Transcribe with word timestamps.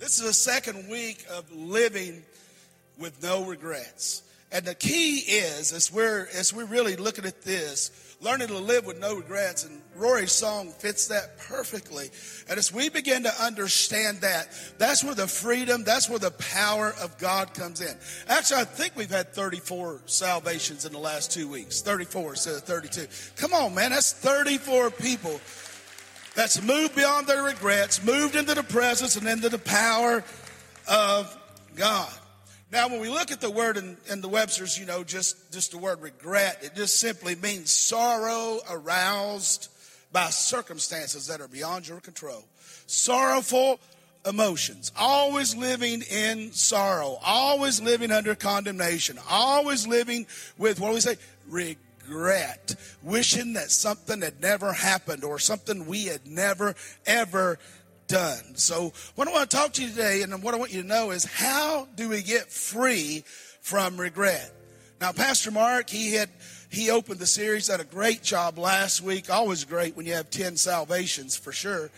This 0.00 0.18
is 0.18 0.24
the 0.24 0.32
second 0.32 0.88
week 0.88 1.26
of 1.30 1.52
living 1.52 2.22
with 2.98 3.22
no 3.22 3.44
regrets. 3.44 4.22
And 4.50 4.64
the 4.64 4.74
key 4.74 5.18
is, 5.18 5.74
as 5.74 5.92
we're, 5.92 6.26
as 6.34 6.54
we're 6.54 6.64
really 6.64 6.96
looking 6.96 7.26
at 7.26 7.42
this, 7.42 8.16
learning 8.22 8.48
to 8.48 8.56
live 8.56 8.86
with 8.86 8.98
no 8.98 9.16
regrets. 9.16 9.64
And 9.64 9.82
Rory's 9.94 10.32
song 10.32 10.70
fits 10.70 11.08
that 11.08 11.36
perfectly. 11.38 12.08
And 12.48 12.58
as 12.58 12.72
we 12.72 12.88
begin 12.88 13.24
to 13.24 13.42
understand 13.42 14.22
that, 14.22 14.48
that's 14.78 15.04
where 15.04 15.14
the 15.14 15.26
freedom, 15.26 15.84
that's 15.84 16.08
where 16.08 16.18
the 16.18 16.30
power 16.30 16.94
of 17.02 17.18
God 17.18 17.52
comes 17.52 17.82
in. 17.82 17.94
Actually, 18.26 18.62
I 18.62 18.64
think 18.64 18.96
we've 18.96 19.10
had 19.10 19.34
34 19.34 20.00
salvations 20.06 20.86
in 20.86 20.92
the 20.92 20.98
last 20.98 21.30
two 21.30 21.46
weeks. 21.46 21.82
34 21.82 22.30
instead 22.30 22.54
of 22.54 22.62
32. 22.62 23.06
Come 23.36 23.52
on, 23.52 23.74
man. 23.74 23.90
That's 23.90 24.14
34 24.14 24.92
people 24.92 25.38
that's 26.34 26.62
moved 26.62 26.94
beyond 26.94 27.26
their 27.26 27.42
regrets, 27.42 28.02
moved 28.04 28.36
into 28.36 28.54
the 28.54 28.62
presence 28.62 29.16
and 29.16 29.26
into 29.26 29.48
the 29.48 29.58
power 29.58 30.24
of 30.88 31.38
God. 31.76 32.12
Now, 32.72 32.88
when 32.88 33.00
we 33.00 33.08
look 33.08 33.32
at 33.32 33.40
the 33.40 33.50
word 33.50 33.76
in, 33.76 33.96
in, 34.08 34.20
the 34.20 34.28
Webster's, 34.28 34.78
you 34.78 34.86
know, 34.86 35.02
just, 35.02 35.52
just 35.52 35.72
the 35.72 35.78
word 35.78 36.00
regret, 36.00 36.58
it 36.62 36.76
just 36.76 37.00
simply 37.00 37.34
means 37.34 37.72
sorrow 37.72 38.60
aroused 38.70 39.68
by 40.12 40.26
circumstances 40.30 41.26
that 41.26 41.40
are 41.40 41.48
beyond 41.48 41.88
your 41.88 42.00
control. 42.00 42.44
Sorrowful 42.86 43.80
emotions, 44.24 44.92
always 44.96 45.56
living 45.56 46.02
in 46.02 46.52
sorrow, 46.52 47.18
always 47.24 47.80
living 47.80 48.12
under 48.12 48.36
condemnation, 48.36 49.18
always 49.28 49.86
living 49.86 50.26
with, 50.56 50.78
what 50.78 50.88
do 50.88 50.94
we 50.94 51.00
say, 51.00 51.16
regret 51.48 51.78
regret, 52.10 52.74
wishing 53.02 53.54
that 53.54 53.70
something 53.70 54.20
had 54.20 54.40
never 54.40 54.72
happened 54.72 55.24
or 55.24 55.38
something 55.38 55.86
we 55.86 56.06
had 56.06 56.26
never, 56.26 56.74
ever 57.06 57.58
done. 58.08 58.56
So, 58.56 58.92
what 59.14 59.28
I 59.28 59.32
want 59.32 59.50
to 59.50 59.56
talk 59.56 59.72
to 59.74 59.82
you 59.82 59.90
today 59.90 60.22
and 60.22 60.42
what 60.42 60.54
I 60.54 60.58
want 60.58 60.72
you 60.72 60.82
to 60.82 60.88
know 60.88 61.12
is 61.12 61.24
how 61.24 61.86
do 61.94 62.08
we 62.08 62.22
get 62.22 62.50
free 62.50 63.24
from 63.60 63.96
regret? 63.96 64.52
Now, 65.00 65.12
Pastor 65.12 65.50
Mark, 65.50 65.88
he 65.88 66.14
had 66.14 66.28
he 66.70 66.90
opened 66.90 67.18
the 67.18 67.26
series, 67.26 67.68
had 67.68 67.80
a 67.80 67.84
great 67.84 68.22
job 68.22 68.58
last 68.58 69.00
week. 69.00 69.30
Always 69.30 69.64
great 69.64 69.96
when 69.96 70.06
you 70.06 70.12
have 70.14 70.30
10 70.30 70.56
salvations 70.56 71.36
for 71.36 71.52
sure 71.52 71.90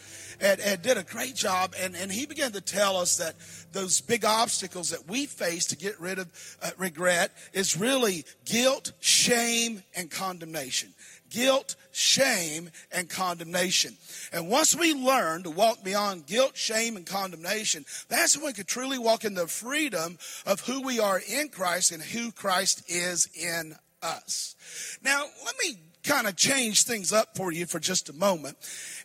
and, 0.42 0.60
and 0.60 0.82
did 0.82 0.98
a 0.98 1.04
great 1.04 1.34
job. 1.34 1.74
And, 1.78 1.96
and 1.96 2.10
he 2.10 2.26
began 2.26 2.52
to 2.52 2.60
tell 2.60 2.96
us 2.96 3.16
that 3.16 3.36
those 3.72 4.00
big 4.00 4.24
obstacles 4.24 4.90
that 4.90 5.08
we 5.08 5.26
face 5.26 5.66
to 5.66 5.76
get 5.76 5.98
rid 6.00 6.18
of 6.18 6.28
uh, 6.60 6.70
regret 6.76 7.30
is 7.52 7.76
really 7.76 8.24
guilt, 8.44 8.92
shame, 9.00 9.82
and 9.96 10.10
condemnation. 10.10 10.92
Guilt, 11.30 11.76
shame, 11.92 12.68
and 12.90 13.08
condemnation. 13.08 13.96
And 14.32 14.50
once 14.50 14.76
we 14.76 14.92
learn 14.92 15.44
to 15.44 15.50
walk 15.50 15.82
beyond 15.82 16.26
guilt, 16.26 16.56
shame, 16.56 16.96
and 16.96 17.06
condemnation, 17.06 17.86
that's 18.08 18.36
when 18.36 18.46
we 18.46 18.52
can 18.52 18.66
truly 18.66 18.98
walk 18.98 19.24
in 19.24 19.34
the 19.34 19.46
freedom 19.46 20.18
of 20.44 20.60
who 20.60 20.82
we 20.82 21.00
are 21.00 21.22
in 21.26 21.48
Christ 21.48 21.92
and 21.92 22.02
who 22.02 22.32
Christ 22.32 22.82
is 22.88 23.30
in 23.34 23.76
us. 24.02 24.56
Now, 25.02 25.24
let 25.44 25.54
me 25.64 25.78
kind 26.02 26.26
of 26.26 26.36
change 26.36 26.82
things 26.82 27.12
up 27.12 27.36
for 27.36 27.52
you 27.52 27.64
for 27.64 27.78
just 27.78 28.08
a 28.08 28.12
moment 28.12 28.56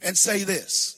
and 0.01 0.17
say 0.17 0.43
this 0.43 0.97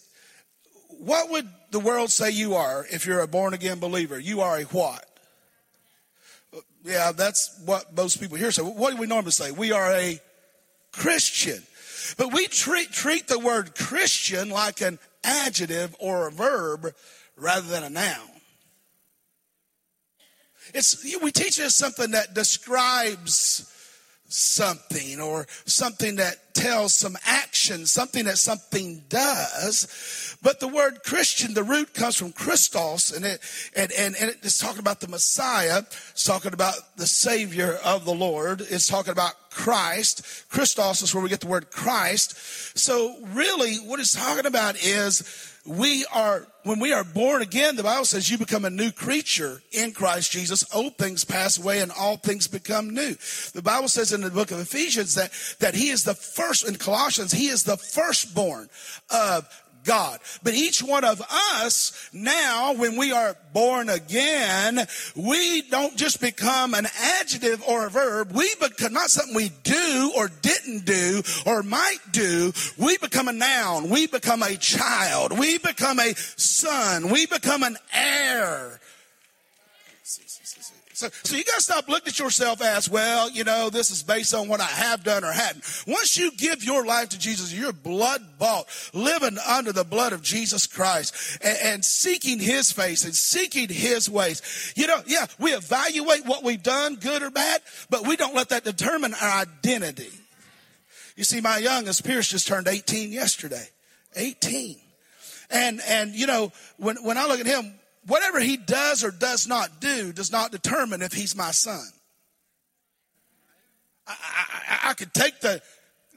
what 0.99 1.29
would 1.31 1.47
the 1.71 1.79
world 1.79 2.11
say 2.11 2.29
you 2.29 2.55
are 2.55 2.85
if 2.91 3.05
you're 3.05 3.21
a 3.21 3.27
born 3.27 3.53
again 3.53 3.79
believer? 3.79 4.19
You 4.19 4.41
are 4.41 4.57
a 4.57 4.63
what? 4.63 5.05
Yeah, 6.83 7.11
that's 7.11 7.61
what 7.65 7.95
most 7.95 8.19
people 8.19 8.37
here 8.37 8.51
say. 8.51 8.61
What 8.61 8.91
do 8.91 8.97
we 8.97 9.07
normally 9.07 9.31
say? 9.31 9.51
We 9.51 9.71
are 9.71 9.93
a 9.93 10.19
Christian. 10.91 11.63
But 12.17 12.33
we 12.33 12.47
treat, 12.47 12.91
treat 12.91 13.27
the 13.27 13.39
word 13.39 13.75
Christian 13.75 14.49
like 14.49 14.81
an 14.81 14.99
adjective 15.23 15.95
or 15.99 16.27
a 16.27 16.31
verb 16.31 16.93
rather 17.37 17.67
than 17.67 17.83
a 17.83 17.89
noun. 17.89 18.29
It's, 20.73 21.03
we 21.21 21.31
teach 21.31 21.59
us 21.59 21.75
something 21.75 22.11
that 22.11 22.33
describes 22.33 23.71
something 24.27 25.19
or 25.19 25.47
something 25.65 26.17
that 26.17 26.48
tells 26.59 26.93
some 26.93 27.17
action, 27.25 27.85
something 27.85 28.25
that 28.25 28.37
something 28.37 29.03
does. 29.09 30.37
But 30.41 30.59
the 30.59 30.67
word 30.67 31.03
Christian, 31.03 31.53
the 31.53 31.63
root 31.63 31.93
comes 31.93 32.17
from 32.17 32.31
Christos 32.31 33.11
and 33.11 33.25
it, 33.25 33.39
and, 33.75 33.91
and, 33.93 34.15
and 34.19 34.35
it's 34.41 34.57
talking 34.57 34.79
about 34.79 34.99
the 34.99 35.07
Messiah. 35.07 35.83
It's 36.11 36.23
talking 36.25 36.53
about 36.53 36.75
the 36.97 37.07
Savior 37.07 37.79
of 37.83 38.05
the 38.05 38.13
Lord. 38.13 38.61
It's 38.61 38.87
talking 38.87 39.11
about 39.11 39.33
Christ. 39.49 40.49
Christos 40.49 41.01
is 41.01 41.13
where 41.13 41.23
we 41.23 41.29
get 41.29 41.39
the 41.39 41.47
word 41.47 41.71
Christ. 41.71 42.37
So 42.77 43.17
really 43.33 43.75
what 43.75 43.99
it's 43.99 44.13
talking 44.13 44.45
about 44.45 44.75
is 44.83 45.58
we 45.69 46.03
are, 46.11 46.47
when 46.63 46.79
we 46.79 46.93
are 46.93 47.03
born 47.03 47.43
again, 47.43 47.75
the 47.75 47.83
Bible 47.83 48.05
says 48.05 48.29
you 48.29 48.39
become 48.39 48.65
a 48.65 48.71
new 48.71 48.91
creature 48.91 49.61
in 49.71 49.91
Christ 49.91 50.31
Jesus. 50.31 50.65
Old 50.73 50.97
things 50.97 51.23
pass 51.23 51.59
away 51.59 51.79
and 51.81 51.91
all 51.91 52.17
things 52.17 52.47
become 52.47 52.89
new. 52.89 53.15
The 53.53 53.61
Bible 53.61 53.87
says 53.87 54.11
in 54.11 54.21
the 54.21 54.31
book 54.31 54.49
of 54.49 54.59
Ephesians 54.59 55.13
that, 55.13 55.31
that 55.59 55.75
he 55.75 55.89
is 55.89 56.03
the 56.03 56.15
first, 56.15 56.67
in 56.67 56.75
Colossians, 56.75 57.31
he 57.31 57.49
is 57.49 57.63
the 57.63 57.77
firstborn 57.77 58.67
of 59.11 59.47
God. 59.83 60.19
But 60.43 60.53
each 60.53 60.81
one 60.83 61.03
of 61.03 61.21
us 61.61 62.09
now, 62.13 62.73
when 62.73 62.95
we 62.95 63.11
are 63.11 63.35
born 63.53 63.89
again, 63.89 64.87
we 65.15 65.63
don't 65.63 65.95
just 65.95 66.21
become 66.21 66.73
an 66.73 66.87
adjective 67.21 67.63
or 67.67 67.87
a 67.87 67.89
verb. 67.89 68.31
We 68.33 68.53
become 68.55 68.93
not 68.93 69.09
something 69.09 69.35
we 69.35 69.51
do 69.63 70.13
or 70.15 70.29
didn't 70.41 70.85
do 70.85 71.21
or 71.45 71.63
might 71.63 71.99
do. 72.11 72.51
We 72.77 72.97
become 72.97 73.27
a 73.27 73.33
noun. 73.33 73.89
We 73.89 74.07
become 74.07 74.43
a 74.43 74.55
child. 74.55 75.37
We 75.37 75.57
become 75.57 75.99
a 75.99 76.13
son. 76.15 77.09
We 77.09 77.25
become 77.25 77.63
an 77.63 77.77
heir 77.93 78.79
so, 80.99 81.09
so 81.23 81.37
you 81.37 81.45
got 81.45 81.55
to 81.55 81.61
stop 81.61 81.87
looking 81.87 82.09
at 82.09 82.19
yourself 82.19 82.61
as, 82.61 82.89
well, 82.89 83.29
you 83.29 83.45
know, 83.45 83.69
this 83.69 83.89
is 83.89 84.03
based 84.03 84.33
on 84.33 84.49
what 84.49 84.59
I 84.59 84.65
have 84.65 85.01
done 85.01 85.23
or 85.23 85.31
hadn't. 85.31 85.63
Once 85.87 86.17
you 86.17 86.29
give 86.31 86.61
your 86.61 86.85
life 86.85 87.07
to 87.09 87.17
Jesus, 87.17 87.53
you're 87.53 87.71
blood 87.71 88.21
bought, 88.37 88.67
living 88.93 89.37
under 89.47 89.71
the 89.71 89.85
blood 89.85 90.11
of 90.11 90.21
Jesus 90.21 90.67
Christ 90.67 91.39
and, 91.41 91.57
and 91.63 91.85
seeking 91.85 92.37
his 92.37 92.73
face 92.73 93.05
and 93.05 93.15
seeking 93.15 93.69
his 93.69 94.09
ways. 94.09 94.73
You 94.75 94.87
know, 94.87 95.01
yeah, 95.07 95.27
we 95.39 95.53
evaluate 95.53 96.25
what 96.25 96.43
we've 96.43 96.61
done, 96.61 96.95
good 96.95 97.23
or 97.23 97.31
bad, 97.31 97.61
but 97.89 98.05
we 98.05 98.17
don't 98.17 98.35
let 98.35 98.49
that 98.49 98.65
determine 98.65 99.13
our 99.13 99.41
identity. 99.41 100.11
You 101.15 101.23
see, 101.23 101.39
my 101.39 101.59
youngest 101.59 102.03
Pierce 102.03 102.27
just 102.27 102.45
turned 102.45 102.67
18 102.67 103.13
yesterday. 103.13 103.69
18. 104.17 104.75
And, 105.49 105.79
and, 105.87 106.13
you 106.13 106.27
know, 106.27 106.51
when, 106.75 106.97
when 107.05 107.17
I 107.17 107.25
look 107.25 107.39
at 107.39 107.45
him, 107.45 107.78
whatever 108.09 108.39
he 108.39 108.57
does 108.57 109.03
or 109.03 109.11
does 109.11 109.47
not 109.47 109.79
do 109.79 110.11
does 110.11 110.31
not 110.31 110.51
determine 110.51 111.01
if 111.01 111.13
he's 111.13 111.35
my 111.35 111.51
son. 111.51 111.87
I, 114.07 114.13
I, 114.13 114.89
I, 114.89 114.93
could 114.95 115.13
take 115.13 115.39
the 115.39 115.61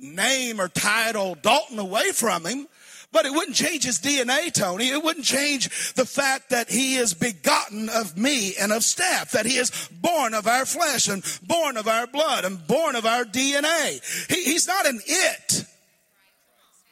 name 0.01 0.61
or 0.61 0.69
title 0.69 1.35
Dalton 1.35 1.79
away 1.79 2.13
from 2.13 2.47
him, 2.47 2.67
but 3.13 3.27
it 3.27 3.33
wouldn't 3.33 3.55
change 3.55 3.85
his 3.85 3.99
DNA, 3.99 4.51
Tony. 4.51 4.89
It 4.89 5.05
wouldn't 5.05 5.27
change 5.27 5.93
the 5.93 6.07
fact 6.07 6.51
that 6.51 6.71
he 6.71 6.97
is 6.97 7.13
begotten 7.13 7.91
of 7.91 8.17
me 8.17 8.55
and 8.59 8.73
of 8.73 8.83
Steph, 8.83 9.33
that 9.33 9.45
he 9.45 9.59
is 9.59 9.71
born 9.91 10.33
of 10.33 10.47
our 10.47 10.65
flesh 10.65 11.09
and 11.09 11.23
born 11.43 11.77
of 11.77 11.87
our 11.87 12.07
blood 12.07 12.47
and 12.47 12.67
born 12.67 12.97
of 12.97 13.05
our 13.05 13.25
DNA. 13.25 14.01
He, 14.31 14.43
he's 14.45 14.67
not 14.67 14.87
an 14.87 15.01
it 15.07 15.65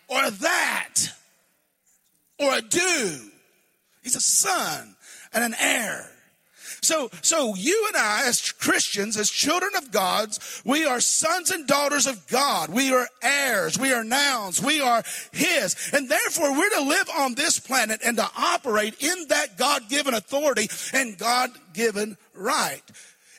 or 0.09 0.25
a 0.25 0.31
that 0.31 0.95
or 2.39 2.57
a 2.57 2.61
do. 2.61 3.30
He's 4.03 4.17
a 4.17 4.21
son 4.21 4.97
and 5.33 5.45
an 5.45 5.55
heir. 5.61 6.11
So, 6.83 7.11
so 7.21 7.55
you 7.55 7.85
and 7.89 7.97
I, 7.97 8.27
as 8.27 8.53
Christians, 8.53 9.17
as 9.19 9.29
children 9.29 9.73
of 9.77 9.91
God's, 9.91 10.63
we 10.65 10.87
are 10.87 11.01
sons 11.01 11.51
and 11.51 11.67
daughters 11.67 12.07
of 12.07 12.27
God. 12.29 12.71
We 12.71 12.93
are 12.93 13.07
heirs. 13.23 13.79
We 13.79 13.93
are 13.93 14.03
nouns. 14.03 14.63
We 14.63 14.81
are 14.81 15.03
His. 15.33 15.77
And 15.93 16.09
therefore, 16.09 16.53
we're 16.53 16.71
to 16.71 16.83
live 16.83 17.11
on 17.19 17.35
this 17.35 17.59
planet 17.59 18.01
and 18.05 18.17
to 18.17 18.31
operate 18.37 19.03
in 19.03 19.27
that 19.29 19.59
God-given 19.59 20.15
authority 20.15 20.69
and 20.95 21.19
God-given 21.19 22.17
right. 22.35 22.83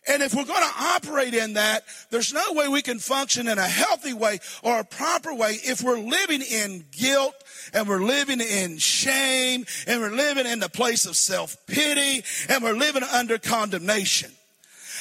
And 0.07 0.23
if 0.23 0.33
we're 0.33 0.45
going 0.45 0.67
to 0.67 0.83
operate 0.83 1.35
in 1.35 1.53
that, 1.53 1.83
there's 2.09 2.33
no 2.33 2.53
way 2.53 2.67
we 2.67 2.81
can 2.81 2.97
function 2.97 3.47
in 3.47 3.59
a 3.59 3.67
healthy 3.67 4.13
way 4.13 4.39
or 4.63 4.79
a 4.79 4.83
proper 4.83 5.33
way 5.33 5.57
if 5.63 5.83
we're 5.83 5.99
living 5.99 6.41
in 6.41 6.85
guilt 6.91 7.35
and 7.73 7.87
we're 7.87 8.03
living 8.03 8.41
in 8.41 8.79
shame 8.79 9.65
and 9.85 10.01
we're 10.01 10.09
living 10.09 10.47
in 10.47 10.59
the 10.59 10.69
place 10.69 11.05
of 11.05 11.15
self-pity 11.15 12.23
and 12.49 12.63
we're 12.63 12.73
living 12.73 13.03
under 13.03 13.37
condemnation. 13.37 14.31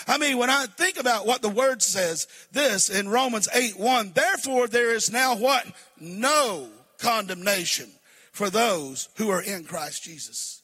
I 0.07 0.19
mean, 0.19 0.37
when 0.37 0.51
I 0.51 0.67
think 0.67 0.99
about 0.99 1.27
what 1.27 1.41
the 1.41 1.49
word 1.49 1.83
says, 1.83 2.27
this 2.53 2.91
in 2.91 3.09
Romans 3.09 3.49
8 3.55 3.79
1, 3.79 4.13
therefore 4.13 4.67
there 4.67 4.95
is 4.95 5.11
now 5.11 5.35
what? 5.35 5.67
No 5.99 6.69
condemnation 6.99 7.91
for 8.33 8.51
those 8.51 9.09
who 9.17 9.31
are 9.31 9.43
in 9.43 9.65
Christ 9.65 10.03
Jesus. 10.03 10.60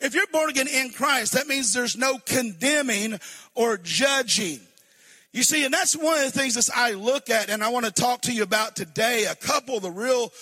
If 0.00 0.14
you're 0.14 0.26
born 0.28 0.50
again 0.50 0.68
in 0.68 0.90
Christ, 0.90 1.32
that 1.32 1.48
means 1.48 1.72
there's 1.72 1.96
no 1.96 2.18
condemning 2.18 3.18
or 3.54 3.76
judging. 3.76 4.60
You 5.32 5.42
see, 5.42 5.64
and 5.64 5.74
that's 5.74 5.96
one 5.96 6.18
of 6.18 6.24
the 6.24 6.38
things 6.38 6.54
that 6.54 6.70
I 6.74 6.92
look 6.92 7.30
at 7.30 7.50
and 7.50 7.62
I 7.62 7.68
want 7.68 7.86
to 7.86 7.92
talk 7.92 8.22
to 8.22 8.32
you 8.32 8.42
about 8.42 8.76
today. 8.76 9.24
A 9.24 9.34
couple 9.34 9.76
of 9.76 9.82
the 9.82 9.90
real 9.90 10.32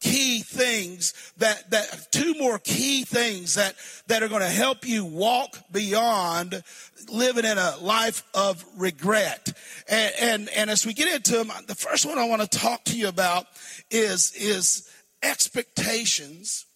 key 0.00 0.40
things 0.40 1.14
that, 1.38 1.70
that 1.70 2.10
two 2.10 2.34
more 2.34 2.58
key 2.58 3.04
things 3.04 3.54
that, 3.54 3.74
that 4.08 4.22
are 4.22 4.28
going 4.28 4.42
to 4.42 4.48
help 4.48 4.86
you 4.86 5.04
walk 5.04 5.56
beyond 5.72 6.62
living 7.08 7.44
in 7.44 7.58
a 7.58 7.76
life 7.80 8.22
of 8.34 8.64
regret. 8.76 9.52
And, 9.88 10.12
and, 10.20 10.48
and 10.56 10.70
as 10.70 10.86
we 10.86 10.92
get 10.92 11.14
into 11.14 11.32
them, 11.32 11.50
the 11.66 11.74
first 11.74 12.06
one 12.06 12.18
I 12.18 12.28
want 12.28 12.42
to 12.42 12.58
talk 12.58 12.84
to 12.84 12.96
you 12.96 13.08
about 13.08 13.46
is, 13.90 14.32
is 14.36 14.90
expectations 15.22 16.66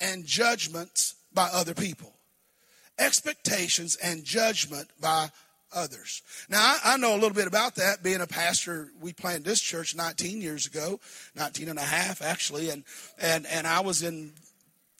and 0.00 0.24
judgments 0.24 1.15
by 1.36 1.48
other 1.52 1.74
people. 1.74 2.14
Expectations 2.98 3.96
and 4.02 4.24
judgment 4.24 4.88
by 5.00 5.30
others. 5.72 6.22
Now, 6.48 6.60
I, 6.60 6.94
I, 6.94 6.96
know 6.96 7.12
a 7.12 7.18
little 7.20 7.34
bit 7.34 7.46
about 7.46 7.74
that. 7.74 8.02
Being 8.02 8.22
a 8.22 8.26
pastor, 8.26 8.88
we 9.00 9.12
planted 9.12 9.44
this 9.44 9.60
church 9.60 9.94
19 9.94 10.40
years 10.40 10.66
ago, 10.66 10.98
19 11.34 11.68
and 11.68 11.78
a 11.78 11.82
half 11.82 12.22
actually, 12.22 12.70
and 12.70 12.84
and 13.20 13.46
and 13.46 13.66
I 13.66 13.80
was 13.80 14.02
in 14.02 14.32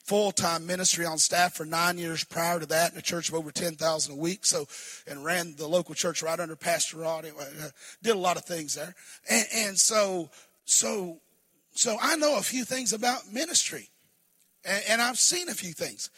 full 0.05 0.31
time 0.31 0.67
ministry 0.67 1.07
on 1.07 1.19
staff 1.19 1.55
for 1.55 1.65
nine 1.65 1.97
years 1.97 2.23
prior 2.23 2.61
to 2.61 2.67
that 2.67 2.93
in 2.93 2.99
a 2.99 3.03
church 3.03 3.29
of 3.29 3.35
over 3.35 3.51
10,000 3.51 4.13
a 4.13 4.17
week. 4.17 4.45
So, 4.45 4.67
and 5.09 5.25
ran 5.25 5.57
the 5.57 5.67
local 5.67 5.95
church 5.95 6.23
right 6.23 6.39
under 6.39 6.55
Pastor 6.55 6.99
Rod. 6.99 7.25
Uh, 7.25 7.69
did 8.03 8.15
a 8.15 8.19
lot 8.19 8.37
of 8.37 8.45
things 8.45 8.75
there, 8.75 8.95
and, 9.31 9.47
and 9.55 9.79
so 9.79 10.29
so 10.67 11.21
so 11.73 11.97
I 12.01 12.17
know 12.17 12.39
a 12.39 12.43
few 12.43 12.65
things 12.65 12.93
about 12.93 13.33
ministry. 13.33 13.89
And, 14.67 14.83
and 14.89 15.03
I've 15.03 15.19
seen 15.19 15.49
a 15.49 15.55
few 15.55 15.73
things. 15.73 16.11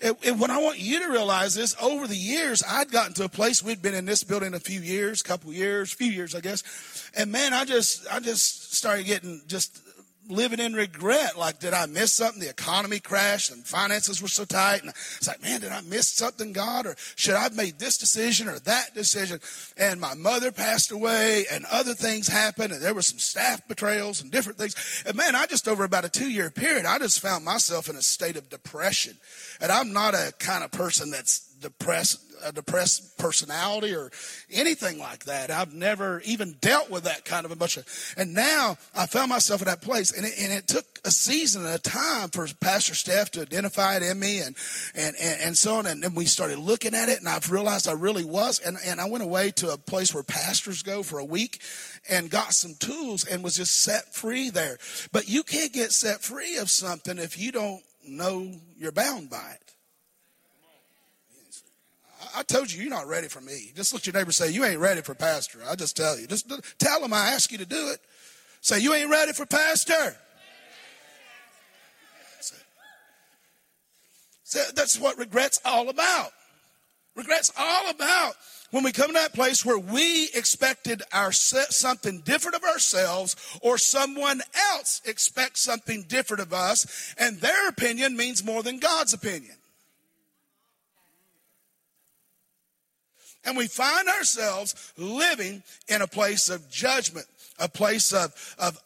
And, 0.00 0.16
and 0.24 0.40
what 0.40 0.50
I 0.50 0.58
want 0.58 0.78
you 0.78 1.00
to 1.00 1.10
realize 1.10 1.56
is 1.56 1.76
over 1.80 2.06
the 2.06 2.16
years, 2.16 2.62
I'd 2.68 2.90
gotten 2.90 3.14
to 3.14 3.24
a 3.24 3.28
place, 3.28 3.62
we'd 3.62 3.82
been 3.82 3.94
in 3.94 4.04
this 4.04 4.24
building 4.24 4.54
a 4.54 4.60
few 4.60 4.80
years, 4.80 5.22
couple 5.22 5.52
years, 5.52 5.92
few 5.92 6.10
years, 6.10 6.34
I 6.34 6.40
guess. 6.40 6.62
And 7.16 7.32
man, 7.32 7.52
I 7.52 7.64
just, 7.64 8.06
I 8.12 8.20
just 8.20 8.74
started 8.74 9.06
getting 9.06 9.42
just 9.46 9.80
living 10.28 10.60
in 10.60 10.74
regret. 10.74 11.38
Like, 11.38 11.58
did 11.58 11.72
I 11.72 11.86
miss 11.86 12.12
something? 12.12 12.40
The 12.40 12.50
economy 12.50 13.00
crashed 13.00 13.50
and 13.50 13.64
finances 13.64 14.20
were 14.20 14.28
so 14.28 14.44
tight. 14.44 14.82
And 14.82 14.90
it's 14.90 15.28
like, 15.28 15.42
man, 15.42 15.60
did 15.60 15.72
I 15.72 15.80
miss 15.82 16.08
something, 16.08 16.52
God? 16.52 16.86
Or 16.86 16.94
should 17.16 17.34
I 17.34 17.42
have 17.42 17.56
made 17.56 17.78
this 17.78 17.98
decision 17.98 18.48
or 18.48 18.58
that 18.60 18.94
decision? 18.94 19.40
And 19.76 20.00
my 20.00 20.14
mother 20.14 20.52
passed 20.52 20.90
away 20.90 21.46
and 21.50 21.64
other 21.70 21.94
things 21.94 22.28
happened 22.28 22.72
and 22.72 22.82
there 22.82 22.94
were 22.94 23.02
some 23.02 23.18
staff 23.18 23.66
betrayals 23.66 24.22
and 24.22 24.30
different 24.30 24.58
things. 24.58 25.04
And 25.06 25.16
man, 25.16 25.34
I 25.34 25.46
just 25.46 25.68
over 25.68 25.84
about 25.84 26.04
a 26.04 26.10
two 26.10 26.30
year 26.30 26.50
period, 26.50 26.86
I 26.86 26.98
just 26.98 27.20
found 27.20 27.44
myself 27.44 27.88
in 27.88 27.96
a 27.96 28.02
state 28.02 28.36
of 28.36 28.48
depression. 28.48 29.16
And 29.60 29.72
I'm 29.72 29.92
not 29.92 30.14
a 30.14 30.32
kind 30.38 30.62
of 30.62 30.70
person 30.70 31.10
that's 31.10 31.47
depressed 31.60 32.28
a 32.44 32.52
depressed 32.52 33.18
personality 33.18 33.94
or 33.94 34.10
anything 34.50 34.98
like 34.98 35.24
that. 35.24 35.50
I've 35.50 35.74
never 35.74 36.20
even 36.24 36.56
dealt 36.60 36.90
with 36.90 37.04
that 37.04 37.24
kind 37.24 37.44
of 37.44 37.52
emotion. 37.52 37.84
And 38.16 38.34
now 38.34 38.76
I 38.94 39.06
found 39.06 39.30
myself 39.30 39.60
in 39.60 39.66
that 39.66 39.82
place. 39.82 40.16
And 40.16 40.26
it, 40.26 40.34
and 40.38 40.52
it 40.52 40.66
took 40.66 40.84
a 41.04 41.10
season 41.10 41.64
and 41.64 41.74
a 41.74 41.78
time 41.78 42.28
for 42.30 42.46
Pastor 42.60 42.94
Steph 42.94 43.30
to 43.32 43.42
identify 43.42 43.96
it 43.96 44.02
in 44.02 44.18
me 44.18 44.40
and, 44.40 44.56
and, 44.94 45.16
and, 45.20 45.40
and 45.40 45.56
so 45.56 45.74
on. 45.74 45.86
And 45.86 46.02
then 46.02 46.14
we 46.14 46.24
started 46.24 46.58
looking 46.58 46.94
at 46.94 47.08
it 47.08 47.18
and 47.18 47.28
I've 47.28 47.50
realized 47.50 47.88
I 47.88 47.92
really 47.92 48.24
was. 48.24 48.60
And, 48.60 48.76
and 48.84 49.00
I 49.00 49.08
went 49.08 49.24
away 49.24 49.50
to 49.52 49.70
a 49.70 49.78
place 49.78 50.14
where 50.14 50.22
pastors 50.22 50.82
go 50.82 51.02
for 51.02 51.18
a 51.18 51.24
week 51.24 51.60
and 52.08 52.30
got 52.30 52.52
some 52.52 52.74
tools 52.78 53.26
and 53.26 53.42
was 53.42 53.56
just 53.56 53.82
set 53.82 54.14
free 54.14 54.50
there. 54.50 54.78
But 55.12 55.28
you 55.28 55.42
can't 55.42 55.72
get 55.72 55.92
set 55.92 56.20
free 56.20 56.56
of 56.58 56.70
something 56.70 57.18
if 57.18 57.38
you 57.38 57.52
don't 57.52 57.82
know 58.06 58.52
you're 58.76 58.92
bound 58.92 59.30
by 59.30 59.52
it. 59.54 59.67
I 62.36 62.42
told 62.42 62.72
you 62.72 62.80
you're 62.82 62.90
not 62.90 63.06
ready 63.06 63.28
for 63.28 63.40
me. 63.40 63.72
Just 63.74 63.94
at 63.94 64.06
your 64.06 64.14
neighbor 64.14 64.32
say, 64.32 64.50
You 64.50 64.64
ain't 64.64 64.80
ready 64.80 65.02
for 65.02 65.14
pastor. 65.14 65.60
I 65.68 65.74
just 65.74 65.96
tell 65.96 66.18
you. 66.18 66.26
Just 66.26 66.50
tell 66.78 67.00
them 67.00 67.12
I 67.12 67.28
ask 67.28 67.50
you 67.52 67.58
to 67.58 67.66
do 67.66 67.90
it. 67.90 68.00
Say, 68.60 68.80
You 68.80 68.94
ain't 68.94 69.10
ready 69.10 69.32
for 69.32 69.46
pastor. 69.46 70.16
So 74.44 74.60
that's 74.74 74.98
what 74.98 75.18
regret's 75.18 75.60
all 75.64 75.90
about. 75.90 76.30
Regret's 77.14 77.52
all 77.58 77.90
about 77.90 78.34
when 78.70 78.84
we 78.84 78.92
come 78.92 79.08
to 79.08 79.12
that 79.14 79.34
place 79.34 79.64
where 79.64 79.78
we 79.78 80.30
expected 80.34 81.02
our 81.12 81.32
something 81.32 82.20
different 82.20 82.56
of 82.56 82.64
ourselves 82.64 83.36
or 83.60 83.76
someone 83.76 84.40
else 84.72 85.02
expects 85.04 85.60
something 85.60 86.04
different 86.08 86.42
of 86.42 86.52
us 86.52 87.14
and 87.18 87.40
their 87.40 87.68
opinion 87.68 88.16
means 88.16 88.44
more 88.44 88.62
than 88.62 88.78
God's 88.78 89.12
opinion. 89.12 89.56
And 93.48 93.56
we 93.56 93.66
find 93.66 94.06
ourselves 94.08 94.92
living 94.98 95.62
in 95.88 96.02
a 96.02 96.06
place 96.06 96.50
of 96.50 96.70
judgment, 96.70 97.24
a 97.58 97.66
place 97.66 98.12
of, 98.12 98.34
of 98.58 98.78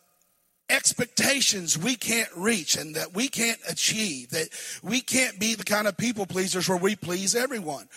expectations 0.70 1.76
we 1.76 1.96
can't 1.96 2.30
reach 2.36 2.76
and 2.76 2.94
that 2.94 3.12
we 3.12 3.26
can't 3.26 3.58
achieve, 3.68 4.30
that 4.30 4.48
we 4.80 5.00
can't 5.00 5.40
be 5.40 5.56
the 5.56 5.64
kind 5.64 5.88
of 5.88 5.96
people 5.96 6.26
pleasers 6.26 6.68
where 6.68 6.78
we 6.78 6.94
please 6.94 7.34
everyone. 7.34 7.88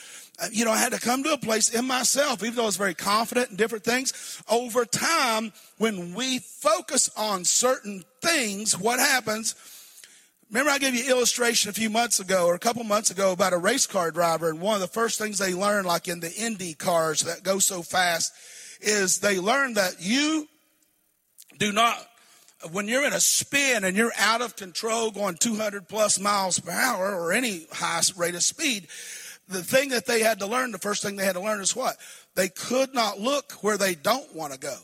Uh, 0.41 0.47
you 0.51 0.65
know, 0.65 0.71
I 0.71 0.77
had 0.77 0.91
to 0.93 0.99
come 0.99 1.21
to 1.23 1.33
a 1.33 1.37
place 1.37 1.69
in 1.71 1.85
myself, 1.85 2.43
even 2.43 2.55
though 2.55 2.63
I 2.63 2.65
was 2.65 2.77
very 2.77 2.95
confident 2.95 3.51
in 3.51 3.57
different 3.57 3.85
things. 3.85 4.41
Over 4.49 4.85
time, 4.85 5.53
when 5.77 6.15
we 6.15 6.39
focus 6.39 7.11
on 7.15 7.45
certain 7.45 8.03
things, 8.23 8.75
what 8.75 8.99
happens? 8.99 9.53
Remember, 10.55 10.71
I 10.71 10.77
gave 10.77 10.95
you 10.95 11.09
illustration 11.09 11.69
a 11.69 11.73
few 11.73 11.89
months 11.89 12.21
ago 12.21 12.45
or 12.45 12.55
a 12.55 12.59
couple 12.59 12.81
months 12.85 13.11
ago 13.11 13.33
about 13.33 13.51
a 13.51 13.57
race 13.57 13.85
car 13.85 14.09
driver, 14.09 14.49
and 14.49 14.61
one 14.61 14.75
of 14.75 14.79
the 14.79 14.87
first 14.87 15.19
things 15.19 15.37
they 15.37 15.53
learn, 15.53 15.83
like 15.83 16.07
in 16.07 16.21
the 16.21 16.31
Indy 16.31 16.73
cars 16.73 17.23
that 17.23 17.43
go 17.43 17.59
so 17.59 17.81
fast, 17.81 18.31
is 18.79 19.19
they 19.19 19.37
learn 19.37 19.73
that 19.73 19.97
you 19.99 20.47
do 21.59 21.73
not, 21.73 21.97
when 22.71 22.87
you're 22.87 23.05
in 23.05 23.11
a 23.11 23.19
spin 23.19 23.83
and 23.83 23.97
you're 23.97 24.13
out 24.17 24.41
of 24.41 24.55
control 24.55 25.11
going 25.11 25.35
200 25.35 25.89
plus 25.89 26.21
miles 26.21 26.57
per 26.57 26.71
hour 26.71 27.13
or 27.13 27.33
any 27.33 27.67
high 27.73 27.99
rate 28.15 28.35
of 28.35 28.41
speed, 28.41 28.87
the 29.49 29.61
thing 29.61 29.89
that 29.89 30.05
they 30.05 30.21
had 30.21 30.39
to 30.39 30.45
learn, 30.45 30.71
the 30.71 30.77
first 30.77 31.03
thing 31.03 31.17
they 31.17 31.25
had 31.25 31.35
to 31.35 31.41
learn 31.41 31.59
is 31.59 31.75
what? 31.75 31.97
They 32.35 32.47
could 32.47 32.93
not 32.93 33.19
look 33.19 33.51
where 33.61 33.77
they 33.77 33.93
don't 33.93 34.33
want 34.33 34.53
to 34.53 34.59
go. 34.59 34.77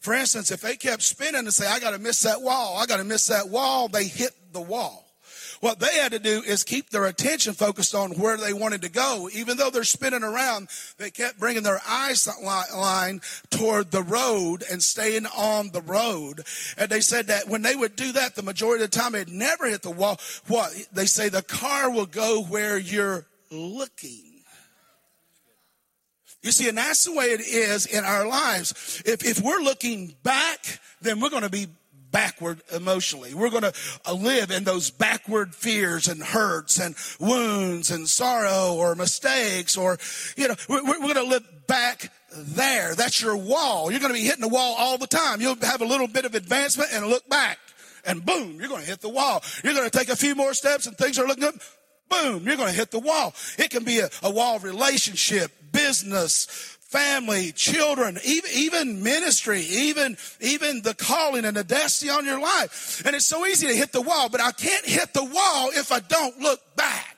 For 0.00 0.14
instance, 0.14 0.50
if 0.50 0.62
they 0.62 0.76
kept 0.76 1.02
spinning 1.02 1.40
and 1.40 1.52
say, 1.52 1.66
I 1.66 1.80
got 1.80 1.90
to 1.90 1.98
miss 1.98 2.22
that 2.22 2.40
wall, 2.40 2.78
I 2.78 2.86
got 2.86 2.96
to 2.96 3.04
miss 3.04 3.26
that 3.26 3.50
wall, 3.50 3.88
they 3.88 4.04
hit 4.04 4.32
the 4.54 4.62
wall. 4.62 5.04
What 5.60 5.80
they 5.80 5.94
had 5.98 6.12
to 6.12 6.18
do 6.18 6.42
is 6.46 6.62
keep 6.62 6.90
their 6.90 7.06
attention 7.06 7.54
focused 7.54 7.94
on 7.94 8.12
where 8.12 8.36
they 8.36 8.52
wanted 8.52 8.82
to 8.82 8.88
go. 8.88 9.28
Even 9.32 9.56
though 9.56 9.70
they're 9.70 9.84
spinning 9.84 10.22
around, 10.22 10.68
they 10.98 11.10
kept 11.10 11.38
bringing 11.38 11.62
their 11.62 11.80
eyes 11.88 12.28
line 12.42 13.20
toward 13.50 13.90
the 13.90 14.02
road 14.02 14.62
and 14.70 14.82
staying 14.82 15.26
on 15.26 15.70
the 15.70 15.82
road. 15.82 16.44
And 16.76 16.88
they 16.88 17.00
said 17.00 17.26
that 17.26 17.48
when 17.48 17.62
they 17.62 17.74
would 17.74 17.96
do 17.96 18.12
that, 18.12 18.36
the 18.36 18.42
majority 18.42 18.84
of 18.84 18.90
the 18.90 18.98
time 18.98 19.14
it 19.14 19.28
never 19.28 19.68
hit 19.68 19.82
the 19.82 19.90
wall. 19.90 20.20
What? 20.46 20.72
They 20.92 21.06
say 21.06 21.28
the 21.28 21.42
car 21.42 21.90
will 21.90 22.06
go 22.06 22.42
where 22.42 22.78
you're 22.78 23.26
looking. 23.50 24.28
You 26.42 26.52
see, 26.52 26.68
and 26.68 26.78
that's 26.78 27.04
the 27.04 27.12
way 27.12 27.26
it 27.26 27.40
is 27.40 27.86
in 27.86 28.04
our 28.04 28.26
lives. 28.26 29.02
If, 29.04 29.24
if 29.24 29.40
we're 29.42 29.60
looking 29.60 30.14
back, 30.22 30.80
then 31.02 31.20
we're 31.20 31.30
going 31.30 31.42
to 31.42 31.50
be 31.50 31.66
backward 32.10 32.60
emotionally. 32.74 33.34
We're 33.34 33.50
going 33.50 33.62
to 33.62 33.72
uh, 34.06 34.14
live 34.14 34.50
in 34.50 34.64
those 34.64 34.90
backward 34.90 35.54
fears 35.54 36.08
and 36.08 36.22
hurts 36.22 36.78
and 36.78 36.94
wounds 37.20 37.90
and 37.90 38.08
sorrow 38.08 38.74
or 38.74 38.94
mistakes 38.94 39.76
or, 39.76 39.98
you 40.36 40.48
know, 40.48 40.54
we're, 40.68 40.84
we're 40.84 40.98
going 40.98 41.14
to 41.14 41.22
live 41.22 41.66
back 41.66 42.12
there. 42.34 42.94
That's 42.94 43.20
your 43.20 43.36
wall. 43.36 43.90
You're 43.90 44.00
going 44.00 44.12
to 44.12 44.18
be 44.18 44.24
hitting 44.24 44.42
the 44.42 44.48
wall 44.48 44.74
all 44.78 44.98
the 44.98 45.06
time. 45.06 45.40
You'll 45.40 45.56
have 45.56 45.80
a 45.80 45.86
little 45.86 46.08
bit 46.08 46.24
of 46.24 46.34
advancement 46.34 46.90
and 46.92 47.06
look 47.06 47.28
back 47.28 47.58
and 48.08 48.24
boom, 48.24 48.58
you're 48.58 48.68
going 48.68 48.82
to 48.82 48.88
hit 48.88 49.00
the 49.00 49.08
wall. 49.08 49.42
You're 49.62 49.74
going 49.74 49.88
to 49.88 49.96
take 49.96 50.08
a 50.08 50.16
few 50.16 50.34
more 50.34 50.54
steps 50.54 50.86
and 50.86 50.96
things 50.96 51.18
are 51.18 51.26
looking 51.26 51.44
up. 51.44 51.54
Boom, 52.08 52.44
you're 52.44 52.56
going 52.56 52.70
to 52.70 52.74
hit 52.74 52.90
the 52.90 52.98
wall. 52.98 53.34
It 53.58 53.70
can 53.70 53.84
be 53.84 54.00
a, 54.00 54.08
a 54.22 54.30
wall 54.30 54.56
of 54.56 54.64
relationship, 54.64 55.52
business, 55.72 56.77
family, 56.88 57.52
children, 57.52 58.18
even, 58.24 58.50
even 58.54 59.02
ministry, 59.02 59.60
even, 59.60 60.16
even 60.40 60.80
the 60.80 60.94
calling 60.94 61.44
and 61.44 61.56
the 61.56 61.64
destiny 61.64 62.10
on 62.10 62.24
your 62.24 62.40
life. 62.40 63.04
And 63.04 63.14
it's 63.14 63.26
so 63.26 63.44
easy 63.46 63.66
to 63.66 63.74
hit 63.74 63.92
the 63.92 64.00
wall, 64.00 64.30
but 64.30 64.40
I 64.40 64.52
can't 64.52 64.86
hit 64.86 65.12
the 65.12 65.24
wall 65.24 65.70
if 65.74 65.92
I 65.92 66.00
don't 66.00 66.38
look 66.38 66.60
back. 66.76 67.17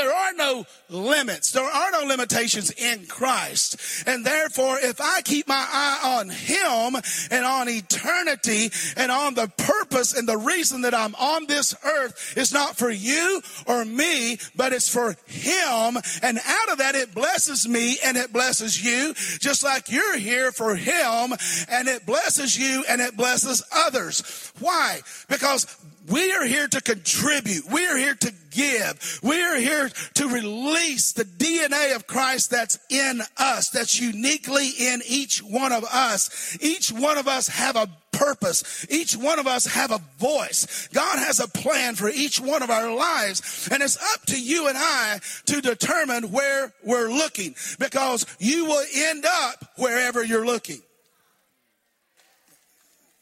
There 0.00 0.14
are 0.14 0.32
no 0.32 0.64
limits. 0.88 1.52
There 1.52 1.62
are 1.62 1.90
no 1.90 2.04
limitations 2.04 2.70
in 2.70 3.04
Christ. 3.04 3.76
And 4.06 4.24
therefore, 4.24 4.78
if 4.80 4.98
I 4.98 5.20
keep 5.20 5.46
my 5.46 5.54
eye 5.70 6.18
on 6.18 6.30
Him 6.30 7.02
and 7.30 7.44
on 7.44 7.68
eternity 7.68 8.70
and 8.96 9.12
on 9.12 9.34
the 9.34 9.52
purpose 9.58 10.16
and 10.16 10.26
the 10.26 10.38
reason 10.38 10.82
that 10.82 10.94
I'm 10.94 11.14
on 11.16 11.46
this 11.46 11.74
earth 11.84 12.34
is 12.34 12.50
not 12.50 12.78
for 12.78 12.88
you 12.88 13.42
or 13.66 13.84
me, 13.84 14.38
but 14.56 14.72
it's 14.72 14.88
for 14.88 15.16
Him. 15.26 15.98
And 16.22 16.38
out 16.46 16.72
of 16.72 16.78
that, 16.78 16.94
it 16.94 17.14
blesses 17.14 17.68
me 17.68 17.98
and 18.02 18.16
it 18.16 18.32
blesses 18.32 18.82
you, 18.82 19.12
just 19.38 19.62
like 19.62 19.90
you're 19.90 20.16
here 20.16 20.50
for 20.50 20.76
Him 20.76 21.34
and 21.68 21.88
it 21.88 22.06
blesses 22.06 22.58
you 22.58 22.84
and 22.88 23.02
it 23.02 23.18
blesses 23.18 23.62
others. 23.70 24.50
Why? 24.60 25.00
Because 25.28 25.66
we 26.10 26.32
are 26.32 26.44
here 26.44 26.68
to 26.68 26.80
contribute. 26.80 27.70
We 27.70 27.86
are 27.86 27.96
here 27.96 28.14
to 28.14 28.32
give. 28.50 29.20
We 29.22 29.42
are 29.42 29.56
here 29.56 29.90
to 30.14 30.28
release 30.28 31.12
the 31.12 31.24
DNA 31.24 31.94
of 31.94 32.06
Christ 32.06 32.50
that's 32.50 32.78
in 32.90 33.22
us, 33.36 33.70
that's 33.70 34.00
uniquely 34.00 34.70
in 34.78 35.02
each 35.06 35.42
one 35.42 35.72
of 35.72 35.84
us. 35.84 36.58
Each 36.60 36.90
one 36.90 37.18
of 37.18 37.28
us 37.28 37.48
have 37.48 37.76
a 37.76 37.88
purpose. 38.12 38.86
Each 38.90 39.16
one 39.16 39.38
of 39.38 39.46
us 39.46 39.66
have 39.66 39.90
a 39.90 40.00
voice. 40.18 40.88
God 40.92 41.18
has 41.18 41.40
a 41.40 41.48
plan 41.48 41.94
for 41.94 42.10
each 42.10 42.40
one 42.40 42.62
of 42.62 42.70
our 42.70 42.94
lives. 42.94 43.68
And 43.72 43.82
it's 43.82 43.96
up 44.14 44.26
to 44.26 44.40
you 44.40 44.68
and 44.68 44.76
I 44.78 45.20
to 45.46 45.60
determine 45.60 46.30
where 46.30 46.72
we're 46.84 47.08
looking 47.08 47.54
because 47.78 48.26
you 48.38 48.66
will 48.66 48.84
end 48.94 49.24
up 49.26 49.72
wherever 49.76 50.22
you're 50.22 50.46
looking. 50.46 50.82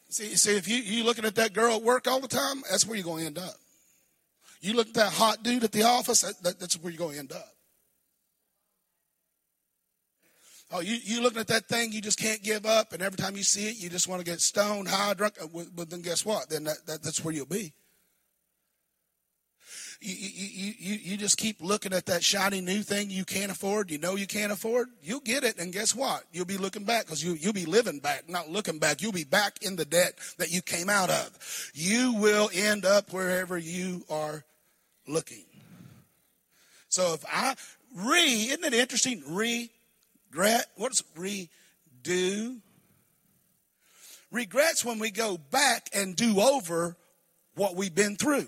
See, 0.09 0.35
see, 0.35 0.57
if 0.57 0.67
you 0.67 0.77
you 0.77 1.03
looking 1.03 1.25
at 1.25 1.35
that 1.35 1.53
girl 1.53 1.75
at 1.75 1.83
work 1.83 2.07
all 2.07 2.19
the 2.19 2.27
time, 2.27 2.63
that's 2.69 2.85
where 2.85 2.95
you're 2.95 3.05
going 3.05 3.21
to 3.21 3.27
end 3.27 3.37
up. 3.37 3.55
You 4.61 4.73
look 4.73 4.87
at 4.89 4.93
that 4.95 5.13
hot 5.13 5.43
dude 5.43 5.63
at 5.63 5.71
the 5.71 5.83
office, 5.83 6.21
that, 6.21 6.41
that, 6.43 6.59
that's 6.59 6.75
where 6.81 6.91
you're 6.91 6.97
going 6.97 7.13
to 7.13 7.19
end 7.19 7.31
up. 7.31 7.53
Oh, 10.71 10.81
you, 10.81 10.97
you 11.03 11.21
looking 11.21 11.39
at 11.39 11.47
that 11.47 11.67
thing 11.67 11.91
you 11.91 12.01
just 12.01 12.19
can't 12.19 12.43
give 12.43 12.65
up, 12.65 12.93
and 12.93 13.01
every 13.01 13.17
time 13.17 13.35
you 13.35 13.43
see 13.43 13.69
it, 13.69 13.77
you 13.77 13.89
just 13.89 14.07
want 14.07 14.19
to 14.19 14.25
get 14.25 14.41
stoned, 14.41 14.87
high, 14.87 15.13
drunk. 15.13 15.35
But 15.53 15.81
uh, 15.81 15.85
then 15.87 16.01
guess 16.01 16.25
what? 16.25 16.49
Then 16.49 16.65
that, 16.65 16.85
that, 16.87 17.03
that's 17.03 17.23
where 17.23 17.33
you'll 17.33 17.45
be 17.45 17.73
you, 20.01 20.15
you, 20.15 20.73
you, 20.77 20.99
you 21.11 21.17
just 21.17 21.37
keep 21.37 21.61
looking 21.61 21.91
at 21.91 22.05
that 22.05 22.23
shiny 22.23 22.61
new 22.61 22.83
thing 22.83 23.09
you 23.09 23.25
can't 23.25 23.51
afford, 23.51 23.91
you 23.91 23.97
know 23.97 24.15
you 24.15 24.27
can't 24.27 24.51
afford, 24.51 24.87
you'll 25.03 25.19
get 25.19 25.43
it. 25.43 25.59
And 25.59 25.73
guess 25.73 25.93
what? 25.93 26.23
You'll 26.31 26.45
be 26.45 26.57
looking 26.57 26.85
back 26.85 27.05
because 27.05 27.23
you, 27.23 27.33
you'll 27.33 27.53
be 27.53 27.65
living 27.65 27.99
back, 27.99 28.29
not 28.29 28.49
looking 28.49 28.79
back. 28.79 29.01
You'll 29.01 29.11
be 29.11 29.25
back 29.25 29.61
in 29.61 29.75
the 29.75 29.85
debt 29.85 30.17
that 30.37 30.51
you 30.51 30.61
came 30.61 30.89
out 30.89 31.09
of. 31.09 31.71
You 31.73 32.13
will 32.13 32.49
end 32.53 32.85
up 32.85 33.11
wherever 33.11 33.57
you 33.57 34.05
are 34.09 34.45
looking. 35.05 35.43
So 36.87 37.13
if 37.13 37.25
I 37.27 37.55
re, 37.95 38.21
isn't 38.21 38.63
it 38.63 38.73
interesting? 38.73 39.21
Regret. 39.27 40.65
What's 40.75 41.03
redo? 41.17 42.59
Regrets 44.31 44.85
when 44.85 44.99
we 44.99 45.11
go 45.11 45.37
back 45.37 45.89
and 45.93 46.15
do 46.15 46.39
over 46.39 46.95
what 47.55 47.75
we've 47.75 47.93
been 47.93 48.15
through 48.15 48.47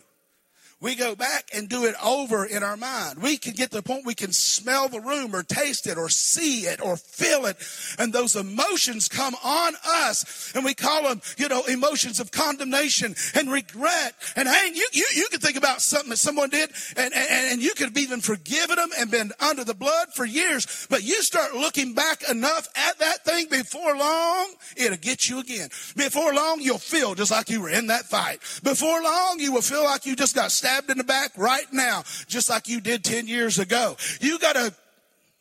we 0.81 0.95
go 0.95 1.15
back 1.15 1.49
and 1.53 1.69
do 1.69 1.85
it 1.85 1.93
over 2.03 2.43
in 2.43 2.63
our 2.63 2.75
mind. 2.75 3.21
We 3.21 3.37
can 3.37 3.53
get 3.53 3.69
to 3.69 3.77
the 3.77 3.83
point 3.83 4.05
we 4.05 4.15
can 4.15 4.33
smell 4.33 4.89
the 4.89 4.99
room 4.99 5.35
or 5.35 5.43
taste 5.43 5.85
it 5.85 5.95
or 5.97 6.09
see 6.09 6.61
it 6.61 6.81
or 6.81 6.97
feel 6.97 7.45
it. 7.45 7.57
And 7.99 8.11
those 8.11 8.35
emotions 8.35 9.07
come 9.07 9.35
on 9.43 9.73
us 9.85 10.51
and 10.55 10.65
we 10.65 10.73
call 10.73 11.03
them, 11.03 11.21
you 11.37 11.47
know, 11.47 11.63
emotions 11.65 12.19
of 12.19 12.31
condemnation 12.31 13.15
and 13.35 13.51
regret. 13.51 14.15
And 14.35 14.47
hey, 14.49 14.71
you, 14.73 14.87
you, 14.91 15.05
you 15.15 15.27
can 15.29 15.39
think 15.39 15.55
about 15.55 15.81
something 15.81 16.09
that 16.09 16.17
someone 16.17 16.49
did 16.49 16.71
and, 16.97 17.13
and, 17.13 17.51
and 17.51 17.61
you 17.61 17.73
could 17.75 17.89
have 17.89 17.97
even 17.97 18.19
forgiven 18.19 18.77
them 18.77 18.89
and 18.97 19.11
been 19.11 19.31
under 19.39 19.63
the 19.63 19.75
blood 19.75 20.07
for 20.15 20.25
years. 20.25 20.87
But 20.89 21.03
you 21.03 21.21
start 21.21 21.53
looking 21.53 21.93
back 21.93 22.27
enough 22.27 22.67
at 22.75 22.97
that 22.97 23.23
thing 23.23 23.47
before 23.51 23.95
long, 23.95 24.47
it'll 24.75 24.97
get 24.97 25.29
you 25.29 25.39
again. 25.39 25.69
Before 25.95 26.33
long, 26.33 26.59
you'll 26.59 26.79
feel 26.79 27.13
just 27.13 27.29
like 27.29 27.51
you 27.51 27.61
were 27.61 27.69
in 27.69 27.87
that 27.87 28.05
fight. 28.05 28.39
Before 28.63 29.03
long, 29.03 29.35
you 29.37 29.51
will 29.51 29.61
feel 29.61 29.83
like 29.83 30.07
you 30.07 30.15
just 30.15 30.33
got 30.33 30.51
stabbed 30.51 30.70
stabbed 30.71 30.89
in 30.89 30.97
the 30.97 31.03
back 31.03 31.31
right 31.37 31.71
now, 31.71 32.03
just 32.27 32.49
like 32.49 32.67
you 32.67 32.79
did 32.79 33.03
10 33.03 33.27
years 33.27 33.59
ago. 33.59 33.97
You 34.19 34.39
got 34.39 34.53
to 34.53 34.73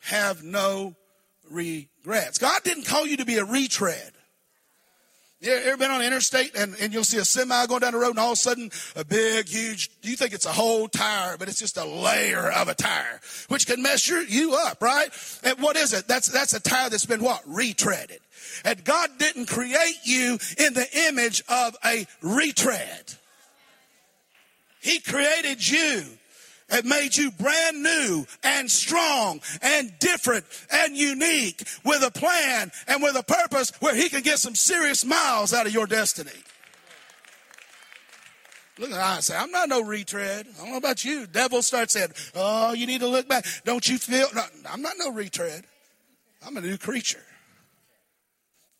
have 0.02 0.42
no 0.42 0.94
regrets. 1.50 2.38
God 2.38 2.62
didn't 2.64 2.86
call 2.86 3.06
you 3.06 3.18
to 3.18 3.24
be 3.24 3.36
a 3.36 3.44
retread. 3.44 4.12
You 5.42 5.52
ever 5.52 5.78
been 5.78 5.90
on 5.90 6.00
the 6.00 6.06
interstate 6.06 6.54
and, 6.54 6.76
and 6.82 6.92
you'll 6.92 7.04
see 7.04 7.16
a 7.16 7.24
semi 7.24 7.66
going 7.66 7.80
down 7.80 7.92
the 7.92 7.98
road 7.98 8.10
and 8.10 8.18
all 8.18 8.32
of 8.32 8.34
a 8.34 8.36
sudden 8.36 8.70
a 8.94 9.06
big, 9.06 9.48
huge, 9.48 9.88
you 10.02 10.14
think 10.14 10.34
it's 10.34 10.44
a 10.44 10.52
whole 10.52 10.86
tire, 10.86 11.38
but 11.38 11.48
it's 11.48 11.58
just 11.58 11.78
a 11.78 11.84
layer 11.84 12.50
of 12.50 12.68
a 12.68 12.74
tire, 12.74 13.20
which 13.48 13.66
can 13.66 13.80
mess 13.80 14.06
you 14.06 14.54
up, 14.54 14.82
right? 14.82 15.08
And 15.42 15.58
what 15.60 15.76
is 15.76 15.94
it? 15.94 16.06
That's, 16.06 16.28
that's 16.28 16.52
a 16.52 16.60
tire 16.60 16.90
that's 16.90 17.06
been 17.06 17.22
what? 17.22 17.42
Retreaded. 17.48 18.18
And 18.66 18.84
God 18.84 19.10
didn't 19.18 19.46
create 19.46 20.00
you 20.04 20.38
in 20.58 20.74
the 20.74 20.86
image 21.08 21.42
of 21.48 21.74
a 21.86 22.06
retread. 22.20 23.14
He 24.80 25.00
created 25.00 25.66
you 25.66 26.04
and 26.70 26.84
made 26.86 27.16
you 27.16 27.30
brand 27.32 27.82
new 27.82 28.26
and 28.42 28.70
strong 28.70 29.40
and 29.60 29.92
different 29.98 30.44
and 30.70 30.96
unique 30.96 31.66
with 31.84 32.02
a 32.02 32.10
plan 32.10 32.70
and 32.86 33.02
with 33.02 33.16
a 33.16 33.22
purpose 33.22 33.72
where 33.80 33.94
he 33.94 34.08
can 34.08 34.22
get 34.22 34.38
some 34.38 34.54
serious 34.54 35.04
miles 35.04 35.52
out 35.52 35.66
of 35.66 35.74
your 35.74 35.86
destiny. 35.86 36.30
Look 38.78 38.92
at 38.92 38.98
I 38.98 39.20
say, 39.20 39.36
I'm 39.36 39.50
not 39.50 39.68
no 39.68 39.82
retread. 39.82 40.46
I 40.56 40.62
don't 40.62 40.70
know 40.70 40.78
about 40.78 41.04
you. 41.04 41.26
Devil 41.26 41.62
starts 41.62 41.92
saying, 41.92 42.12
Oh, 42.34 42.72
you 42.72 42.86
need 42.86 43.00
to 43.00 43.08
look 43.08 43.28
back. 43.28 43.44
Don't 43.64 43.86
you 43.86 43.98
feel? 43.98 44.26
No, 44.34 44.42
I'm 44.70 44.80
not 44.80 44.94
no 44.98 45.12
retread. 45.12 45.64
I'm 46.46 46.56
a 46.56 46.62
new 46.62 46.78
creature. 46.78 47.22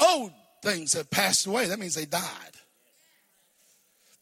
Old 0.01 0.33
things 0.63 0.95
have 0.95 1.11
passed 1.11 1.47
away. 1.47 1.67
That 1.67 1.79
means 1.79 1.95
they 1.95 2.07
died. 2.07 2.23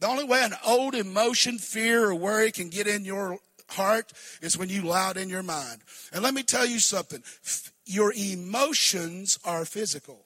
The 0.00 0.07
only 0.07 0.25
way 0.25 0.43
an 0.45 0.55
old 0.64 0.95
emotion, 0.95 1.59
fear, 1.59 2.07
or 2.07 2.14
worry 2.14 2.52
can 2.52 2.69
get 2.69 2.87
in 2.87 3.05
your 3.05 3.38
heart 3.71 4.12
is 4.40 4.57
when 4.57 4.69
you 4.69 4.85
allow 4.85 5.11
it 5.11 5.17
in 5.17 5.28
your 5.28 5.43
mind. 5.43 5.83
And 6.12 6.23
let 6.23 6.35
me 6.35 6.43
tell 6.43 6.67
you 6.67 6.78
something 6.78 7.23
your 7.85 8.12
emotions 8.17 9.38
are 9.45 9.64
physical. 9.64 10.25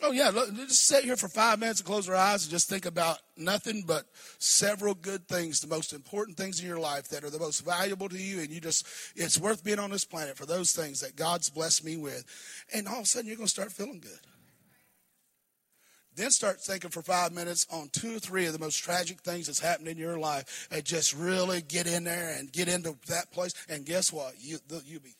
Oh, 0.00 0.12
yeah, 0.12 0.30
look, 0.30 0.54
just 0.54 0.86
sit 0.86 1.02
here 1.02 1.16
for 1.16 1.26
five 1.26 1.58
minutes 1.58 1.80
and 1.80 1.86
close 1.86 2.08
our 2.08 2.14
eyes 2.14 2.44
and 2.44 2.52
just 2.52 2.68
think 2.68 2.86
about 2.86 3.18
nothing 3.36 3.82
but 3.84 4.04
several 4.38 4.94
good 4.94 5.26
things, 5.26 5.60
the 5.60 5.66
most 5.66 5.92
important 5.92 6.36
things 6.36 6.60
in 6.60 6.68
your 6.68 6.78
life 6.78 7.08
that 7.08 7.24
are 7.24 7.30
the 7.30 7.38
most 7.40 7.64
valuable 7.64 8.08
to 8.08 8.16
you. 8.16 8.38
And 8.38 8.50
you 8.50 8.60
just, 8.60 8.86
it's 9.16 9.38
worth 9.38 9.64
being 9.64 9.80
on 9.80 9.90
this 9.90 10.04
planet 10.04 10.36
for 10.36 10.46
those 10.46 10.70
things 10.70 11.00
that 11.00 11.16
God's 11.16 11.50
blessed 11.50 11.84
me 11.84 11.96
with. 11.96 12.24
And 12.72 12.86
all 12.86 12.98
of 12.98 13.02
a 13.02 13.06
sudden, 13.06 13.26
you're 13.26 13.36
going 13.36 13.48
to 13.48 13.50
start 13.50 13.72
feeling 13.72 13.98
good. 13.98 14.20
Then 16.18 16.32
start 16.32 16.60
thinking 16.60 16.90
for 16.90 17.00
five 17.00 17.32
minutes 17.32 17.64
on 17.70 17.90
two 17.92 18.16
or 18.16 18.18
three 18.18 18.46
of 18.46 18.52
the 18.52 18.58
most 18.58 18.76
tragic 18.76 19.20
things 19.20 19.46
that's 19.46 19.60
happened 19.60 19.86
in 19.86 19.96
your 19.96 20.18
life 20.18 20.66
and 20.72 20.84
just 20.84 21.14
really 21.14 21.62
get 21.62 21.86
in 21.86 22.02
there 22.02 22.34
and 22.36 22.52
get 22.52 22.66
into 22.66 22.96
that 23.06 23.30
place. 23.30 23.54
And 23.68 23.86
guess 23.86 24.12
what? 24.12 24.34
You, 24.40 24.58
you 24.84 24.98
be. 24.98 25.14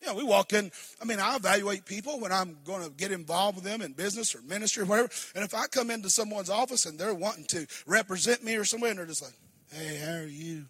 You 0.00 0.08
know, 0.08 0.14
we 0.14 0.24
walk 0.24 0.54
in. 0.54 0.72
I 1.00 1.04
mean, 1.04 1.20
I 1.20 1.36
evaluate 1.36 1.84
people 1.84 2.20
when 2.20 2.32
I'm 2.32 2.56
going 2.64 2.84
to 2.84 2.90
get 2.90 3.12
involved 3.12 3.56
with 3.56 3.64
them 3.64 3.82
in 3.82 3.92
business 3.92 4.34
or 4.34 4.40
ministry 4.40 4.82
or 4.82 4.86
whatever. 4.86 5.10
And 5.34 5.44
if 5.44 5.54
I 5.54 5.66
come 5.66 5.90
into 5.90 6.08
someone's 6.08 6.48
office 6.48 6.86
and 6.86 6.98
they're 6.98 7.14
wanting 7.14 7.44
to 7.48 7.66
represent 7.86 8.42
me 8.42 8.56
or 8.56 8.64
somewhere 8.64 8.90
and 8.90 8.98
they're 8.98 9.06
just 9.06 9.22
like, 9.22 9.34
hey, 9.72 9.98
how 9.98 10.22
are 10.22 10.26
you? 10.26 10.64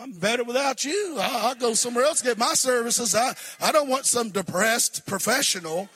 I'm 0.00 0.12
better 0.12 0.44
without 0.44 0.84
you. 0.84 1.16
I'll, 1.20 1.54
go 1.54 1.74
somewhere 1.74 2.04
else 2.04 2.22
get 2.22 2.38
my 2.38 2.54
services. 2.54 3.14
I, 3.14 3.34
I 3.60 3.70
don't 3.70 3.88
want 3.88 4.06
some 4.06 4.30
depressed 4.30 5.06
professional, 5.06 5.90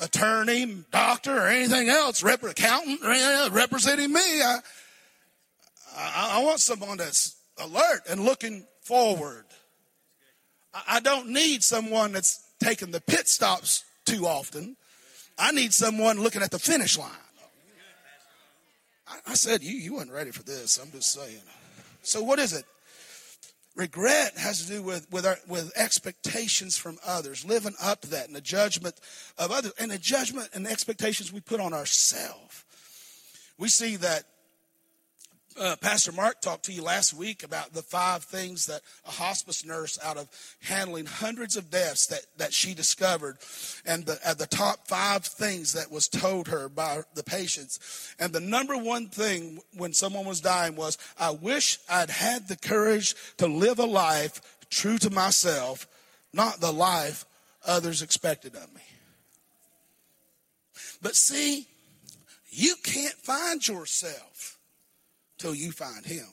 attorney, 0.00 0.78
doctor, 0.90 1.36
or 1.38 1.46
anything 1.46 1.88
else, 1.88 2.24
rep- 2.24 2.42
accountant, 2.42 3.00
representing 3.52 4.12
me. 4.12 4.20
I, 4.20 4.58
I, 5.96 6.40
I 6.40 6.44
want 6.44 6.58
someone 6.58 6.96
that's 6.96 7.36
alert 7.58 8.00
and 8.10 8.24
looking 8.24 8.66
forward. 8.82 9.44
I, 10.74 10.96
I 10.96 11.00
don't 11.00 11.28
need 11.28 11.62
someone 11.62 12.12
that's 12.12 12.44
taking 12.60 12.90
the 12.90 13.00
pit 13.00 13.28
stops 13.28 13.84
too 14.06 14.26
often. 14.26 14.76
I 15.38 15.52
need 15.52 15.72
someone 15.72 16.20
looking 16.20 16.42
at 16.42 16.50
the 16.50 16.58
finish 16.58 16.98
line. 16.98 17.10
I, 19.06 19.18
I 19.28 19.34
said, 19.34 19.62
you, 19.62 19.76
you 19.76 19.94
weren't 19.94 20.10
ready 20.10 20.32
for 20.32 20.42
this. 20.42 20.78
I'm 20.78 20.90
just 20.90 21.12
saying. 21.12 21.42
So, 22.02 22.22
what 22.22 22.38
is 22.38 22.52
it? 22.52 22.64
Regret 23.76 24.38
has 24.38 24.62
to 24.62 24.72
do 24.72 24.82
with, 24.82 25.10
with, 25.10 25.26
our, 25.26 25.36
with 25.48 25.72
expectations 25.76 26.76
from 26.76 26.98
others, 27.04 27.44
living 27.44 27.74
up 27.82 28.02
to 28.02 28.10
that, 28.10 28.26
and 28.26 28.36
the 28.36 28.40
judgment 28.40 28.94
of 29.36 29.50
others, 29.50 29.72
and 29.78 29.90
the 29.90 29.98
judgment 29.98 30.50
and 30.54 30.64
the 30.64 30.70
expectations 30.70 31.32
we 31.32 31.40
put 31.40 31.60
on 31.60 31.72
ourselves. 31.72 32.64
We 33.58 33.68
see 33.68 33.96
that 33.96 34.24
uh, 35.60 35.76
Pastor 35.80 36.12
Mark 36.12 36.40
talked 36.40 36.64
to 36.64 36.72
you 36.72 36.82
last 36.82 37.14
week 37.14 37.42
about 37.42 37.72
the 37.72 37.82
five 37.82 38.24
things 38.24 38.66
that 38.66 38.82
a 39.06 39.10
hospice 39.10 39.64
nurse, 39.64 39.98
out 40.02 40.16
of 40.16 40.28
handling 40.62 41.06
hundreds 41.06 41.56
of 41.56 41.70
deaths 41.70 42.06
that, 42.06 42.26
that 42.36 42.52
she 42.52 42.74
discovered, 42.74 43.38
and 43.86 44.06
the, 44.06 44.18
uh, 44.26 44.34
the 44.34 44.46
top 44.46 44.88
five 44.88 45.24
things 45.24 45.72
that 45.72 45.90
was 45.90 46.08
told 46.08 46.48
her 46.48 46.68
by 46.68 47.02
the 47.14 47.22
patients. 47.22 48.14
And 48.18 48.32
the 48.32 48.40
number 48.40 48.76
one 48.76 49.08
thing 49.08 49.60
when 49.76 49.92
someone 49.92 50.26
was 50.26 50.40
dying 50.40 50.76
was, 50.76 50.98
I 51.18 51.30
wish 51.30 51.78
I'd 51.88 52.10
had 52.10 52.48
the 52.48 52.56
courage 52.56 53.14
to 53.36 53.46
live 53.46 53.78
a 53.78 53.86
life 53.86 54.40
true 54.70 54.98
to 54.98 55.10
myself, 55.10 55.86
not 56.32 56.60
the 56.60 56.72
life 56.72 57.24
others 57.66 58.02
expected 58.02 58.54
of 58.56 58.74
me. 58.74 58.82
But 61.00 61.14
see, 61.14 61.66
you 62.50 62.74
can't 62.82 63.14
find 63.14 63.66
yourself 63.66 64.58
till 65.44 65.54
you 65.54 65.72
find 65.72 66.06
him. 66.06 66.24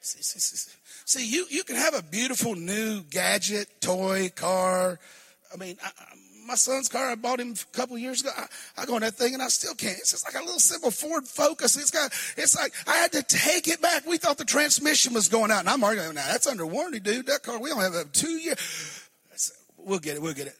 See, 0.00 0.22
see, 0.22 0.38
see, 0.38 0.70
see, 1.06 1.26
you, 1.26 1.46
you 1.50 1.64
can 1.64 1.76
have 1.76 1.94
a 1.94 2.02
beautiful 2.02 2.54
new 2.54 3.02
gadget, 3.10 3.80
toy, 3.80 4.30
car. 4.34 4.98
I 5.52 5.56
mean, 5.56 5.78
I, 5.82 5.90
my 6.46 6.56
son's 6.56 6.90
car 6.90 7.10
I 7.10 7.14
bought 7.14 7.40
him 7.40 7.54
a 7.54 7.76
couple 7.76 7.96
years 7.96 8.20
ago. 8.20 8.30
I, 8.36 8.46
I 8.82 8.84
go 8.84 8.96
on 8.96 9.00
that 9.00 9.14
thing 9.14 9.32
and 9.32 9.42
I 9.42 9.48
still 9.48 9.74
can't. 9.74 9.96
It's 9.96 10.10
just 10.10 10.26
like 10.26 10.40
a 10.40 10.44
little 10.44 10.60
simple 10.60 10.90
Ford 10.90 11.26
Focus. 11.26 11.78
It's 11.78 11.90
got, 11.90 12.12
it's 12.36 12.54
like 12.54 12.74
I 12.86 12.96
had 12.96 13.12
to 13.12 13.22
take 13.22 13.66
it 13.66 13.80
back. 13.80 14.06
We 14.06 14.18
thought 14.18 14.36
the 14.36 14.44
transmission 14.44 15.14
was 15.14 15.28
going 15.28 15.50
out, 15.50 15.60
and 15.60 15.70
I'm 15.70 15.82
arguing 15.82 16.14
now. 16.14 16.26
That's 16.30 16.46
under 16.46 16.66
warranty, 16.66 17.00
dude. 17.00 17.26
That 17.26 17.42
car 17.42 17.58
we 17.58 17.70
don't 17.70 17.80
have 17.80 17.94
a 17.94 18.04
two 18.04 18.32
year. 18.32 18.56
We'll 19.78 20.00
get 20.00 20.16
it. 20.16 20.22
We'll 20.22 20.34
get 20.34 20.48
it. 20.48 20.56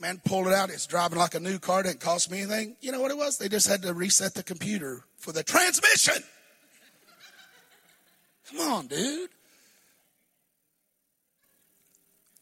Man, 0.00 0.20
pulled 0.24 0.46
it 0.46 0.52
out. 0.52 0.70
It's 0.70 0.86
driving 0.86 1.18
like 1.18 1.34
a 1.34 1.40
new 1.40 1.58
car. 1.58 1.82
Didn't 1.82 2.00
cost 2.00 2.30
me 2.30 2.42
anything. 2.42 2.76
You 2.80 2.92
know 2.92 3.00
what 3.00 3.10
it 3.10 3.16
was? 3.16 3.38
They 3.38 3.48
just 3.48 3.68
had 3.68 3.82
to 3.82 3.92
reset 3.92 4.34
the 4.34 4.44
computer 4.44 5.02
for 5.16 5.32
the 5.32 5.42
transmission. 5.42 6.22
Come 8.50 8.60
on, 8.60 8.86
dude. 8.86 9.30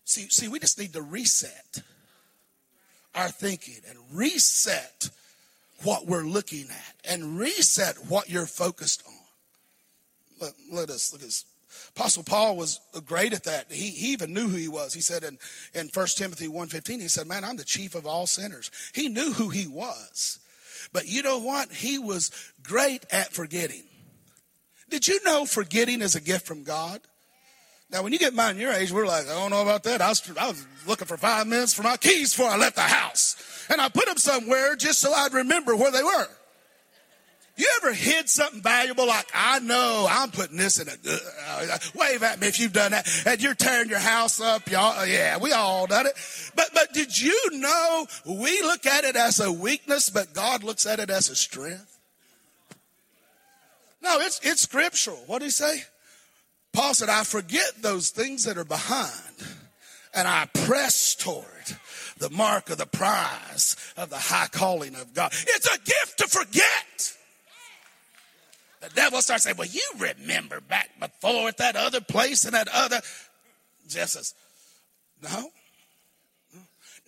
See, 0.05 0.29
see, 0.29 0.49
we 0.49 0.59
just 0.59 0.79
need 0.79 0.93
to 0.93 1.03
reset 1.03 1.83
our 3.15 3.29
thinking 3.29 3.81
and 3.89 3.99
reset 4.13 5.11
what 5.83 6.07
we're 6.07 6.25
looking 6.25 6.67
at 6.71 7.11
and 7.11 7.39
reset 7.39 7.97
what 8.09 8.31
you're 8.31 8.47
focused 8.47 9.03
on. 9.07 9.15
Let, 10.41 10.53
let 10.71 10.91
us 10.91 11.13
look 11.13 11.23
at 11.23 11.27
this. 11.27 11.45
Apostle 11.97 12.25
Paul 12.25 12.59
was 12.59 12.79
great 13.07 13.33
at 13.33 13.45
that. 13.45 13.73
He, 13.73 13.89
he 13.89 14.13
even 14.13 14.35
knew 14.35 14.49
who 14.49 14.57
he 14.57 14.69
was. 14.69 14.93
He 14.93 15.01
said 15.01 15.25
in, 15.25 15.39
in 15.75 15.89
1 15.93 16.07
Timothy 16.09 16.47
1.15, 16.47 17.01
he 17.01 17.09
said, 17.09 17.27
man, 17.27 17.43
I'm 17.43 17.57
the 17.57 17.65
chief 17.65 17.95
of 17.95 18.07
all 18.07 18.27
sinners. 18.27 18.71
He 18.95 19.09
knew 19.09 19.33
who 19.33 19.49
he 19.49 19.67
was. 19.67 20.39
But 20.93 21.09
you 21.09 21.23
know 21.23 21.39
what? 21.39 21.73
He 21.73 21.99
was 21.99 22.31
great 22.63 23.07
at 23.11 23.33
forgetting. 23.33 23.85
Did 24.91 25.09
you 25.09 25.25
know 25.25 25.47
forgetting 25.47 26.03
is 26.03 26.15
a 26.15 26.21
gift 26.21 26.47
from 26.47 26.65
God? 26.65 27.01
Now, 27.91 28.03
when 28.03 28.13
you 28.13 28.19
get 28.19 28.35
mine 28.35 28.59
your 28.59 28.73
age, 28.73 28.93
we're 28.93 29.07
like, 29.07 29.27
I 29.27 29.33
don't 29.33 29.51
know 29.51 29.63
about 29.63 29.85
that. 29.85 30.03
I 30.03 30.11
was, 30.11 30.31
I 30.39 30.49
was 30.49 30.67
looking 30.87 31.07
for 31.07 31.17
five 31.17 31.47
minutes 31.47 31.73
for 31.73 31.83
my 31.83 31.97
keys 31.97 32.37
before 32.37 32.51
I 32.51 32.59
left 32.59 32.77
the 32.77 32.83
house. 32.83 33.67
And 33.71 33.81
I 33.81 33.89
put 33.89 34.05
them 34.05 34.19
somewhere 34.19 34.77
just 34.77 35.01
so 35.01 35.15
I'd 35.15 35.33
remember 35.33 35.75
where 35.75 35.91
they 35.91 36.03
were. 36.03 36.29
You 37.57 37.67
ever 37.83 37.95
hid 37.95 38.29
something 38.29 38.61
valuable 38.61 39.07
like, 39.07 39.27
I 39.35 39.61
know 39.61 40.07
I'm 40.09 40.31
putting 40.31 40.59
this 40.59 40.79
in 40.79 40.89
a 40.89 40.97
good, 40.99 41.21
uh, 41.49 41.79
wave 41.95 42.23
at 42.23 42.39
me 42.39 42.49
if 42.49 42.61
you've 42.61 42.75
done 42.75 42.91
that. 42.91 43.09
And 43.27 43.43
you're 43.43 43.55
tearing 43.55 43.89
your 43.89 43.99
house 43.99 44.41
up. 44.41 44.71
Y'all, 44.71 44.99
uh, 44.99 45.05
yeah, 45.05 45.39
we 45.39 45.53
all 45.53 45.87
done 45.87 46.07
it. 46.07 46.13
But, 46.55 46.69
but 46.75 46.93
did 46.93 47.19
you 47.19 47.51
know 47.53 48.07
we 48.27 48.61
look 48.61 48.85
at 48.85 49.05
it 49.05 49.17
as 49.17 49.41
a 49.41 49.51
weakness, 49.51 50.11
but 50.11 50.35
God 50.35 50.65
looks 50.65 50.85
at 50.85 50.99
it 50.99 51.09
as 51.09 51.31
a 51.31 51.37
strength? 51.37 51.99
No, 54.03 54.21
it's, 54.21 54.39
it's 54.43 54.61
scriptural. 54.61 55.23
What 55.27 55.39
did 55.39 55.47
he 55.47 55.51
say? 55.51 55.83
Paul 56.75 56.93
said, 56.93 57.09
I 57.09 57.25
forget 57.25 57.73
those 57.81 58.11
things 58.11 58.45
that 58.45 58.59
are 58.59 58.65
behind 58.65 59.11
and 60.13 60.29
I 60.29 60.47
press 60.53 61.15
toward 61.15 61.47
the 62.19 62.29
mark 62.31 62.69
of 62.69 62.77
the 62.77 62.87
prize 62.87 63.77
of 63.97 64.11
the 64.11 64.19
high 64.19 64.49
calling 64.51 64.95
of 64.95 65.15
God. 65.15 65.33
It's 65.33 65.67
a 65.67 65.79
gift 65.79 66.19
to 66.19 66.29
forget. 66.29 67.16
The 68.89 68.95
devil 68.95 69.21
starts 69.21 69.45
saying, 69.45 69.57
Well, 69.57 69.69
you 69.69 69.83
remember 69.99 70.61
back 70.61 70.91
before 71.01 71.49
at 71.49 71.59
that 71.59 71.77
other 71.77 72.01
place 72.01 72.45
and 72.45 72.55
that 72.55 72.69
other. 72.73 73.01
Jeff 73.89 74.11
says, 74.11 74.35
No. 75.23 75.51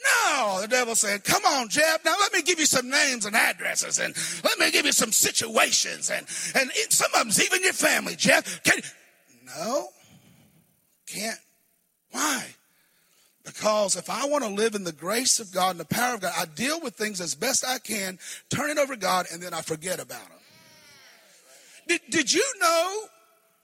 No, 0.04 0.60
the 0.60 0.68
devil 0.68 0.94
said, 0.94 1.24
Come 1.24 1.44
on, 1.44 1.68
Jeff. 1.68 2.04
Now 2.04 2.14
let 2.20 2.32
me 2.32 2.42
give 2.42 2.58
you 2.58 2.66
some 2.66 2.88
names 2.88 3.26
and 3.26 3.34
addresses 3.34 3.98
and 3.98 4.14
let 4.44 4.58
me 4.58 4.70
give 4.70 4.86
you 4.86 4.92
some 4.92 5.12
situations 5.12 6.10
and, 6.10 6.26
and 6.54 6.70
some 6.90 7.10
of 7.14 7.20
them's 7.20 7.44
even 7.44 7.62
your 7.62 7.72
family, 7.72 8.14
Jeff. 8.16 8.62
Can, 8.62 8.80
no, 9.46 9.88
can't. 11.06 11.38
Why? 12.10 12.46
Because 13.44 13.96
if 13.96 14.10
I 14.10 14.26
want 14.26 14.44
to 14.44 14.50
live 14.50 14.74
in 14.74 14.84
the 14.84 14.92
grace 14.92 15.40
of 15.40 15.52
God 15.52 15.70
and 15.70 15.80
the 15.80 15.84
power 15.84 16.14
of 16.14 16.20
God, 16.20 16.32
I 16.36 16.44
deal 16.44 16.80
with 16.80 16.94
things 16.94 17.20
as 17.20 17.34
best 17.34 17.64
I 17.66 17.78
can, 17.78 18.18
turn 18.50 18.70
it 18.70 18.78
over 18.78 18.94
to 18.94 19.00
God, 19.00 19.26
and 19.32 19.42
then 19.42 19.54
I 19.54 19.62
forget 19.62 20.00
about 20.00 20.28
them. 20.28 20.37
Did, 21.88 22.00
did 22.10 22.32
you 22.32 22.44
know 22.60 23.00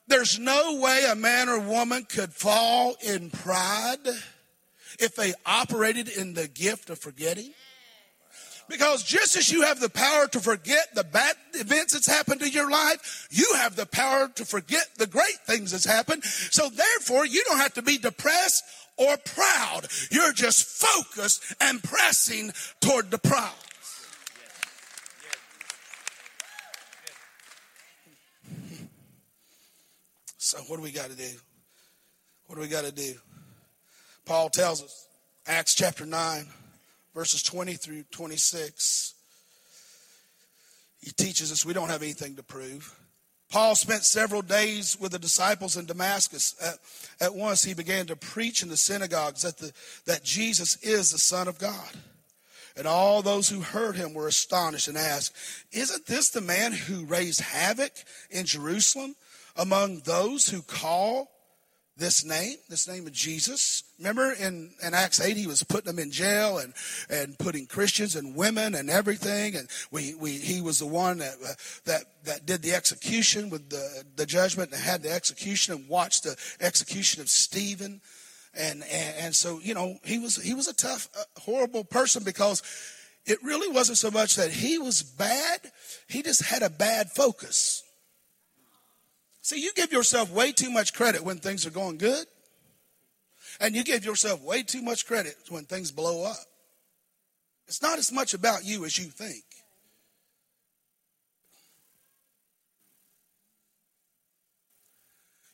there's 0.08 0.38
no 0.38 0.80
way 0.80 1.04
a 1.08 1.14
man 1.14 1.48
or 1.48 1.60
woman 1.60 2.04
could 2.04 2.32
fall 2.32 2.96
in 3.06 3.30
pride 3.30 4.06
if 4.98 5.14
they 5.14 5.34
operated 5.46 6.08
in 6.08 6.34
the 6.34 6.48
gift 6.48 6.90
of 6.90 6.98
forgetting? 6.98 7.52
Because 8.66 9.02
just 9.02 9.36
as 9.36 9.52
you 9.52 9.62
have 9.62 9.78
the 9.78 9.90
power 9.90 10.26
to 10.28 10.40
forget 10.40 10.94
the 10.94 11.04
bad 11.04 11.36
events 11.52 11.92
that's 11.92 12.06
happened 12.06 12.40
in 12.40 12.50
your 12.50 12.70
life, 12.70 13.28
you 13.30 13.46
have 13.56 13.76
the 13.76 13.84
power 13.84 14.28
to 14.36 14.44
forget 14.46 14.86
the 14.96 15.06
great 15.06 15.38
things 15.46 15.72
that's 15.72 15.84
happened. 15.84 16.24
So 16.24 16.70
therefore, 16.70 17.26
you 17.26 17.44
don't 17.46 17.58
have 17.58 17.74
to 17.74 17.82
be 17.82 17.98
depressed 17.98 18.64
or 18.96 19.18
proud. 19.18 19.88
You're 20.10 20.32
just 20.32 20.64
focused 20.64 21.54
and 21.60 21.82
pressing 21.82 22.52
toward 22.80 23.10
the 23.10 23.18
proud. 23.18 23.52
So 30.54 30.60
what 30.68 30.76
do 30.76 30.82
we 30.82 30.92
got 30.92 31.10
to 31.10 31.16
do? 31.16 31.30
What 32.46 32.54
do 32.54 32.60
we 32.60 32.68
got 32.68 32.84
to 32.84 32.92
do? 32.92 33.14
Paul 34.24 34.50
tells 34.50 34.84
us, 34.84 35.08
Acts 35.48 35.74
chapter 35.74 36.06
9 36.06 36.46
verses 37.12 37.42
20 37.42 37.74
through 37.74 38.04
26. 38.12 39.14
He 41.00 41.10
teaches 41.10 41.50
us 41.50 41.66
we 41.66 41.72
don't 41.72 41.90
have 41.90 42.02
anything 42.02 42.36
to 42.36 42.44
prove. 42.44 42.94
Paul 43.50 43.74
spent 43.74 44.04
several 44.04 44.42
days 44.42 44.96
with 45.00 45.10
the 45.10 45.18
disciples 45.18 45.76
in 45.76 45.86
Damascus. 45.86 46.54
At, 46.62 46.78
at 47.20 47.34
once, 47.34 47.64
he 47.64 47.74
began 47.74 48.06
to 48.06 48.14
preach 48.14 48.62
in 48.62 48.68
the 48.68 48.76
synagogues 48.76 49.42
that, 49.42 49.58
the, 49.58 49.72
that 50.06 50.22
Jesus 50.22 50.76
is 50.82 51.10
the 51.10 51.18
Son 51.18 51.48
of 51.48 51.58
God. 51.58 51.90
And 52.76 52.86
all 52.86 53.22
those 53.22 53.48
who 53.48 53.60
heard 53.60 53.96
him 53.96 54.14
were 54.14 54.28
astonished 54.28 54.86
and 54.86 54.96
asked, 54.96 55.34
Isn't 55.72 56.06
this 56.06 56.30
the 56.30 56.40
man 56.40 56.70
who 56.70 57.06
raised 57.06 57.40
havoc 57.40 57.92
in 58.30 58.46
Jerusalem 58.46 59.16
among 59.56 60.00
those 60.00 60.48
who 60.48 60.62
call 60.62 61.30
this 61.96 62.24
name, 62.24 62.56
this 62.68 62.88
name 62.88 63.06
of 63.06 63.12
Jesus. 63.12 63.84
Remember 63.98 64.32
in, 64.32 64.72
in 64.82 64.94
Acts 64.94 65.20
8, 65.20 65.36
he 65.36 65.46
was 65.46 65.62
putting 65.62 65.94
them 65.94 66.02
in 66.02 66.10
jail 66.10 66.58
and, 66.58 66.72
and 67.08 67.38
putting 67.38 67.66
Christians 67.66 68.16
and 68.16 68.34
women 68.34 68.74
and 68.74 68.90
everything. 68.90 69.54
And 69.54 69.68
we, 69.92 70.14
we, 70.14 70.32
he 70.32 70.60
was 70.60 70.80
the 70.80 70.86
one 70.86 71.18
that, 71.18 71.34
uh, 71.34 71.52
that, 71.84 72.04
that 72.24 72.46
did 72.46 72.62
the 72.62 72.74
execution 72.74 73.48
with 73.48 73.70
the, 73.70 74.04
the 74.16 74.26
judgment 74.26 74.72
and 74.72 74.80
had 74.80 75.02
the 75.02 75.12
execution 75.12 75.74
and 75.74 75.88
watched 75.88 76.24
the 76.24 76.36
execution 76.60 77.20
of 77.22 77.28
Stephen. 77.28 78.00
And, 78.54 78.82
and, 78.90 79.14
and 79.18 79.36
so, 79.36 79.60
you 79.62 79.74
know, 79.74 79.96
he 80.04 80.18
was, 80.18 80.36
he 80.36 80.54
was 80.54 80.66
a 80.66 80.74
tough, 80.74 81.08
uh, 81.16 81.22
horrible 81.40 81.84
person 81.84 82.24
because 82.24 82.62
it 83.24 83.38
really 83.42 83.68
wasn't 83.68 83.98
so 83.98 84.10
much 84.10 84.34
that 84.34 84.50
he 84.50 84.78
was 84.78 85.02
bad. 85.02 85.60
He 86.08 86.22
just 86.22 86.42
had 86.42 86.62
a 86.62 86.70
bad 86.70 87.10
focus. 87.10 87.83
See, 89.44 89.60
you 89.60 89.74
give 89.74 89.92
yourself 89.92 90.32
way 90.32 90.52
too 90.52 90.70
much 90.70 90.94
credit 90.94 91.22
when 91.22 91.36
things 91.36 91.66
are 91.66 91.70
going 91.70 91.98
good, 91.98 92.24
and 93.60 93.76
you 93.76 93.84
give 93.84 94.02
yourself 94.02 94.40
way 94.40 94.62
too 94.62 94.80
much 94.80 95.06
credit 95.06 95.36
when 95.50 95.66
things 95.66 95.92
blow 95.92 96.24
up. 96.24 96.46
It's 97.68 97.82
not 97.82 97.98
as 97.98 98.10
much 98.10 98.32
about 98.32 98.64
you 98.64 98.86
as 98.86 98.96
you 98.96 99.04
think. 99.04 99.44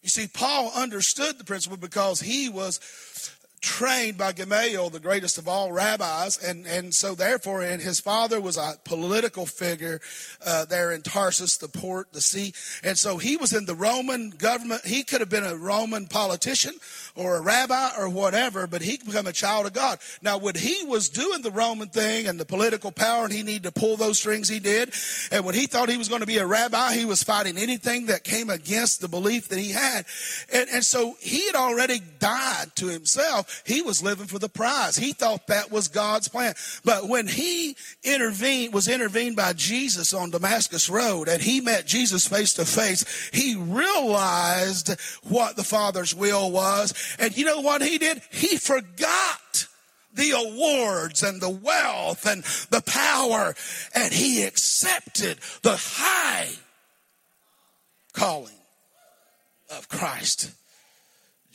You 0.03 0.09
see, 0.09 0.29
Paul 0.33 0.71
understood 0.73 1.39
the 1.39 1.45
principle 1.45 1.77
because 1.77 2.21
he 2.21 2.49
was 2.49 2.79
trained 3.61 4.17
by 4.17 4.33
Gamaliel, 4.33 4.89
the 4.89 5.01
greatest 5.01 5.37
of 5.37 5.47
all 5.47 5.71
rabbis, 5.71 6.39
and, 6.39 6.67
and 6.67 6.95
so 6.95 7.15
therefore, 7.15 7.63
and 7.63 7.83
his 7.83 8.01
father 8.01 8.41
was 8.41 8.57
a 8.57 8.75
political 8.85 9.45
figure 9.45 10.01
uh, 10.47 10.65
there 10.65 10.93
in 10.93 11.03
Tarsus, 11.03 11.59
the 11.59 11.69
port, 11.69 12.13
the 12.13 12.23
sea, 12.23 12.55
and 12.83 12.97
so 12.97 13.19
he 13.19 13.37
was 13.37 13.53
in 13.53 13.67
the 13.67 13.75
Roman 13.75 14.31
government. 14.31 14.87
He 14.87 15.03
could 15.03 15.21
have 15.21 15.29
been 15.29 15.45
a 15.45 15.57
Roman 15.57 16.07
politician 16.07 16.75
or 17.15 17.37
a 17.37 17.43
rabbi 17.43 17.91
or 17.99 18.09
whatever, 18.09 18.67
but 18.67 18.81
he 18.81 18.97
become 18.97 19.27
a 19.27 19.33
child 19.33 19.67
of 19.67 19.75
God. 19.75 19.99
Now, 20.23 20.39
when 20.39 20.55
he 20.55 20.85
was 20.87 21.11
doing 21.11 21.43
the 21.43 21.51
Roman 21.51 21.89
thing 21.89 22.27
and 22.27 22.41
the 22.41 22.47
political 22.47 22.93
power, 22.93 23.25
and 23.25 23.33
he 23.33 23.43
needed 23.43 23.65
to 23.65 23.73
pull 23.73 23.97
those 23.99 24.19
strings, 24.19 24.49
he 24.49 24.59
did. 24.59 24.95
And 25.31 25.45
when 25.45 25.55
he 25.55 25.67
thought 25.67 25.91
he 25.91 25.99
was 25.99 26.09
going 26.09 26.23
to 26.23 26.27
be 26.27 26.39
a 26.39 26.47
rabbi, 26.47 26.95
he 26.95 27.05
was 27.05 27.23
fighting 27.23 27.59
anything 27.59 28.07
that 28.07 28.25
came 28.25 28.49
against 28.49 29.03
the 29.03 29.09
belief 29.09 29.49
that 29.49 29.59
he 29.59 29.73
had, 29.73 30.07
and, 30.51 30.67
and 30.73 30.85
so 30.85 31.17
he 31.21 31.45
had 31.47 31.57
already 31.57 32.01
died 32.19 32.75
to 32.77 32.87
himself 32.87 33.49
he 33.65 33.83
was 33.83 34.03
living 34.03 34.27
for 34.27 34.39
the 34.39 34.49
prize. 34.49 34.97
He 34.97 35.13
thought 35.13 35.47
that 35.47 35.71
was 35.71 35.89
God's 35.89 36.29
plan. 36.29 36.55
But 36.85 37.09
when 37.09 37.27
he 37.27 37.77
intervened, 38.03 38.75
was 38.75 38.89
intervened 38.89 39.37
by 39.37 39.53
Jesus 39.53 40.15
on 40.15 40.31
Damascus 40.31 40.89
Road 40.89 41.29
and 41.29 41.43
he 41.43 41.61
met 41.61 41.87
Jesus 41.87 42.27
face 42.27 42.55
to 42.55 42.65
face, 42.65 43.31
he 43.33 43.57
realized 43.57 44.99
what 45.23 45.57
the 45.57 45.65
Father's 45.65 46.15
will 46.15 46.51
was. 46.51 47.17
And 47.19 47.37
you 47.37 47.45
know 47.45 47.61
what 47.61 47.83
he 47.83 47.99
did? 47.99 48.23
He 48.31 48.57
forgot 48.57 49.67
the 50.15 50.33
awards 50.33 51.23
and 51.23 51.41
the 51.41 51.51
wealth 51.51 52.27
and 52.27 52.43
the 52.71 52.83
power 52.83 53.55
and 53.95 54.13
he 54.13 54.43
accepted 54.43 55.39
the 55.63 55.77
high 55.77 56.49
calling 58.13 58.53
of 59.71 59.89
Christ 59.89 60.53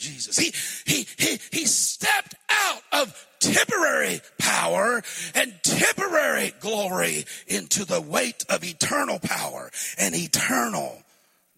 Jesus. 0.06 0.38
He, 0.38 0.54
he, 0.86 1.08
he, 1.18 1.40
he 1.52 1.66
stepped 1.66 2.36
out 2.50 2.82
of 2.92 3.28
temporary 3.40 4.22
power 4.38 5.04
and 5.34 5.54
temporary 5.64 6.54
glory 6.60 7.26
into 7.48 7.86
the 7.86 8.02
weight 8.02 8.46
of 8.50 8.64
eternal 8.64 9.20
power 9.20 9.72
and 9.98 10.16
eternal 10.16 11.02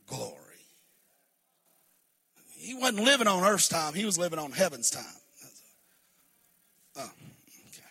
glory. 0.07 0.33
He 2.55 2.73
wasn't 2.73 3.03
living 3.03 3.27
on 3.27 3.43
earth's 3.43 3.69
time, 3.69 3.93
he 3.93 4.05
was 4.05 4.17
living 4.17 4.39
on 4.39 4.51
heaven's 4.51 4.89
time. 4.89 5.05
Oh, 6.97 7.01
okay. 7.01 7.83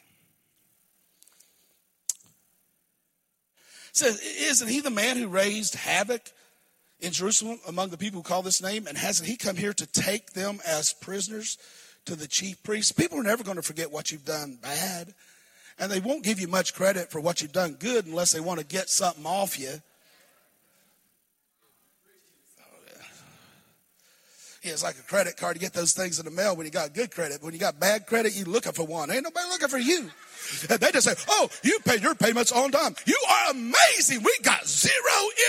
Says, 3.92 4.20
isn't 4.20 4.68
he 4.68 4.80
the 4.80 4.90
man 4.90 5.16
who 5.16 5.28
raised 5.28 5.74
havoc 5.74 6.22
in 7.00 7.12
Jerusalem 7.12 7.58
among 7.66 7.90
the 7.90 7.98
people 7.98 8.20
who 8.20 8.28
call 8.28 8.42
this 8.42 8.62
name? 8.62 8.86
And 8.86 8.96
hasn't 8.96 9.28
he 9.28 9.36
come 9.36 9.56
here 9.56 9.72
to 9.72 9.86
take 9.86 10.32
them 10.32 10.60
as 10.66 10.92
prisoners 10.92 11.58
to 12.06 12.16
the 12.16 12.28
chief 12.28 12.62
priests? 12.62 12.92
People 12.92 13.18
are 13.18 13.24
never 13.24 13.44
going 13.44 13.56
to 13.56 13.62
forget 13.62 13.92
what 13.92 14.10
you've 14.10 14.24
done 14.24 14.58
bad. 14.62 15.14
And 15.78 15.90
they 15.90 16.00
won't 16.00 16.24
give 16.24 16.40
you 16.40 16.48
much 16.48 16.74
credit 16.74 17.10
for 17.10 17.20
what 17.20 17.42
you've 17.42 17.52
done 17.52 17.74
good 17.74 18.06
unless 18.06 18.32
they 18.32 18.40
want 18.40 18.60
to 18.60 18.66
get 18.66 18.88
something 18.88 19.26
off 19.26 19.58
you. 19.58 19.74
Yeah, 24.62 24.72
it's 24.72 24.82
like 24.82 24.98
a 24.98 25.02
credit 25.02 25.36
card. 25.36 25.54
You 25.54 25.60
get 25.60 25.74
those 25.74 25.92
things 25.92 26.18
in 26.18 26.24
the 26.24 26.30
mail 26.32 26.56
when 26.56 26.66
you 26.66 26.72
got 26.72 26.92
good 26.92 27.12
credit. 27.12 27.40
When 27.40 27.54
you 27.54 27.60
got 27.60 27.78
bad 27.78 28.04
credit, 28.06 28.36
you 28.36 28.44
looking 28.44 28.72
for 28.72 28.84
one. 28.84 29.12
Ain't 29.12 29.22
nobody 29.22 29.48
looking 29.48 29.68
for 29.68 29.78
you. 29.78 30.10
They 30.68 30.90
just 30.92 31.06
say, 31.06 31.14
oh, 31.28 31.48
you 31.62 31.78
pay 31.84 31.98
your 31.98 32.14
payments 32.14 32.52
on 32.52 32.70
time. 32.70 32.94
You 33.06 33.18
are 33.28 33.50
amazing. 33.50 34.22
We 34.22 34.36
got 34.42 34.66
zero 34.66 34.92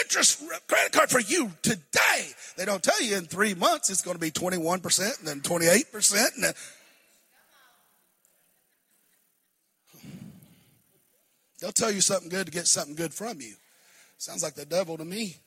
interest 0.04 0.44
credit 0.68 0.92
card 0.92 1.10
for 1.10 1.20
you 1.20 1.52
today. 1.62 2.28
They 2.58 2.66
don't 2.66 2.84
tell 2.84 3.02
you 3.02 3.18
in 3.18 3.26
three 3.26 3.54
months 3.54 3.90
it's 3.90 4.02
going 4.02 4.16
to 4.16 4.22
be 4.22 4.32
21% 4.32 5.20
and 5.20 5.28
then 5.28 5.42
28%. 5.42 6.28
And 6.36 6.56
They'll 11.60 11.72
tell 11.72 11.92
you 11.92 12.02
something 12.02 12.30
good 12.30 12.46
to 12.46 12.52
get 12.52 12.68
something 12.68 12.96
good 12.96 13.14
from 13.14 13.42
you. 13.42 13.56
Sounds 14.18 14.44
like 14.44 14.54
the 14.54 14.66
devil 14.66 14.98
to 14.98 15.06
me. 15.06 15.38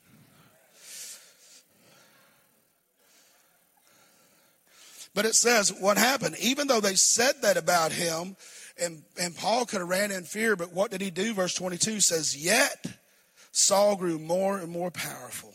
But 5.13 5.25
it 5.25 5.35
says 5.35 5.73
what 5.73 5.97
happened. 5.97 6.35
Even 6.39 6.67
though 6.67 6.79
they 6.79 6.95
said 6.95 7.41
that 7.41 7.57
about 7.57 7.91
him, 7.91 8.35
and, 8.81 9.03
and 9.19 9.35
Paul 9.35 9.65
could 9.65 9.79
have 9.79 9.89
ran 9.89 10.11
in 10.11 10.23
fear, 10.23 10.55
but 10.55 10.73
what 10.73 10.91
did 10.91 11.01
he 11.01 11.11
do? 11.11 11.33
Verse 11.33 11.53
22 11.53 12.01
says, 12.01 12.35
Yet 12.35 12.85
Saul 13.51 13.95
grew 13.95 14.17
more 14.17 14.57
and 14.57 14.71
more 14.71 14.91
powerful. 14.91 15.53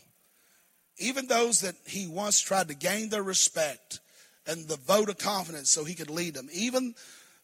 Even 0.97 1.27
those 1.27 1.61
that 1.61 1.75
he 1.85 2.07
once 2.07 2.39
tried 2.39 2.69
to 2.69 2.73
gain 2.73 3.09
their 3.09 3.21
respect 3.21 3.99
and 4.47 4.67
the 4.67 4.77
vote 4.77 5.09
of 5.09 5.17
confidence 5.17 5.69
so 5.69 5.83
he 5.83 5.93
could 5.93 6.09
lead 6.09 6.33
them, 6.33 6.47
even 6.53 6.95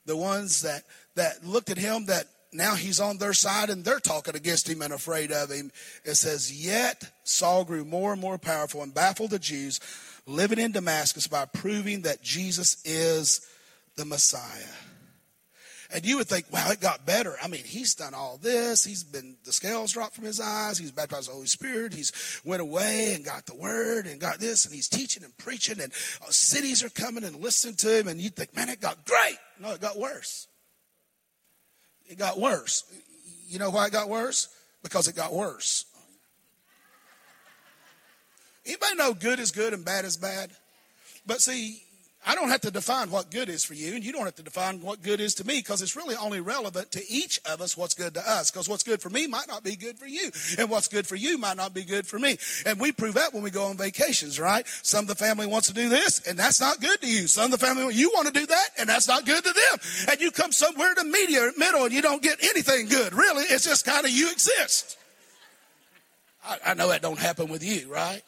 the 0.05 0.15
ones 0.15 0.61
that, 0.61 0.83
that 1.15 1.45
looked 1.45 1.69
at 1.69 1.77
him 1.77 2.05
that 2.05 2.27
now 2.53 2.75
he's 2.75 2.99
on 2.99 3.17
their 3.17 3.33
side 3.33 3.69
and 3.69 3.83
they're 3.83 3.99
talking 3.99 4.35
against 4.35 4.69
him 4.69 4.81
and 4.81 4.93
afraid 4.93 5.31
of 5.31 5.51
him. 5.51 5.71
It 6.05 6.15
says, 6.15 6.65
Yet 6.65 7.11
Saul 7.23 7.65
grew 7.65 7.83
more 7.83 8.13
and 8.13 8.21
more 8.21 8.37
powerful 8.37 8.83
and 8.83 8.93
baffled 8.93 9.31
the 9.31 9.39
Jews 9.39 9.79
living 10.25 10.59
in 10.59 10.71
Damascus 10.71 11.27
by 11.27 11.45
proving 11.45 12.03
that 12.03 12.21
Jesus 12.21 12.81
is 12.85 13.45
the 13.97 14.05
Messiah. 14.05 14.71
And 15.93 16.03
you 16.03 16.17
would 16.17 16.27
think, 16.27 16.51
wow, 16.51 16.71
it 16.71 16.81
got 16.81 17.05
better. 17.05 17.35
I 17.41 17.47
mean, 17.47 17.63
he's 17.63 17.93
done 17.93 18.15
all 18.15 18.39
this. 18.41 18.83
He's 18.83 19.03
been, 19.03 19.35
the 19.45 19.53
scales 19.53 19.91
dropped 19.91 20.15
from 20.15 20.23
his 20.23 20.39
eyes. 20.39 20.79
He's 20.79 20.91
baptized 20.91 21.29
the 21.29 21.33
Holy 21.33 21.45
Spirit. 21.45 21.93
He's 21.93 22.41
went 22.43 22.63
away 22.63 23.13
and 23.13 23.23
got 23.23 23.45
the 23.45 23.53
word 23.53 24.07
and 24.07 24.19
got 24.19 24.39
this. 24.39 24.65
And 24.65 24.73
he's 24.73 24.87
teaching 24.87 25.23
and 25.23 25.37
preaching 25.37 25.79
and 25.79 25.93
uh, 26.21 26.31
cities 26.31 26.83
are 26.83 26.89
coming 26.89 27.23
and 27.23 27.35
listening 27.35 27.75
to 27.75 27.99
him. 27.99 28.07
And 28.07 28.19
you 28.19 28.29
think, 28.29 28.55
man, 28.55 28.69
it 28.69 28.81
got 28.81 29.05
great. 29.05 29.37
No, 29.59 29.71
it 29.71 29.81
got 29.81 29.99
worse. 29.99 30.47
It 32.07 32.17
got 32.17 32.39
worse. 32.39 32.83
You 33.47 33.59
know 33.59 33.69
why 33.69 33.85
it 33.85 33.91
got 33.91 34.09
worse? 34.09 34.49
Because 34.81 35.07
it 35.07 35.15
got 35.15 35.31
worse. 35.31 35.85
Anybody 38.65 38.95
know 38.95 39.13
good 39.13 39.39
is 39.39 39.51
good 39.51 39.73
and 39.73 39.85
bad 39.85 40.05
is 40.05 40.17
bad? 40.17 40.49
But 41.27 41.41
see, 41.41 41.83
I 42.25 42.35
don't 42.35 42.49
have 42.49 42.61
to 42.61 42.71
define 42.71 43.11
what 43.11 43.31
good 43.31 43.49
is 43.49 43.65
for 43.65 43.73
you, 43.73 43.95
and 43.95 44.03
you 44.03 44.13
don't 44.13 44.23
have 44.23 44.35
to 44.35 44.43
define 44.43 44.79
what 44.81 45.01
good 45.01 45.19
is 45.19 45.35
to 45.35 45.45
me 45.45 45.57
because 45.57 45.81
it's 45.81 45.95
really 45.95 46.15
only 46.15 46.39
relevant 46.39 46.91
to 46.91 47.01
each 47.09 47.41
of 47.45 47.59
us 47.61 47.75
what's 47.75 47.93
good 47.93 48.13
to 48.13 48.21
us. 48.21 48.49
Because 48.49 48.69
what's 48.69 48.83
good 48.83 49.01
for 49.01 49.09
me 49.09 49.27
might 49.27 49.47
not 49.47 49.63
be 49.63 49.75
good 49.75 49.99
for 49.99 50.07
you, 50.07 50.31
and 50.57 50.69
what's 50.69 50.87
good 50.87 51.05
for 51.05 51.15
you 51.15 51.37
might 51.37 51.57
not 51.57 51.73
be 51.73 51.83
good 51.83 52.07
for 52.07 52.17
me. 52.17 52.37
And 52.65 52.79
we 52.79 52.93
prove 52.93 53.15
that 53.15 53.33
when 53.33 53.43
we 53.43 53.49
go 53.49 53.65
on 53.65 53.77
vacations, 53.77 54.39
right? 54.39 54.65
Some 54.83 55.03
of 55.03 55.07
the 55.07 55.15
family 55.15 55.47
wants 55.47 55.67
to 55.67 55.73
do 55.73 55.89
this, 55.89 56.25
and 56.25 56.39
that's 56.39 56.61
not 56.61 56.79
good 56.79 57.01
to 57.01 57.07
you. 57.07 57.27
Some 57.27 57.45
of 57.45 57.51
the 57.51 57.65
family, 57.65 57.93
you 57.93 58.11
want 58.13 58.27
to 58.27 58.33
do 58.33 58.45
that, 58.45 58.69
and 58.79 58.87
that's 58.87 59.07
not 59.07 59.25
good 59.25 59.43
to 59.43 59.51
them. 59.53 59.79
And 60.09 60.21
you 60.21 60.31
come 60.31 60.53
somewhere 60.53 60.91
in 60.91 60.95
the 60.95 61.11
media, 61.11 61.51
middle, 61.57 61.83
and 61.83 61.93
you 61.93 62.01
don't 62.01 62.21
get 62.21 62.41
anything 62.43 62.87
good. 62.87 63.13
Really, 63.13 63.43
it's 63.43 63.65
just 63.65 63.85
kind 63.85 64.05
of 64.05 64.11
you 64.11 64.31
exist. 64.31 64.97
I, 66.45 66.57
I 66.67 66.73
know 66.73 66.87
that 66.89 67.01
don't 67.01 67.19
happen 67.19 67.49
with 67.49 67.63
you, 67.63 67.91
right? 67.91 68.21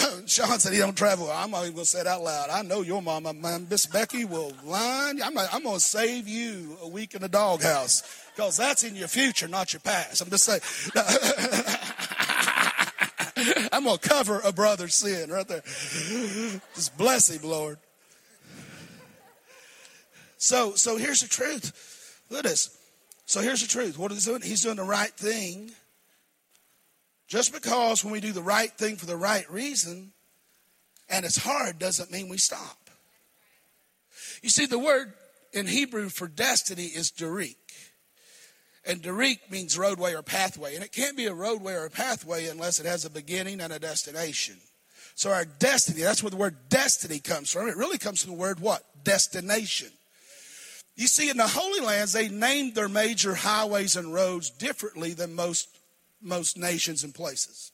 Sean 0.26 0.58
said 0.58 0.72
he 0.72 0.78
don't 0.78 0.96
travel. 0.96 1.30
I'm 1.30 1.50
not 1.50 1.62
even 1.62 1.74
going 1.74 1.84
to 1.84 1.90
say 1.90 2.00
it 2.00 2.06
out 2.06 2.22
loud. 2.22 2.50
I 2.50 2.62
know 2.62 2.82
your 2.82 3.02
mama, 3.02 3.32
man, 3.32 3.66
Miss 3.68 3.86
Becky 3.86 4.24
will 4.24 4.52
line. 4.64 5.22
I'm, 5.22 5.36
I'm 5.36 5.62
going 5.62 5.76
to 5.76 5.80
save 5.80 6.28
you 6.28 6.76
a 6.82 6.88
week 6.88 7.14
in 7.14 7.22
the 7.22 7.28
doghouse 7.28 8.02
because 8.34 8.56
that's 8.56 8.84
in 8.84 8.94
your 8.94 9.08
future, 9.08 9.48
not 9.48 9.72
your 9.72 9.80
past. 9.80 10.20
I'm 10.20 10.30
just 10.30 10.44
saying. 10.44 10.60
I'm 13.72 13.84
going 13.84 13.98
to 13.98 14.08
cover 14.08 14.40
a 14.44 14.52
brother's 14.52 14.94
sin 14.94 15.30
right 15.30 15.48
there. 15.48 15.62
Just 16.74 16.96
bless 16.98 17.30
him, 17.30 17.48
Lord. 17.48 17.78
So, 20.36 20.74
so 20.74 20.96
here's 20.96 21.20
the 21.20 21.28
truth. 21.28 22.22
Look 22.30 22.40
at 22.40 22.44
this. 22.44 22.76
So 23.26 23.40
here's 23.40 23.62
the 23.62 23.68
truth. 23.68 23.98
What 23.98 24.10
is 24.12 24.24
he 24.24 24.30
doing? 24.30 24.42
He's 24.42 24.62
doing 24.62 24.76
the 24.76 24.84
right 24.84 25.12
thing 25.12 25.70
just 27.30 27.52
because 27.52 28.04
when 28.04 28.12
we 28.12 28.20
do 28.20 28.32
the 28.32 28.42
right 28.42 28.72
thing 28.76 28.96
for 28.96 29.06
the 29.06 29.16
right 29.16 29.48
reason 29.50 30.12
and 31.08 31.24
it's 31.24 31.38
hard 31.38 31.78
doesn't 31.78 32.10
mean 32.10 32.28
we 32.28 32.38
stop. 32.38 32.90
You 34.42 34.48
see, 34.48 34.66
the 34.66 34.80
word 34.80 35.12
in 35.52 35.66
Hebrew 35.66 36.08
for 36.08 36.26
destiny 36.26 36.86
is 36.86 37.12
Derek. 37.12 37.56
And 38.84 39.00
Derek 39.00 39.48
means 39.48 39.78
roadway 39.78 40.14
or 40.14 40.22
pathway. 40.22 40.74
And 40.74 40.82
it 40.82 40.90
can't 40.90 41.16
be 41.16 41.26
a 41.26 41.34
roadway 41.34 41.74
or 41.74 41.86
a 41.86 41.90
pathway 41.90 42.48
unless 42.48 42.80
it 42.80 42.86
has 42.86 43.04
a 43.04 43.10
beginning 43.10 43.60
and 43.60 43.72
a 43.72 43.78
destination. 43.78 44.56
So 45.14 45.30
our 45.30 45.44
destiny, 45.44 46.02
that's 46.02 46.24
where 46.24 46.30
the 46.30 46.36
word 46.36 46.56
destiny 46.68 47.20
comes 47.20 47.52
from. 47.52 47.68
It 47.68 47.76
really 47.76 47.98
comes 47.98 48.24
from 48.24 48.32
the 48.32 48.38
word 48.38 48.58
what? 48.58 48.82
Destination. 49.04 49.90
You 50.96 51.06
see, 51.06 51.30
in 51.30 51.36
the 51.36 51.46
Holy 51.46 51.80
Lands, 51.80 52.12
they 52.12 52.28
named 52.28 52.74
their 52.74 52.88
major 52.88 53.36
highways 53.36 53.94
and 53.94 54.12
roads 54.12 54.50
differently 54.50 55.12
than 55.12 55.34
most 55.34 55.68
most 56.22 56.56
nations 56.56 57.04
and 57.04 57.14
places. 57.14 57.72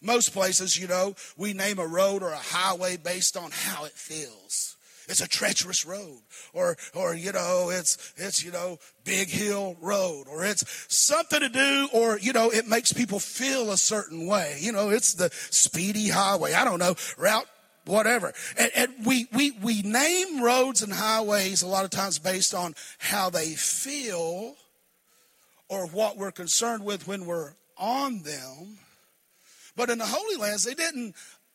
Most 0.00 0.32
places, 0.32 0.78
you 0.78 0.88
know, 0.88 1.14
we 1.36 1.52
name 1.52 1.78
a 1.78 1.86
road 1.86 2.22
or 2.22 2.30
a 2.30 2.36
highway 2.36 2.96
based 2.96 3.36
on 3.36 3.50
how 3.52 3.84
it 3.84 3.92
feels. 3.92 4.76
It's 5.08 5.20
a 5.20 5.28
treacherous 5.28 5.84
road, 5.84 6.20
or, 6.52 6.76
or, 6.94 7.14
you 7.14 7.32
know, 7.32 7.70
it's, 7.70 8.12
it's, 8.16 8.44
you 8.44 8.52
know, 8.52 8.78
Big 9.04 9.28
Hill 9.28 9.76
Road, 9.80 10.26
or 10.28 10.44
it's 10.44 10.64
something 10.88 11.40
to 11.40 11.48
do, 11.48 11.88
or, 11.92 12.18
you 12.20 12.32
know, 12.32 12.50
it 12.50 12.68
makes 12.68 12.92
people 12.92 13.18
feel 13.18 13.72
a 13.72 13.76
certain 13.76 14.26
way. 14.26 14.58
You 14.60 14.70
know, 14.70 14.90
it's 14.90 15.14
the 15.14 15.30
speedy 15.50 16.08
highway. 16.08 16.52
I 16.52 16.64
don't 16.64 16.78
know, 16.78 16.94
route 17.18 17.46
whatever. 17.84 18.32
And, 18.56 18.70
and, 18.74 19.06
we, 19.06 19.26
we, 19.32 19.50
we 19.50 19.82
name 19.82 20.42
roads 20.42 20.82
and 20.82 20.92
highways 20.92 21.62
a 21.62 21.66
lot 21.66 21.84
of 21.84 21.90
times 21.90 22.18
based 22.18 22.54
on 22.54 22.74
how 22.98 23.30
they 23.30 23.54
feel 23.54 24.54
or 25.68 25.86
what 25.88 26.16
we're 26.16 26.32
concerned 26.32 26.84
with 26.84 27.08
when 27.08 27.26
we're 27.26 27.54
on 27.76 28.22
them. 28.22 28.78
But 29.76 29.90
in 29.90 29.98
the 29.98 30.06
Holy 30.06 30.36
Lands, 30.36 30.64
they 30.64 30.74
didn't 30.74 31.14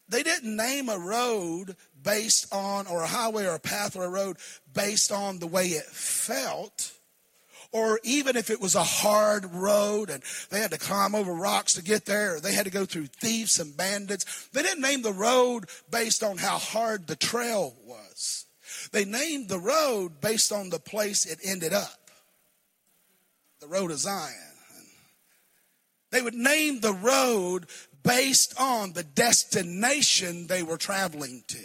they 0.10 0.24
didn't 0.24 0.56
name 0.56 0.88
a 0.90 0.98
road 0.98 1.76
based 2.02 2.54
on 2.54 2.88
or 2.88 3.04
a 3.04 3.08
highway 3.08 3.46
or 3.46 3.56
a 3.56 3.60
path 3.60 3.96
or 3.96 4.06
a 4.06 4.10
road 4.10 4.38
based 4.74 5.12
on 5.12 5.40
the 5.40 5.48
way 5.48 5.68
it 5.68 5.86
felt 5.86 6.98
or 7.72 8.00
even 8.04 8.36
if 8.36 8.50
it 8.50 8.62
was 8.62 8.76
a 8.76 8.84
hard 8.84 9.54
road 9.54 10.10
and 10.10 10.24
they 10.50 10.60
had 10.60 10.72
to 10.72 10.78
climb 10.78 11.16
over 11.16 11.34
rocks 11.34 11.74
to 11.74 11.84
get 11.84 12.06
there, 12.06 12.36
or 12.36 12.40
they 12.40 12.54
had 12.54 12.66
to 12.66 12.72
go 12.72 12.86
through 12.86 13.08
thieves 13.08 13.60
and 13.60 13.76
bandits. 13.76 14.48
They 14.54 14.62
didn't 14.62 14.82
name 14.82 15.02
the 15.02 15.14
road 15.14 15.66
based 15.92 16.24
on 16.24 16.38
how 16.38 16.58
hard 16.58 17.08
the 17.08 17.16
trail 17.16 17.76
was. 17.86 18.46
They 18.92 19.06
named 19.06 19.50
the 19.50 19.60
road 19.60 20.22
based 20.22 20.52
on 20.52 20.70
the 20.70 20.80
place 20.80 21.26
it 21.26 21.40
ended 21.44 21.74
up. 21.74 22.10
The 23.60 23.68
road 23.68 23.92
of 23.92 24.00
Zion. 24.00 24.47
They 26.12 26.22
would 26.22 26.36
name 26.36 26.80
the 26.80 26.94
road 26.94 27.68
based 28.04 28.54
on 28.60 28.94
the 28.94 29.04
destination 29.04 30.48
they 30.48 30.64
were 30.64 30.78
traveling 30.78 31.44
to. 31.48 31.64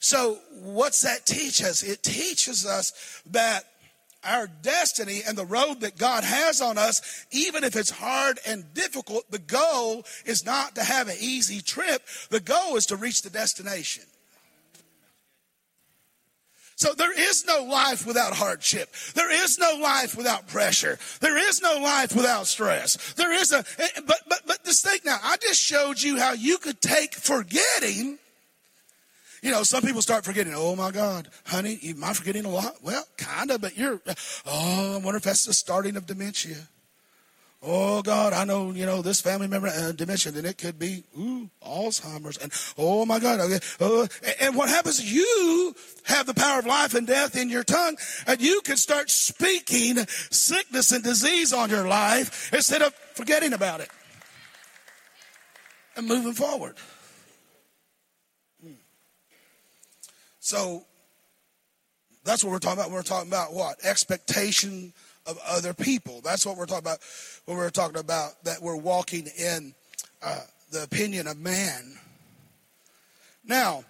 So, 0.00 0.38
what's 0.52 1.02
that 1.02 1.26
teach 1.26 1.62
us? 1.62 1.82
It 1.82 2.02
teaches 2.02 2.64
us 2.64 3.22
that 3.26 3.64
our 4.24 4.46
destiny 4.46 5.22
and 5.26 5.36
the 5.36 5.46
road 5.46 5.80
that 5.80 5.96
God 5.96 6.24
has 6.24 6.60
on 6.60 6.78
us, 6.78 7.26
even 7.30 7.64
if 7.64 7.76
it's 7.76 7.90
hard 7.90 8.38
and 8.46 8.72
difficult, 8.74 9.30
the 9.30 9.38
goal 9.38 10.04
is 10.26 10.44
not 10.44 10.74
to 10.74 10.84
have 10.84 11.08
an 11.08 11.16
easy 11.20 11.60
trip. 11.60 12.02
The 12.28 12.40
goal 12.40 12.76
is 12.76 12.86
to 12.86 12.96
reach 12.96 13.22
the 13.22 13.30
destination. 13.30 14.04
So 16.80 16.94
there 16.94 17.12
is 17.12 17.44
no 17.46 17.64
life 17.64 18.06
without 18.06 18.32
hardship. 18.32 18.88
There 19.14 19.30
is 19.44 19.58
no 19.58 19.78
life 19.82 20.16
without 20.16 20.48
pressure. 20.48 20.98
There 21.20 21.36
is 21.36 21.60
no 21.60 21.78
life 21.78 22.16
without 22.16 22.46
stress. 22.46 23.12
There 23.18 23.30
is 23.34 23.52
a, 23.52 23.58
eh, 23.58 23.88
but, 24.06 24.20
but, 24.26 24.40
but 24.46 24.64
this 24.64 24.80
thing 24.80 24.98
now, 25.04 25.18
I 25.22 25.36
just 25.36 25.60
showed 25.60 26.00
you 26.00 26.18
how 26.18 26.32
you 26.32 26.56
could 26.56 26.80
take 26.80 27.14
forgetting 27.14 28.18
you 29.42 29.50
know, 29.50 29.62
some 29.62 29.82
people 29.82 30.02
start 30.02 30.26
forgetting, 30.26 30.52
oh 30.54 30.76
my 30.76 30.90
God, 30.90 31.28
honey, 31.46 31.78
am 31.84 32.04
I 32.04 32.12
forgetting 32.12 32.44
a 32.44 32.50
lot? 32.50 32.74
Well, 32.82 33.04
kind 33.16 33.50
of, 33.50 33.62
but 33.62 33.74
you're, 33.74 33.98
oh, 34.44 34.96
I 34.96 34.98
wonder 34.98 35.16
if 35.16 35.22
that's 35.22 35.46
the 35.46 35.54
starting 35.54 35.96
of 35.96 36.04
dementia. 36.04 36.68
Oh 37.62 38.00
God, 38.00 38.32
I 38.32 38.44
know, 38.44 38.70
you 38.70 38.86
know, 38.86 39.02
this 39.02 39.20
family 39.20 39.46
member 39.46 39.68
uh, 39.68 39.92
dementia, 39.92 40.32
and 40.34 40.46
it 40.46 40.56
could 40.56 40.78
be, 40.78 41.04
ooh, 41.18 41.50
Alzheimer's. 41.62 42.38
And 42.38 42.50
oh 42.78 43.04
my 43.04 43.18
God. 43.18 43.38
Okay, 43.40 43.58
uh, 43.80 44.06
and 44.40 44.56
what 44.56 44.70
happens, 44.70 45.12
you 45.12 45.74
have 46.04 46.24
the 46.24 46.32
power 46.32 46.60
of 46.60 46.66
life 46.66 46.94
and 46.94 47.06
death 47.06 47.36
in 47.36 47.50
your 47.50 47.62
tongue, 47.62 47.98
and 48.26 48.40
you 48.40 48.62
can 48.64 48.78
start 48.78 49.10
speaking 49.10 49.98
sickness 50.30 50.90
and 50.90 51.04
disease 51.04 51.52
on 51.52 51.68
your 51.68 51.86
life 51.86 52.50
instead 52.54 52.80
of 52.80 52.94
forgetting 53.14 53.52
about 53.52 53.80
it 53.80 53.90
and 55.96 56.08
moving 56.08 56.32
forward. 56.32 56.76
So 60.38 60.86
that's 62.24 62.42
what 62.42 62.52
we're 62.52 62.58
talking 62.58 62.80
about. 62.80 62.90
We're 62.90 63.02
talking 63.02 63.28
about 63.28 63.52
what? 63.52 63.84
Expectation 63.84 64.94
of 65.26 65.38
other 65.46 65.74
people. 65.74 66.20
That's 66.22 66.44
what 66.46 66.56
we're 66.56 66.66
talking 66.66 66.84
about 66.84 66.98
when 67.44 67.56
we're 67.56 67.70
talking 67.70 67.98
about 67.98 68.42
that 68.44 68.62
we're 68.62 68.76
walking 68.76 69.28
in 69.38 69.74
uh, 70.22 70.40
the 70.70 70.82
opinion 70.82 71.26
of 71.26 71.38
man. 71.38 71.98
Now, 73.44 73.84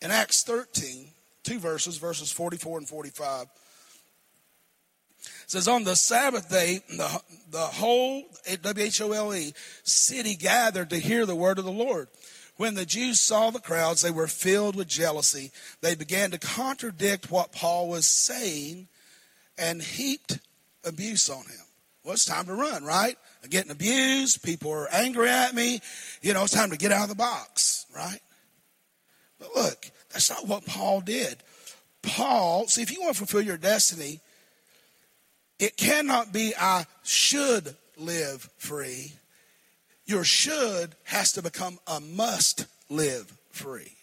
in 0.00 0.10
Acts 0.10 0.42
13, 0.44 1.08
two 1.42 1.58
verses, 1.58 1.98
verses 1.98 2.32
44 2.32 2.78
and 2.78 2.88
45 2.88 3.46
says 5.46 5.68
on 5.68 5.84
the 5.84 5.94
Sabbath 5.94 6.48
day, 6.48 6.80
the, 6.88 7.22
the 7.50 7.58
whole, 7.58 8.24
W-H-O-L-E, 8.62 9.52
city 9.82 10.36
gathered 10.36 10.90
to 10.90 10.98
hear 10.98 11.26
the 11.26 11.36
word 11.36 11.58
of 11.58 11.64
the 11.64 11.70
Lord. 11.70 12.08
When 12.56 12.74
the 12.74 12.86
Jews 12.86 13.20
saw 13.20 13.50
the 13.50 13.60
crowds, 13.60 14.02
they 14.02 14.10
were 14.10 14.28
filled 14.28 14.76
with 14.76 14.86
jealousy. 14.86 15.50
They 15.80 15.94
began 15.94 16.30
to 16.30 16.38
contradict 16.38 17.30
what 17.30 17.52
Paul 17.52 17.88
was 17.88 18.06
saying 18.06 18.88
and 19.58 19.82
heaped 19.82 20.38
abuse 20.84 21.28
on 21.28 21.42
him. 21.42 21.66
Well, 22.04 22.14
it's 22.14 22.24
time 22.24 22.46
to 22.46 22.54
run, 22.54 22.84
right? 22.84 23.16
I'm 23.42 23.50
getting 23.50 23.70
abused. 23.70 24.42
People 24.42 24.70
are 24.72 24.88
angry 24.92 25.28
at 25.28 25.54
me. 25.54 25.80
You 26.22 26.34
know, 26.34 26.44
it's 26.44 26.52
time 26.52 26.70
to 26.70 26.76
get 26.76 26.92
out 26.92 27.04
of 27.04 27.08
the 27.08 27.14
box, 27.14 27.86
right? 27.94 28.20
But 29.38 29.56
look, 29.56 29.90
that's 30.12 30.30
not 30.30 30.46
what 30.46 30.66
Paul 30.66 31.00
did. 31.00 31.38
Paul, 32.02 32.68
see, 32.68 32.82
if 32.82 32.92
you 32.92 33.00
want 33.00 33.14
to 33.14 33.18
fulfill 33.18 33.42
your 33.42 33.56
destiny, 33.56 34.20
it 35.58 35.76
cannot 35.76 36.32
be, 36.32 36.52
I 36.58 36.86
should 37.02 37.74
live 37.96 38.48
free. 38.58 39.14
Your 40.06 40.24
should 40.24 40.96
has 41.04 41.32
to 41.32 41.42
become 41.42 41.78
a 41.86 41.98
must 41.98 42.66
live 42.90 43.32
free. 43.50 43.96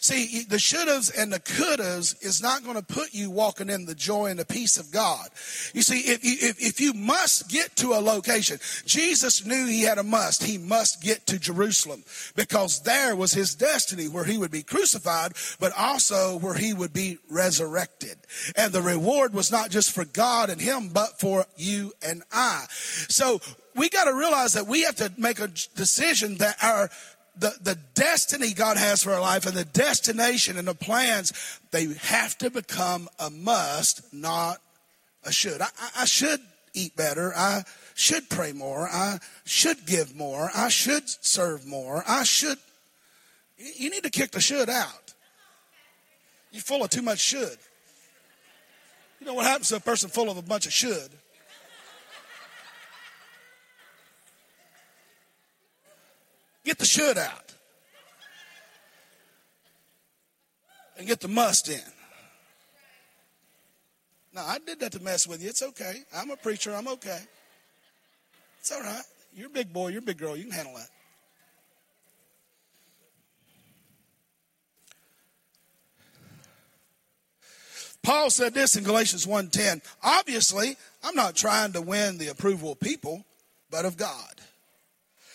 See, 0.00 0.44
the 0.44 0.56
shouldas 0.56 1.12
and 1.16 1.32
the 1.32 1.40
couldas 1.40 2.22
is 2.24 2.42
not 2.42 2.64
going 2.64 2.76
to 2.76 2.82
put 2.82 3.14
you 3.14 3.30
walking 3.30 3.70
in 3.70 3.86
the 3.86 3.94
joy 3.94 4.26
and 4.26 4.38
the 4.38 4.44
peace 4.44 4.78
of 4.78 4.90
God. 4.90 5.28
You 5.72 5.82
see, 5.82 6.10
if 6.12 6.24
you, 6.24 6.36
if, 6.40 6.60
if 6.60 6.80
you 6.80 6.92
must 6.92 7.48
get 7.48 7.74
to 7.76 7.92
a 7.92 8.00
location, 8.00 8.58
Jesus 8.84 9.44
knew 9.44 9.66
he 9.66 9.82
had 9.82 9.98
a 9.98 10.02
must. 10.02 10.44
He 10.44 10.58
must 10.58 11.02
get 11.02 11.26
to 11.26 11.38
Jerusalem 11.38 12.04
because 12.36 12.82
there 12.82 13.16
was 13.16 13.32
his 13.32 13.54
destiny 13.54 14.08
where 14.08 14.24
he 14.24 14.38
would 14.38 14.50
be 14.50 14.62
crucified, 14.62 15.32
but 15.58 15.72
also 15.76 16.38
where 16.38 16.54
he 16.54 16.72
would 16.74 16.92
be 16.92 17.18
resurrected. 17.30 18.18
And 18.56 18.72
the 18.72 18.82
reward 18.82 19.34
was 19.34 19.50
not 19.50 19.70
just 19.70 19.92
for 19.92 20.04
God 20.04 20.50
and 20.50 20.60
him, 20.60 20.88
but 20.88 21.20
for 21.20 21.46
you 21.56 21.92
and 22.02 22.22
I. 22.32 22.64
So 23.08 23.40
we 23.74 23.88
got 23.88 24.04
to 24.04 24.14
realize 24.14 24.52
that 24.52 24.66
we 24.66 24.82
have 24.82 24.96
to 24.96 25.12
make 25.18 25.40
a 25.40 25.48
decision 25.48 26.36
that 26.36 26.56
our 26.62 26.90
the, 27.36 27.54
the 27.62 27.78
destiny 27.94 28.52
God 28.52 28.76
has 28.76 29.02
for 29.02 29.12
our 29.12 29.20
life 29.20 29.46
and 29.46 29.56
the 29.56 29.64
destination 29.64 30.56
and 30.56 30.68
the 30.68 30.74
plans, 30.74 31.32
they 31.70 31.92
have 31.94 32.38
to 32.38 32.50
become 32.50 33.08
a 33.18 33.30
must, 33.30 34.12
not 34.12 34.58
a 35.24 35.32
should. 35.32 35.60
I, 35.60 35.68
I 35.96 36.04
should 36.04 36.40
eat 36.74 36.96
better. 36.96 37.32
I 37.36 37.62
should 37.94 38.28
pray 38.28 38.52
more. 38.52 38.88
I 38.88 39.18
should 39.44 39.86
give 39.86 40.14
more. 40.14 40.50
I 40.54 40.68
should 40.68 41.08
serve 41.08 41.66
more. 41.66 42.04
I 42.06 42.24
should. 42.24 42.58
You 43.56 43.90
need 43.90 44.02
to 44.04 44.10
kick 44.10 44.32
the 44.32 44.40
should 44.40 44.68
out. 44.68 45.14
You're 46.50 46.62
full 46.62 46.84
of 46.84 46.90
too 46.90 47.02
much 47.02 47.18
should. 47.18 47.58
You 49.20 49.26
know 49.26 49.34
what 49.34 49.46
happens 49.46 49.68
to 49.68 49.76
a 49.76 49.80
person 49.80 50.10
full 50.10 50.30
of 50.30 50.36
a 50.36 50.42
bunch 50.42 50.66
of 50.66 50.72
should? 50.72 51.10
Get 56.64 56.78
the 56.78 56.86
should 56.86 57.18
out. 57.18 57.54
And 60.96 61.06
get 61.06 61.20
the 61.20 61.28
must 61.28 61.68
in. 61.68 61.80
Now, 64.32 64.46
I 64.46 64.58
did 64.58 64.80
that 64.80 64.92
to 64.92 65.00
mess 65.00 65.28
with 65.28 65.42
you. 65.42 65.48
It's 65.48 65.62
okay. 65.62 66.02
I'm 66.14 66.30
a 66.30 66.36
preacher. 66.36 66.74
I'm 66.74 66.88
okay. 66.88 67.20
It's 68.60 68.72
all 68.72 68.80
right. 68.80 69.02
You're 69.36 69.48
a 69.48 69.50
big 69.50 69.72
boy. 69.72 69.88
You're 69.88 70.00
a 70.00 70.02
big 70.02 70.18
girl. 70.18 70.36
You 70.36 70.44
can 70.44 70.52
handle 70.52 70.74
that. 70.74 70.88
Paul 78.02 78.28
said 78.28 78.52
this 78.52 78.76
in 78.76 78.84
Galatians 78.84 79.26
1:10. 79.26 79.80
Obviously, 80.02 80.76
I'm 81.02 81.14
not 81.14 81.34
trying 81.34 81.72
to 81.72 81.80
win 81.80 82.18
the 82.18 82.28
approval 82.28 82.72
of 82.72 82.80
people, 82.80 83.24
but 83.70 83.84
of 83.84 83.96
God. 83.96 84.40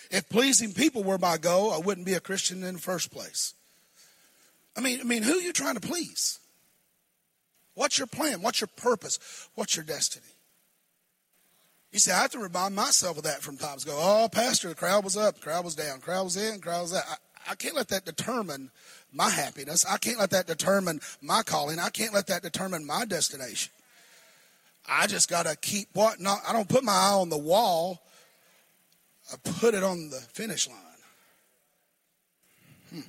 If 0.09 0.29
pleasing 0.29 0.73
people 0.73 1.03
were 1.03 1.17
my 1.17 1.37
goal, 1.37 1.71
I 1.71 1.77
wouldn't 1.77 2.05
be 2.05 2.13
a 2.13 2.19
Christian 2.19 2.63
in 2.63 2.75
the 2.75 2.81
first 2.81 3.11
place. 3.11 3.53
I 4.75 4.81
mean, 4.81 4.99
I 5.01 5.03
mean, 5.03 5.23
who 5.23 5.33
are 5.33 5.41
you 5.41 5.53
trying 5.53 5.75
to 5.75 5.81
please? 5.81 6.39
What's 7.75 7.97
your 7.97 8.07
plan? 8.07 8.41
What's 8.41 8.61
your 8.61 8.69
purpose? 8.75 9.19
What's 9.55 9.75
your 9.75 9.85
destiny? 9.85 10.25
You 11.91 11.99
see, 11.99 12.11
I 12.11 12.21
have 12.21 12.31
to 12.31 12.39
remind 12.39 12.75
myself 12.75 13.17
of 13.17 13.23
that 13.23 13.41
from 13.41 13.57
times 13.57 13.83
ago. 13.83 13.97
Oh, 13.97 14.29
Pastor, 14.31 14.69
the 14.69 14.75
crowd 14.75 15.03
was 15.03 15.17
up, 15.17 15.35
the 15.35 15.41
crowd 15.41 15.65
was 15.65 15.75
down, 15.75 15.99
the 15.99 16.05
crowd 16.05 16.23
was 16.23 16.37
in, 16.37 16.55
the 16.55 16.61
crowd 16.61 16.81
was 16.83 16.95
out. 16.95 17.03
I, 17.09 17.51
I 17.51 17.55
can't 17.55 17.75
let 17.75 17.87
that 17.87 18.05
determine 18.05 18.69
my 19.11 19.29
happiness. 19.29 19.85
I 19.85 19.97
can't 19.97 20.19
let 20.19 20.29
that 20.31 20.45
determine 20.45 20.99
my 21.21 21.41
calling. 21.41 21.79
I 21.79 21.89
can't 21.89 22.13
let 22.13 22.27
that 22.27 22.43
determine 22.43 22.85
my 22.85 23.05
destination. 23.05 23.71
I 24.87 25.07
just 25.07 25.29
got 25.29 25.45
to 25.45 25.55
keep 25.55 25.87
what 25.93 26.19
not. 26.19 26.39
I 26.47 26.53
don't 26.53 26.69
put 26.69 26.83
my 26.83 26.93
eye 26.93 27.13
on 27.13 27.29
the 27.29 27.37
wall. 27.37 28.01
I 29.31 29.37
put 29.59 29.73
it 29.73 29.83
on 29.83 30.09
the 30.09 30.19
finish 30.33 30.67
line. 30.67 30.77
Hmm. 32.89 33.01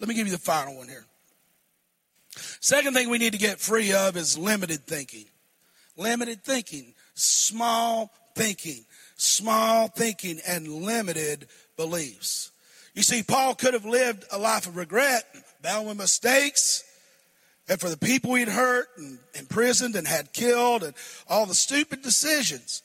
Let 0.00 0.08
me 0.08 0.14
give 0.14 0.26
you 0.26 0.32
the 0.32 0.38
final 0.38 0.76
one 0.76 0.88
here. 0.88 1.06
Second 2.60 2.94
thing 2.94 3.08
we 3.08 3.18
need 3.18 3.32
to 3.32 3.38
get 3.38 3.60
free 3.60 3.92
of 3.92 4.16
is 4.16 4.36
limited 4.36 4.86
thinking. 4.86 5.26
Limited 5.96 6.44
thinking, 6.44 6.94
small 7.14 8.12
thinking, 8.34 8.84
small 9.16 9.88
thinking, 9.88 10.40
and 10.46 10.68
limited 10.68 11.48
beliefs. 11.76 12.52
You 12.94 13.02
see, 13.02 13.22
Paul 13.22 13.54
could 13.54 13.74
have 13.74 13.84
lived 13.84 14.24
a 14.30 14.38
life 14.38 14.66
of 14.66 14.76
regret, 14.76 15.24
bound 15.62 15.88
with 15.88 15.98
mistakes, 15.98 16.84
and 17.68 17.80
for 17.80 17.88
the 17.88 17.98
people 17.98 18.34
he'd 18.34 18.48
hurt 18.48 18.88
and 18.96 19.18
imprisoned 19.34 19.94
and 19.94 20.06
had 20.06 20.32
killed, 20.32 20.82
and 20.82 20.94
all 21.28 21.46
the 21.46 21.54
stupid 21.54 22.02
decisions. 22.02 22.82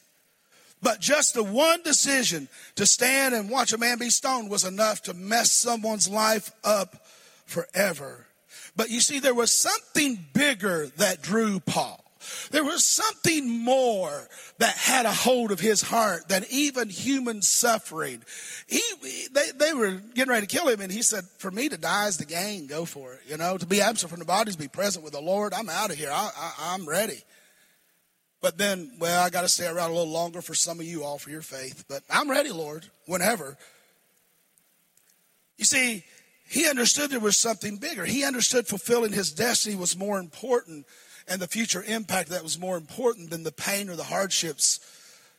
But 0.83 0.99
just 0.99 1.33
the 1.33 1.43
one 1.43 1.81
decision 1.81 2.49
to 2.75 2.85
stand 2.85 3.33
and 3.33 3.49
watch 3.49 3.71
a 3.71 3.77
man 3.77 3.97
be 3.97 4.09
stoned 4.09 4.51
was 4.51 4.65
enough 4.65 5.01
to 5.03 5.13
mess 5.13 5.51
someone's 5.53 6.09
life 6.09 6.51
up 6.63 7.07
forever. 7.45 8.27
But 8.75 8.89
you 8.89 8.99
see, 8.99 9.19
there 9.19 9.33
was 9.33 9.53
something 9.53 10.19
bigger 10.33 10.87
that 10.97 11.21
drew 11.21 11.61
Paul. 11.61 12.03
There 12.51 12.63
was 12.63 12.83
something 12.85 13.49
more 13.49 14.27
that 14.57 14.75
had 14.75 15.05
a 15.05 15.11
hold 15.11 15.51
of 15.51 15.59
his 15.59 15.81
heart 15.81 16.27
than 16.27 16.45
even 16.49 16.89
human 16.89 17.41
suffering. 17.41 18.23
He, 18.67 18.81
they, 19.31 19.51
they 19.55 19.73
were 19.73 20.01
getting 20.13 20.31
ready 20.31 20.47
to 20.47 20.55
kill 20.55 20.67
him, 20.67 20.81
and 20.81 20.91
he 20.91 21.01
said, 21.01 21.25
For 21.37 21.51
me 21.51 21.69
to 21.69 21.77
die 21.77 22.07
is 22.07 22.17
the 22.17 22.25
gain. 22.25 22.67
Go 22.67 22.85
for 22.85 23.13
it. 23.13 23.21
You 23.27 23.37
know, 23.37 23.57
to 23.57 23.65
be 23.65 23.81
absent 23.81 24.09
from 24.09 24.19
the 24.19 24.25
body 24.25 24.49
is 24.49 24.55
be 24.55 24.67
present 24.67 25.03
with 25.03 25.13
the 25.13 25.21
Lord. 25.21 25.53
I'm 25.53 25.69
out 25.69 25.91
of 25.91 25.97
here. 25.97 26.11
I, 26.11 26.29
I, 26.35 26.53
I'm 26.73 26.87
ready. 26.87 27.23
But 28.43 28.57
then, 28.57 28.91
well, 28.99 29.23
I 29.23 29.29
got 29.29 29.43
to 29.43 29.47
stay 29.47 29.67
around 29.67 29.91
a 29.91 29.93
little 29.93 30.11
longer 30.11 30.41
for 30.41 30.53
some 30.53 30.81
of 30.81 30.85
you 30.85 31.05
all 31.05 31.17
for 31.17 31.29
your 31.29 31.41
faith. 31.41 31.85
But 31.87 32.03
I'm 32.09 32.29
ready, 32.29 32.49
Lord, 32.49 32.85
whenever. 33.05 33.57
You 35.57 35.63
see, 35.63 36.03
he 36.49 36.67
understood 36.67 37.09
there 37.09 37.21
was 37.21 37.37
something 37.37 37.77
bigger. 37.77 38.03
He 38.03 38.25
understood 38.25 38.67
fulfilling 38.67 39.13
his 39.13 39.31
destiny 39.31 39.77
was 39.77 39.97
more 39.97 40.19
important 40.19 40.85
and 41.25 41.41
the 41.41 41.47
future 41.47 41.85
impact 41.87 42.31
that 42.31 42.43
was 42.43 42.59
more 42.59 42.75
important 42.75 43.29
than 43.29 43.43
the 43.43 43.51
pain 43.53 43.89
or 43.89 43.95
the 43.95 44.03
hardships 44.03 44.81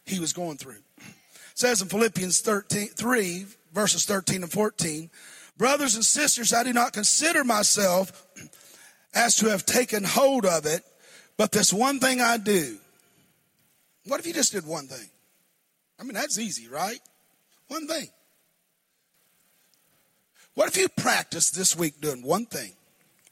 he 0.07 0.19
was 0.19 0.33
going 0.33 0.57
through. 0.57 0.81
It 0.97 1.59
says 1.59 1.83
in 1.83 1.89
Philippians 1.89 2.41
13, 2.41 2.89
3, 2.89 3.47
verses 3.75 4.07
13 4.07 4.45
and 4.45 4.51
14, 4.51 5.11
Brothers 5.59 5.95
and 5.95 6.05
sisters, 6.07 6.55
I 6.55 6.65
do 6.65 6.73
not 6.73 6.95
consider 6.95 7.45
myself 7.45 8.27
as 9.15 9.37
to 9.37 9.51
have 9.51 9.67
taken 9.67 10.05
hold 10.05 10.47
of 10.47 10.65
it, 10.65 10.83
but 11.37 11.53
this 11.53 11.71
one 11.71 12.01
thing 12.01 12.23
I 12.23 12.39
do. 12.39 12.79
What 14.07 14.21
if 14.21 14.27
you 14.27 14.35
just 14.35 14.53
did 14.53 14.67
one 14.67 14.87
thing? 14.87 15.09
I 15.99 16.03
mean, 16.03 16.15
that's 16.15 16.39
easy, 16.39 16.69
right? 16.69 17.01
One 17.69 17.87
thing. 17.87 18.09
What 20.55 20.69
if 20.69 20.77
you 20.77 20.89
practice 20.89 21.51
this 21.51 21.77
week 21.77 22.01
doing 22.01 22.23
one 22.23 22.47
thing? 22.47 22.73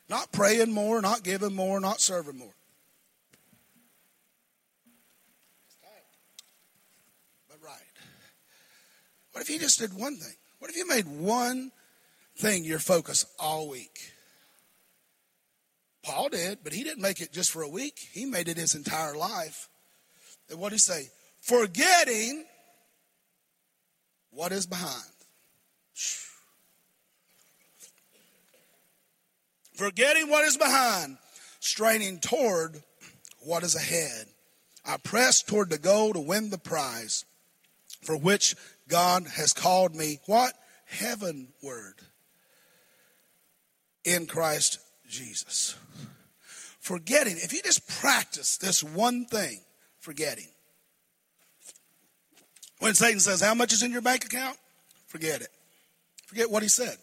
Not 0.09 0.33
praying 0.33 0.73
more, 0.73 1.01
not 1.01 1.23
giving 1.23 1.55
more, 1.55 1.79
not 1.81 2.01
serving 2.01 2.39
more. 2.39 2.55
But 7.49 7.59
right. 7.65 7.75
What 9.33 9.43
if 9.43 9.51
you 9.51 9.59
just 9.59 9.79
did 9.79 9.95
one 9.95 10.17
thing? 10.17 10.35
What 10.59 10.71
if 10.71 10.77
you 10.77 10.87
made 10.87 11.07
one 11.07 11.71
thing 12.37 12.65
your 12.65 12.79
focus 12.79 13.25
all 13.39 13.69
week? 13.69 14.13
Paul 16.03 16.31
did, 16.31 16.59
but 16.65 16.73
he 16.73 16.83
didn't 16.83 17.03
make 17.03 17.21
it 17.21 17.33
just 17.33 17.53
for 17.53 17.63
a 17.63 17.69
week. 17.69 18.09
He 18.13 18.27
made 18.27 18.49
it 18.49 18.57
his 18.57 18.75
entire 18.75 19.15
life. 19.15 19.69
And 20.51 20.59
what 20.59 20.71
did 20.71 20.77
he 20.77 20.81
say? 20.81 21.09
Forgetting 21.41 22.45
what 24.31 24.53
is 24.53 24.67
behind. 24.67 25.13
forgetting 29.83 30.29
what 30.29 30.45
is 30.45 30.57
behind, 30.57 31.17
straining 31.59 32.21
toward 32.21 32.81
what 33.41 33.65
is 33.65 33.75
ahead. 33.75 34.27
I 34.85 34.97
press 34.97 35.43
toward 35.43 35.71
the 35.71 35.79
goal 35.79 36.13
to 36.13 36.21
win 36.21 36.51
the 36.51 36.59
prize 36.59 37.25
for 38.03 38.17
which 38.17 38.55
God 38.89 39.27
has 39.27 39.53
called 39.53 39.95
me, 39.95 40.21
what? 40.27 40.55
Heavenward 40.87 41.95
in 44.05 44.27
Christ 44.27 44.79
Jesus. 45.09 45.77
Forgetting, 46.79 47.37
if 47.39 47.53
you 47.53 47.61
just 47.63 47.89
practice 47.89 48.57
this 48.59 48.85
one 48.85 49.25
thing, 49.25 49.61
forgetting. 50.03 50.49
When 52.81 52.95
Satan 52.95 53.21
says, 53.21 53.41
How 53.41 53.55
much 53.55 53.73
is 53.73 53.83
in 53.83 53.93
your 53.93 54.03
bank 54.03 54.25
account? 54.27 54.59
Forget 55.07 55.41
it. 55.41 55.49
Forget 56.27 56.51
what 56.51 56.63
he 56.63 56.69
said. 56.69 56.97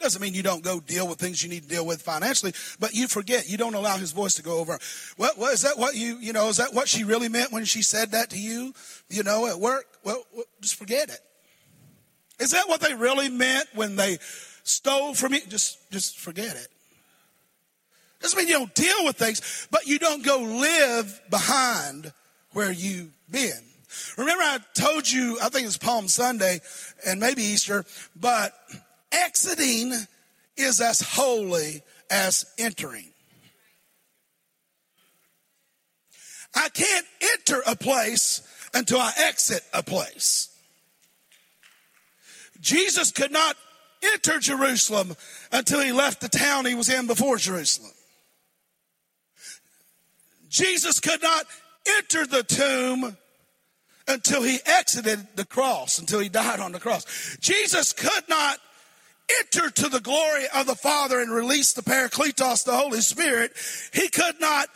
Doesn't 0.00 0.20
mean 0.20 0.34
you 0.34 0.42
don't 0.42 0.62
go 0.62 0.80
deal 0.80 1.08
with 1.08 1.18
things 1.18 1.42
you 1.42 1.48
need 1.48 1.62
to 1.62 1.68
deal 1.68 1.86
with 1.86 2.02
financially, 2.02 2.52
but 2.80 2.94
you 2.94 3.06
forget. 3.06 3.48
You 3.48 3.56
don't 3.56 3.74
allow 3.74 3.96
his 3.96 4.10
voice 4.12 4.34
to 4.34 4.42
go 4.42 4.58
over. 4.58 4.78
What, 5.16 5.38
what 5.38 5.54
is 5.54 5.62
that? 5.62 5.78
What 5.78 5.94
you 5.94 6.18
you 6.18 6.32
know? 6.32 6.48
Is 6.48 6.56
that 6.56 6.74
what 6.74 6.88
she 6.88 7.04
really 7.04 7.28
meant 7.28 7.52
when 7.52 7.64
she 7.64 7.80
said 7.80 8.10
that 8.10 8.30
to 8.30 8.38
you? 8.38 8.74
You 9.08 9.22
know, 9.22 9.46
at 9.46 9.58
work. 9.58 9.86
Well, 10.02 10.22
just 10.60 10.74
forget 10.74 11.10
it. 11.10 11.20
Is 12.40 12.50
that 12.50 12.68
what 12.68 12.80
they 12.80 12.92
really 12.94 13.28
meant 13.28 13.68
when 13.74 13.94
they 13.94 14.18
stole 14.64 15.14
from 15.14 15.32
you? 15.32 15.40
Just 15.48 15.78
just 15.92 16.18
forget 16.18 16.56
it. 16.56 16.68
Doesn't 18.24 18.38
mean 18.38 18.48
you 18.48 18.54
don't 18.54 18.74
deal 18.74 19.04
with 19.04 19.16
things, 19.16 19.68
but 19.70 19.86
you 19.86 19.98
don't 19.98 20.24
go 20.24 20.38
live 20.38 21.20
behind 21.28 22.10
where 22.54 22.72
you've 22.72 23.12
been. 23.30 23.60
Remember, 24.16 24.42
I 24.42 24.60
told 24.72 25.12
you, 25.12 25.36
I 25.42 25.50
think 25.50 25.66
it's 25.66 25.76
Palm 25.76 26.08
Sunday 26.08 26.62
and 27.06 27.20
maybe 27.20 27.42
Easter, 27.42 27.84
but 28.16 28.54
Exiting 29.12 29.92
is 30.56 30.80
as 30.80 31.02
holy 31.02 31.82
as 32.08 32.46
entering. 32.56 33.10
I 36.54 36.70
can't 36.70 37.06
enter 37.20 37.62
a 37.66 37.76
place 37.76 38.40
until 38.72 39.00
I 39.00 39.12
exit 39.18 39.60
a 39.74 39.82
place. 39.82 40.48
Jesus 42.58 43.12
could 43.12 43.32
not 43.32 43.54
enter 44.14 44.38
Jerusalem 44.38 45.14
until 45.52 45.80
he 45.80 45.92
left 45.92 46.22
the 46.22 46.30
town 46.30 46.64
he 46.64 46.74
was 46.74 46.88
in 46.88 47.06
before 47.06 47.36
Jerusalem. 47.36 47.90
Jesus 50.54 51.00
could 51.00 51.20
not 51.20 51.46
enter 51.98 52.24
the 52.26 52.44
tomb 52.44 53.16
until 54.06 54.40
he 54.44 54.60
exited 54.64 55.26
the 55.34 55.44
cross, 55.44 55.98
until 55.98 56.20
he 56.20 56.28
died 56.28 56.60
on 56.60 56.70
the 56.70 56.78
cross. 56.78 57.36
Jesus 57.40 57.92
could 57.92 58.28
not 58.28 58.58
enter 59.40 59.68
to 59.68 59.88
the 59.88 59.98
glory 59.98 60.44
of 60.54 60.66
the 60.66 60.76
Father 60.76 61.18
and 61.18 61.32
release 61.32 61.72
the 61.72 61.82
Parakletos, 61.82 62.64
the 62.64 62.76
Holy 62.76 63.00
Spirit, 63.00 63.52
he 63.92 64.08
could 64.08 64.40
not 64.40 64.68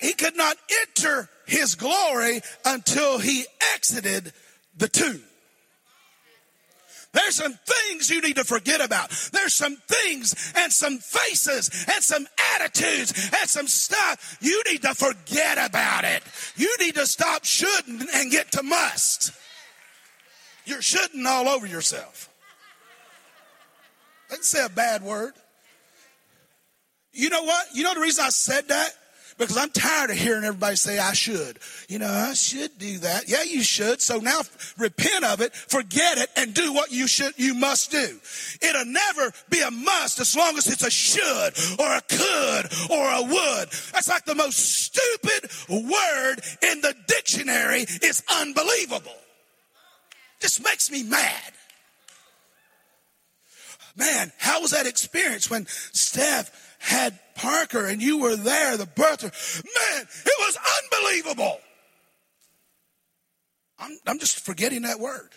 he 0.00 0.14
could 0.14 0.36
not 0.36 0.56
enter 0.80 1.28
his 1.46 1.76
glory 1.76 2.40
until 2.64 3.18
he 3.18 3.44
exited 3.74 4.32
the 4.76 4.88
tomb. 4.88 5.22
There's 7.12 7.36
some 7.36 7.54
things 7.54 8.10
you 8.10 8.20
need 8.20 8.36
to 8.36 8.44
forget 8.44 8.80
about. 8.80 9.10
There's 9.32 9.54
some 9.54 9.76
things 9.76 10.52
and 10.56 10.72
some 10.72 10.98
faces 10.98 11.70
and 11.92 12.04
some 12.04 12.26
attitudes 12.54 13.30
and 13.40 13.48
some 13.48 13.66
stuff. 13.66 14.38
You 14.40 14.62
need 14.70 14.82
to 14.82 14.94
forget 14.94 15.58
about 15.58 16.04
it. 16.04 16.22
You 16.56 16.74
need 16.78 16.96
to 16.96 17.06
stop 17.06 17.44
shouldn't 17.44 18.08
and 18.14 18.30
get 18.30 18.52
to 18.52 18.62
must. 18.62 19.32
You're 20.66 20.82
shouldn't 20.82 21.26
all 21.26 21.48
over 21.48 21.66
yourself. 21.66 22.28
I 24.28 24.34
didn't 24.34 24.44
say 24.44 24.64
a 24.64 24.68
bad 24.68 25.02
word. 25.02 25.32
You 27.12 27.30
know 27.30 27.42
what? 27.42 27.66
You 27.74 27.84
know 27.84 27.94
the 27.94 28.00
reason 28.00 28.24
I 28.26 28.28
said 28.28 28.68
that? 28.68 28.90
Because 29.38 29.56
I'm 29.56 29.70
tired 29.70 30.10
of 30.10 30.16
hearing 30.16 30.42
everybody 30.42 30.74
say 30.74 30.98
I 30.98 31.12
should. 31.12 31.60
You 31.88 32.00
know, 32.00 32.10
I 32.10 32.34
should 32.34 32.76
do 32.76 32.98
that. 32.98 33.28
Yeah, 33.28 33.44
you 33.44 33.62
should. 33.62 34.02
So 34.02 34.18
now 34.18 34.40
repent 34.76 35.24
of 35.24 35.40
it, 35.40 35.54
forget 35.54 36.18
it, 36.18 36.28
and 36.36 36.52
do 36.52 36.72
what 36.72 36.90
you 36.90 37.06
should, 37.06 37.34
you 37.36 37.54
must 37.54 37.92
do. 37.92 38.20
It'll 38.60 38.84
never 38.84 39.32
be 39.48 39.60
a 39.60 39.70
must 39.70 40.18
as 40.18 40.36
long 40.36 40.58
as 40.58 40.66
it's 40.66 40.84
a 40.84 40.90
should 40.90 41.78
or 41.78 41.96
a 41.96 42.00
could 42.08 42.90
or 42.90 43.10
a 43.10 43.22
would. 43.22 43.70
That's 43.92 44.08
like 44.08 44.24
the 44.24 44.34
most 44.34 44.58
stupid 44.58 45.50
word 45.68 46.36
in 46.62 46.80
the 46.80 46.94
dictionary 47.06 47.82
is 48.02 48.24
unbelievable. 48.40 49.12
This 50.40 50.60
makes 50.62 50.90
me 50.90 51.04
mad. 51.04 51.52
Man, 53.96 54.32
how 54.38 54.62
was 54.62 54.70
that 54.72 54.86
experience 54.86 55.50
when 55.50 55.66
Steph 55.66 56.67
had 56.78 57.18
Parker 57.34 57.86
and 57.86 58.00
you 58.00 58.18
were 58.18 58.36
there, 58.36 58.76
the 58.76 58.86
birther? 58.86 59.30
Man, 59.64 60.02
it 60.02 60.32
was 60.38 60.58
unbelievable. 60.82 61.58
I'm, 63.78 63.96
I'm 64.06 64.18
just 64.18 64.40
forgetting 64.40 64.82
that 64.82 64.98
word. 64.98 65.30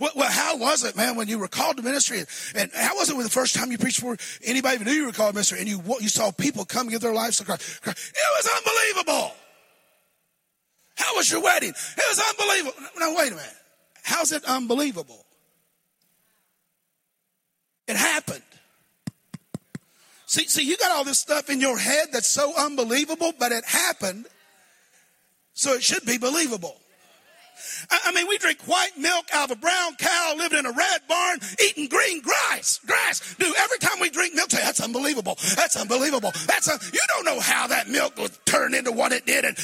Well, 0.00 0.30
how 0.30 0.56
was 0.56 0.84
it, 0.84 0.96
man, 0.96 1.16
when 1.16 1.28
you 1.28 1.38
were 1.38 1.48
called 1.48 1.76
to 1.76 1.82
ministry? 1.82 2.20
And, 2.20 2.28
and 2.54 2.72
how 2.72 2.96
was 2.96 3.10
it 3.10 3.16
when 3.16 3.24
the 3.24 3.30
first 3.30 3.54
time 3.54 3.70
you 3.70 3.76
preached 3.76 4.00
for 4.00 4.16
anybody 4.42 4.76
even 4.76 4.86
knew 4.86 4.94
you 4.94 5.06
were 5.06 5.12
called 5.12 5.32
to 5.32 5.36
ministry 5.36 5.58
and 5.58 5.68
you, 5.68 5.82
you 6.00 6.08
saw 6.08 6.30
people 6.30 6.64
come 6.64 6.88
give 6.88 7.02
their 7.02 7.12
lives 7.12 7.36
to 7.38 7.44
Christ? 7.44 7.80
It 7.84 7.94
was 8.36 8.48
unbelievable. 8.56 9.32
How 10.96 11.14
was 11.14 11.30
your 11.30 11.42
wedding? 11.42 11.70
It 11.70 12.04
was 12.08 12.22
unbelievable. 12.30 12.88
Now, 12.98 13.14
wait 13.16 13.32
a 13.32 13.36
minute. 13.36 13.52
How's 14.02 14.32
it 14.32 14.44
unbelievable? 14.46 15.26
It 17.86 17.96
happened. 17.96 18.42
See, 20.26 20.46
see, 20.48 20.64
you 20.64 20.76
got 20.76 20.90
all 20.90 21.04
this 21.04 21.20
stuff 21.20 21.48
in 21.50 21.60
your 21.60 21.78
head 21.78 22.08
that's 22.12 22.26
so 22.26 22.52
unbelievable, 22.58 23.32
but 23.38 23.52
it 23.52 23.64
happened. 23.64 24.26
So 25.54 25.72
it 25.72 25.82
should 25.82 26.04
be 26.04 26.18
believable. 26.18 26.76
I 27.90 28.12
mean, 28.12 28.26
we 28.28 28.36
drink 28.38 28.58
white 28.66 28.98
milk 28.98 29.26
out 29.32 29.50
of 29.50 29.56
a 29.56 29.60
brown 29.60 29.96
cow 29.96 30.34
living 30.36 30.58
in 30.58 30.66
a 30.66 30.72
red 30.72 31.00
barn, 31.08 31.38
eating 31.64 31.88
green 31.88 32.20
grass. 32.20 32.80
Grass. 32.86 33.34
Dude, 33.38 33.54
every 33.58 33.78
time 33.78 33.98
we 34.00 34.10
drink 34.10 34.34
milk, 34.34 34.50
say, 34.50 34.58
that's 34.58 34.80
unbelievable. 34.80 35.38
That's 35.54 35.76
unbelievable. 35.76 36.32
That's 36.46 36.68
a, 36.68 36.78
you 36.92 37.00
don't 37.14 37.24
know 37.24 37.40
how 37.40 37.68
that 37.68 37.88
milk 37.88 38.16
was 38.18 38.38
turned 38.44 38.74
into 38.74 38.92
what 38.92 39.12
it 39.12 39.26
did. 39.26 39.44
And, 39.44 39.56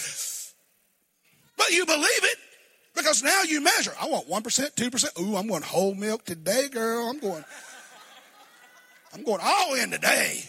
but 1.57 1.71
you 1.71 1.85
believe 1.85 2.25
it 2.25 2.39
because 2.95 3.23
now 3.23 3.43
you 3.43 3.61
measure. 3.61 3.93
I 4.01 4.07
want 4.07 4.29
1%, 4.29 4.75
2%. 4.75 5.21
Ooh, 5.21 5.37
I'm 5.37 5.49
going 5.49 5.63
whole 5.63 5.95
milk 5.95 6.25
today, 6.25 6.69
girl. 6.69 7.11
I'm 7.11 7.19
going. 7.19 7.45
I'm 9.13 9.25
going 9.25 9.41
all 9.43 9.75
in 9.75 9.91
today. 9.91 10.45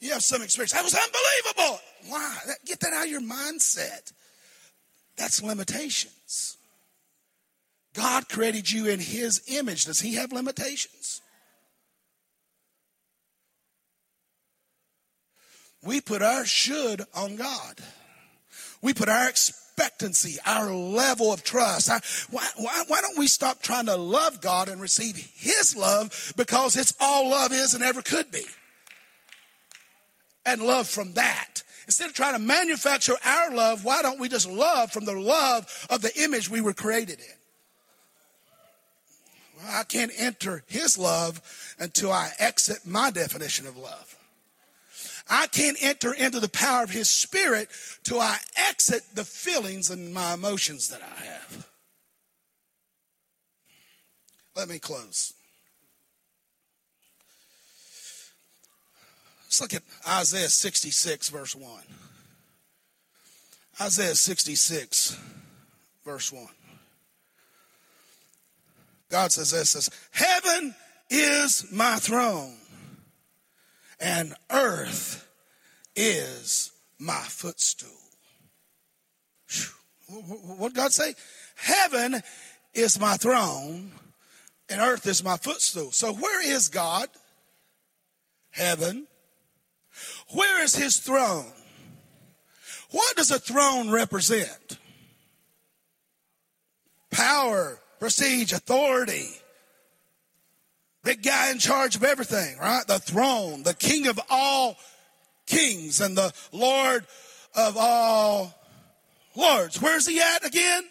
You 0.00 0.12
have 0.12 0.22
some 0.22 0.42
experience. 0.42 0.72
That 0.72 0.84
was 0.84 0.94
unbelievable. 0.94 1.80
Why? 2.08 2.36
Get 2.64 2.80
that 2.80 2.92
out 2.92 3.06
of 3.06 3.10
your 3.10 3.20
mindset. 3.20 4.12
That's 5.16 5.42
limitations. 5.42 6.56
God 7.94 8.28
created 8.28 8.70
you 8.70 8.86
in 8.86 9.00
His 9.00 9.42
image. 9.48 9.86
Does 9.86 10.00
He 10.00 10.14
have 10.14 10.32
limitations? 10.32 11.20
We 15.82 16.00
put 16.00 16.22
our 16.22 16.44
should 16.44 17.02
on 17.14 17.36
God. 17.36 17.80
we 18.82 18.94
put 18.94 19.08
our 19.08 19.26
expectancy, 19.78 20.38
our 20.44 20.72
level 20.72 21.32
of 21.32 21.44
trust. 21.44 21.88
Why, 22.30 22.46
why, 22.56 22.84
why 22.88 23.00
don't 23.00 23.16
we 23.16 23.28
stop 23.28 23.62
trying 23.62 23.86
to 23.86 23.96
love 23.96 24.40
God 24.40 24.68
and 24.68 24.80
receive 24.80 25.16
His 25.16 25.76
love 25.76 26.32
because 26.36 26.76
it's 26.76 26.94
all 27.00 27.30
love 27.30 27.52
is 27.52 27.74
and 27.74 27.84
ever 27.84 28.02
could 28.02 28.30
be? 28.32 28.44
And 30.44 30.62
love 30.62 30.88
from 30.88 31.12
that. 31.14 31.62
Instead 31.86 32.08
of 32.08 32.14
trying 32.14 32.34
to 32.34 32.40
manufacture 32.40 33.14
our 33.24 33.54
love, 33.54 33.84
why 33.84 34.02
don't 34.02 34.18
we 34.18 34.28
just 34.28 34.50
love 34.50 34.90
from 34.90 35.04
the 35.04 35.18
love 35.18 35.86
of 35.90 36.02
the 36.02 36.12
image 36.22 36.50
we 36.50 36.60
were 36.60 36.74
created 36.74 37.20
in? 37.20 37.26
I 39.70 39.84
can't 39.84 40.12
enter 40.16 40.64
His 40.66 40.98
love 40.98 41.40
until 41.78 42.12
I 42.12 42.30
exit 42.38 42.78
my 42.84 43.10
definition 43.10 43.66
of 43.66 43.76
love. 43.76 44.17
I 45.30 45.46
can't 45.46 45.76
enter 45.80 46.12
into 46.12 46.40
the 46.40 46.48
power 46.48 46.84
of 46.84 46.90
His 46.90 47.10
Spirit 47.10 47.68
till 48.02 48.20
I 48.20 48.38
exit 48.68 49.02
the 49.14 49.24
feelings 49.24 49.90
and 49.90 50.12
my 50.12 50.34
emotions 50.34 50.88
that 50.88 51.02
I 51.02 51.24
have. 51.24 51.68
Let 54.56 54.68
me 54.68 54.78
close. 54.78 55.34
Let's 59.44 59.60
look 59.60 59.74
at 59.74 59.82
Isaiah 60.06 60.48
66, 60.48 61.28
verse 61.28 61.54
1. 61.54 61.70
Isaiah 63.80 64.14
66, 64.14 65.16
verse 66.04 66.32
1. 66.32 66.46
God 69.10 69.32
says 69.32 69.52
this 69.52 69.70
says, 69.70 69.90
Heaven 70.10 70.74
is 71.08 71.66
my 71.72 71.96
throne 71.96 72.56
and 74.00 74.34
earth 74.50 75.28
is 75.96 76.72
my 76.98 77.20
footstool. 77.22 77.90
What 80.08 80.74
God 80.74 80.92
say? 80.92 81.14
Heaven 81.56 82.22
is 82.74 82.98
my 83.00 83.16
throne 83.16 83.92
and 84.68 84.80
earth 84.80 85.06
is 85.06 85.24
my 85.24 85.36
footstool. 85.36 85.90
So 85.92 86.12
where 86.12 86.46
is 86.46 86.68
God? 86.68 87.08
Heaven. 88.50 89.06
Where 90.32 90.62
is 90.62 90.74
his 90.74 90.98
throne? 90.98 91.52
What 92.90 93.16
does 93.16 93.30
a 93.30 93.38
throne 93.38 93.90
represent? 93.90 94.78
Power, 97.10 97.80
prestige, 97.98 98.52
authority, 98.52 99.28
big 101.08 101.22
guy 101.22 101.50
in 101.50 101.58
charge 101.58 101.96
of 101.96 102.04
everything, 102.04 102.58
right? 102.58 102.86
The 102.86 102.98
throne, 102.98 103.62
the 103.62 103.72
king 103.72 104.08
of 104.08 104.20
all 104.28 104.76
kings 105.46 106.02
and 106.02 106.14
the 106.14 106.34
Lord 106.52 107.06
of 107.54 107.78
all 107.78 108.54
lords. 109.34 109.80
Where's 109.80 110.06
he 110.06 110.20
at 110.20 110.44
again? 110.44 110.82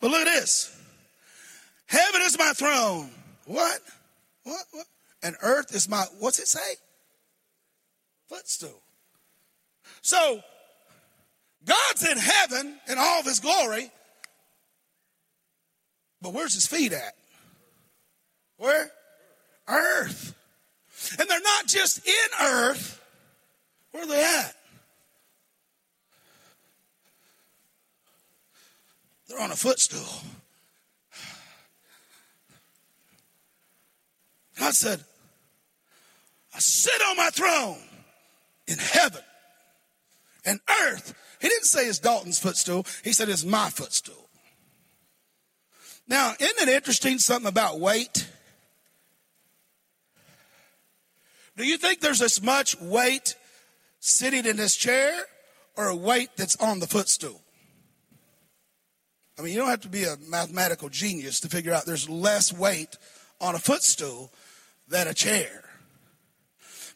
But 0.00 0.10
look 0.10 0.26
at 0.26 0.40
this. 0.40 0.78
Heaven 1.86 2.20
is 2.22 2.38
my 2.38 2.52
throne. 2.54 3.10
What? 3.46 3.80
What? 4.44 4.64
What? 4.72 4.86
And 5.22 5.36
earth 5.42 5.74
is 5.74 5.88
my, 5.88 6.04
what's 6.18 6.38
it 6.38 6.48
say? 6.48 6.76
Footstool. 8.28 8.82
So, 10.02 10.40
God's 11.64 12.06
in 12.06 12.18
heaven 12.18 12.78
in 12.88 12.98
all 12.98 13.20
of 13.20 13.26
his 13.26 13.40
glory, 13.40 13.90
but 16.22 16.32
where's 16.32 16.54
his 16.54 16.66
feet 16.66 16.92
at? 16.92 17.14
Where? 18.56 18.90
Earth. 19.68 20.34
And 21.18 21.28
they're 21.28 21.40
not 21.40 21.66
just 21.66 22.06
in 22.06 22.46
earth. 22.46 23.00
Where 23.92 24.04
are 24.04 24.06
they 24.06 24.22
at? 24.22 24.54
They're 29.28 29.40
on 29.40 29.50
a 29.50 29.56
footstool. 29.56 30.28
God 34.58 34.74
said, 34.74 35.02
I 36.54 36.58
sit 36.58 37.00
on 37.08 37.16
my 37.16 37.30
throne 37.30 37.78
in 38.66 38.78
heaven 38.78 39.22
and 40.44 40.60
earth. 40.82 41.14
He 41.40 41.48
didn't 41.48 41.64
say 41.64 41.86
it's 41.86 41.98
Dalton's 41.98 42.38
footstool. 42.38 42.86
He 43.02 43.12
said 43.12 43.28
it's 43.28 43.44
my 43.44 43.70
footstool. 43.70 44.28
Now, 46.10 46.34
isn't 46.40 46.68
it 46.68 46.74
interesting 46.74 47.20
something 47.20 47.48
about 47.48 47.78
weight? 47.78 48.28
Do 51.56 51.64
you 51.64 51.76
think 51.76 52.00
there's 52.00 52.20
as 52.20 52.42
much 52.42 52.78
weight 52.80 53.36
sitting 54.00 54.44
in 54.44 54.56
this 54.56 54.74
chair 54.74 55.14
or 55.76 55.86
a 55.86 55.94
weight 55.94 56.30
that's 56.36 56.56
on 56.56 56.80
the 56.80 56.88
footstool? 56.88 57.40
I 59.38 59.42
mean, 59.42 59.52
you 59.52 59.60
don't 59.60 59.68
have 59.68 59.82
to 59.82 59.88
be 59.88 60.02
a 60.02 60.16
mathematical 60.28 60.88
genius 60.88 61.38
to 61.40 61.48
figure 61.48 61.72
out 61.72 61.86
there's 61.86 62.10
less 62.10 62.52
weight 62.52 62.98
on 63.40 63.54
a 63.54 63.60
footstool 63.60 64.32
than 64.88 65.06
a 65.06 65.14
chair. 65.14 65.62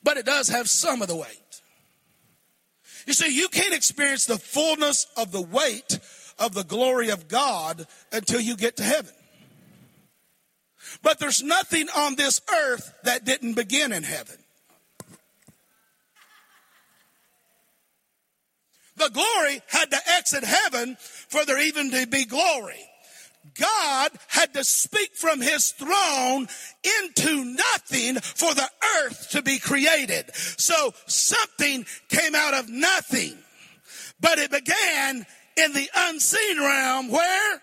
But 0.03 0.17
it 0.17 0.27
does 0.27 0.49
have 0.49 0.69
some 0.69 1.03
of 1.03 1.09
the 1.09 1.17
weight. 1.17 1.63
You 3.07 3.13
see, 3.13 3.33
you 3.33 3.49
can't 3.49 3.75
experience 3.75 4.27
the 4.27 4.39
fullness 4.39 5.07
of 5.17 5.31
the 5.31 5.41
weight 5.41 6.01
of 6.39 6.55
the 6.55 6.65
glory 6.65 7.11
of 7.11 7.29
God 7.29 7.87
until 8.13 8.41
you 8.41 8.57
get 8.57 8.77
to 8.77 8.83
heaven. 8.83 9.13
But 11.03 11.19
there's 11.19 11.43
nothing 11.43 11.89
on 11.97 12.17
this 12.17 12.41
earth 12.53 12.93
that 13.05 13.25
didn't 13.25 13.55
begin 13.55 13.93
in 13.93 14.03
heaven. 14.03 14.37
The 18.97 19.11
glory 19.11 19.61
had 19.69 19.91
to 19.91 19.99
exit 20.17 20.45
heaven 20.45 20.97
for 21.01 21.45
there 21.45 21.61
even 21.61 21.91
to 21.91 22.07
be 22.07 22.25
glory. 22.25 22.81
God 23.59 24.11
had 24.29 24.55
to 24.55 24.65
speak 24.65 25.15
from 25.15 25.41
his 25.41 25.73
throne 25.73 26.49
into 27.03 27.45
nothing 27.45 28.17
for 28.17 28.55
the 28.55 28.69
earth 28.99 29.31
to 29.33 29.43
be 29.43 29.59
created. 29.59 30.35
So 30.35 30.95
something 31.07 31.85
came 32.09 32.35
out 32.35 32.55
of 32.55 32.69
nothing, 32.69 33.37
but 34.21 34.39
it 34.39 34.51
began 34.51 35.27
in 35.57 35.73
the 35.73 35.89
unseen 35.95 36.59
realm 36.59 37.11
where? 37.11 37.63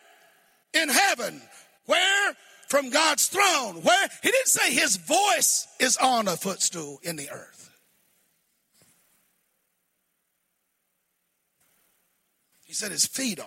In 0.73 0.89
heaven. 0.89 1.41
Where? 1.85 2.33
From 2.69 2.89
God's 2.89 3.27
throne. 3.27 3.81
Where? 3.81 4.07
He 4.23 4.31
didn't 4.31 4.47
say 4.47 4.73
his 4.73 4.95
voice 4.97 5.67
is 5.79 5.97
on 5.97 6.27
a 6.27 6.37
footstool 6.37 6.99
in 7.03 7.17
the 7.17 7.29
earth. 7.29 7.69
He 12.65 12.73
said 12.73 12.91
his 12.91 13.05
feet 13.05 13.39
are. 13.39 13.45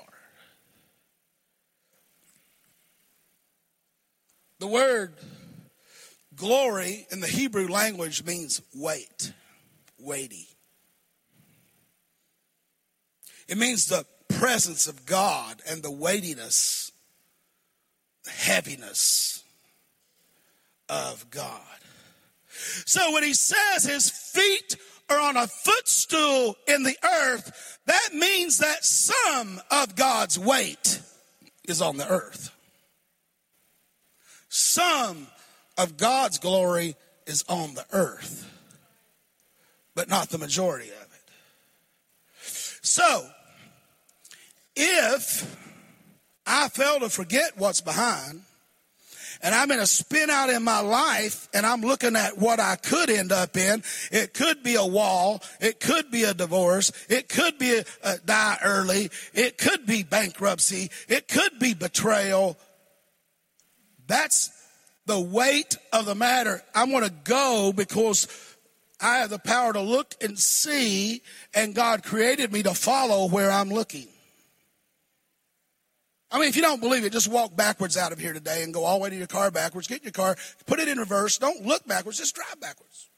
The 4.58 4.66
word 4.66 5.14
glory 6.36 7.06
in 7.10 7.20
the 7.20 7.26
Hebrew 7.26 7.68
language 7.68 8.24
means 8.24 8.60
weight, 8.74 9.32
weighty. 9.98 10.48
It 13.48 13.58
means 13.58 13.86
the 13.86 14.04
presence 14.44 14.86
of 14.86 15.06
God 15.06 15.62
and 15.70 15.82
the 15.82 15.90
weightiness, 15.90 16.92
the 18.24 18.30
heaviness 18.30 19.42
of 20.86 21.30
God. 21.30 21.62
So 22.84 23.14
when 23.14 23.22
he 23.22 23.32
says 23.32 23.84
his 23.84 24.10
feet 24.10 24.76
are 25.08 25.18
on 25.18 25.38
a 25.38 25.46
footstool 25.46 26.56
in 26.68 26.82
the 26.82 26.94
earth, 27.02 27.78
that 27.86 28.10
means 28.12 28.58
that 28.58 28.84
some 28.84 29.62
of 29.70 29.96
God's 29.96 30.38
weight 30.38 31.00
is 31.66 31.80
on 31.80 31.96
the 31.96 32.06
earth. 32.06 32.54
Some 34.50 35.26
of 35.78 35.96
God's 35.96 36.36
glory 36.36 36.96
is 37.26 37.46
on 37.48 37.72
the 37.72 37.86
earth, 37.92 38.46
but 39.94 40.10
not 40.10 40.28
the 40.28 40.36
majority 40.36 40.90
of 40.90 41.02
it. 41.02 42.46
So, 42.82 43.30
if 44.76 45.60
I 46.46 46.68
fail 46.68 47.00
to 47.00 47.08
forget 47.08 47.52
what's 47.56 47.80
behind, 47.80 48.42
and 49.42 49.54
I'm 49.54 49.70
in 49.70 49.78
a 49.78 49.86
spin 49.86 50.30
out 50.30 50.48
in 50.48 50.62
my 50.62 50.80
life 50.80 51.48
and 51.52 51.66
I'm 51.66 51.82
looking 51.82 52.16
at 52.16 52.38
what 52.38 52.60
I 52.60 52.76
could 52.76 53.10
end 53.10 53.30
up 53.30 53.56
in. 53.58 53.82
It 54.10 54.32
could 54.32 54.62
be 54.62 54.74
a 54.74 54.86
wall. 54.86 55.42
It 55.60 55.80
could 55.80 56.10
be 56.10 56.24
a 56.24 56.32
divorce. 56.32 56.92
It 57.10 57.28
could 57.28 57.58
be 57.58 57.74
a, 57.76 57.84
a 58.02 58.18
die 58.24 58.58
early. 58.64 59.10
It 59.34 59.58
could 59.58 59.84
be 59.84 60.02
bankruptcy. 60.02 60.90
It 61.08 61.28
could 61.28 61.58
be 61.58 61.74
betrayal. 61.74 62.56
That's 64.06 64.50
the 65.04 65.20
weight 65.20 65.76
of 65.92 66.06
the 66.06 66.14
matter. 66.14 66.62
I'm 66.74 66.90
going 66.90 67.04
to 67.04 67.14
go 67.24 67.72
because 67.74 68.28
I 68.98 69.18
have 69.18 69.28
the 69.28 69.38
power 69.38 69.74
to 69.74 69.80
look 69.80 70.14
and 70.22 70.38
see 70.38 71.20
and 71.54 71.74
God 71.74 72.02
created 72.02 72.50
me 72.50 72.62
to 72.62 72.72
follow 72.72 73.28
where 73.28 73.50
I'm 73.50 73.68
looking. 73.68 74.08
I 76.34 76.38
mean, 76.40 76.48
if 76.48 76.56
you 76.56 76.62
don't 76.62 76.80
believe 76.80 77.04
it, 77.04 77.12
just 77.12 77.28
walk 77.28 77.54
backwards 77.54 77.96
out 77.96 78.10
of 78.10 78.18
here 78.18 78.32
today 78.32 78.64
and 78.64 78.74
go 78.74 78.82
all 78.82 78.98
the 78.98 79.04
way 79.04 79.10
to 79.10 79.14
your 79.14 79.28
car 79.28 79.52
backwards. 79.52 79.86
Get 79.86 80.02
your 80.02 80.10
car, 80.10 80.36
put 80.66 80.80
it 80.80 80.88
in 80.88 80.98
reverse. 80.98 81.38
Don't 81.38 81.64
look 81.64 81.86
backwards, 81.86 82.18
just 82.18 82.34
drive 82.34 82.60
backwards. 82.60 83.08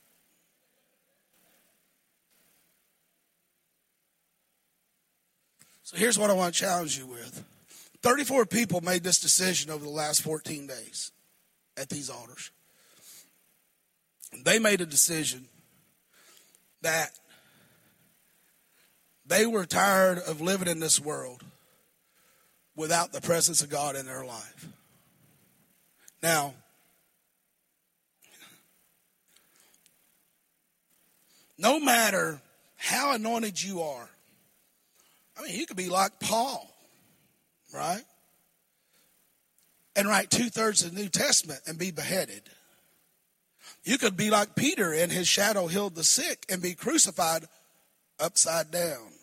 So 5.82 5.96
here's 5.96 6.18
what 6.18 6.28
I 6.28 6.34
want 6.34 6.52
to 6.52 6.60
challenge 6.60 6.98
you 6.98 7.06
with 7.06 7.42
34 8.02 8.44
people 8.44 8.82
made 8.82 9.02
this 9.02 9.18
decision 9.18 9.70
over 9.70 9.82
the 9.82 9.90
last 9.90 10.20
14 10.20 10.66
days 10.66 11.10
at 11.78 11.88
these 11.88 12.10
altars. 12.10 12.50
They 14.44 14.58
made 14.58 14.82
a 14.82 14.86
decision 14.86 15.48
that 16.82 17.12
they 19.24 19.46
were 19.46 19.64
tired 19.64 20.18
of 20.18 20.42
living 20.42 20.68
in 20.68 20.80
this 20.80 21.00
world 21.00 21.42
without 22.76 23.12
the 23.12 23.20
presence 23.20 23.62
of 23.62 23.70
God 23.70 23.96
in 23.96 24.06
their 24.06 24.24
life. 24.24 24.68
Now, 26.22 26.54
no 31.58 31.80
matter 31.80 32.40
how 32.76 33.14
anointed 33.14 33.62
you 33.62 33.82
are, 33.82 34.08
I 35.38 35.42
mean, 35.42 35.58
you 35.58 35.66
could 35.66 35.76
be 35.76 35.88
like 35.88 36.20
Paul, 36.20 36.70
right? 37.74 38.02
And 39.94 40.06
write 40.06 40.30
two 40.30 40.50
thirds 40.50 40.82
of 40.82 40.94
the 40.94 41.00
New 41.00 41.08
Testament 41.08 41.60
and 41.66 41.78
be 41.78 41.90
beheaded. 41.90 42.42
You 43.84 43.98
could 43.98 44.16
be 44.16 44.30
like 44.30 44.54
Peter 44.54 44.92
and 44.92 45.10
his 45.10 45.28
shadow 45.28 45.66
healed 45.66 45.94
the 45.94 46.04
sick 46.04 46.44
and 46.48 46.60
be 46.60 46.74
crucified 46.74 47.46
upside 48.18 48.70
down. 48.70 49.15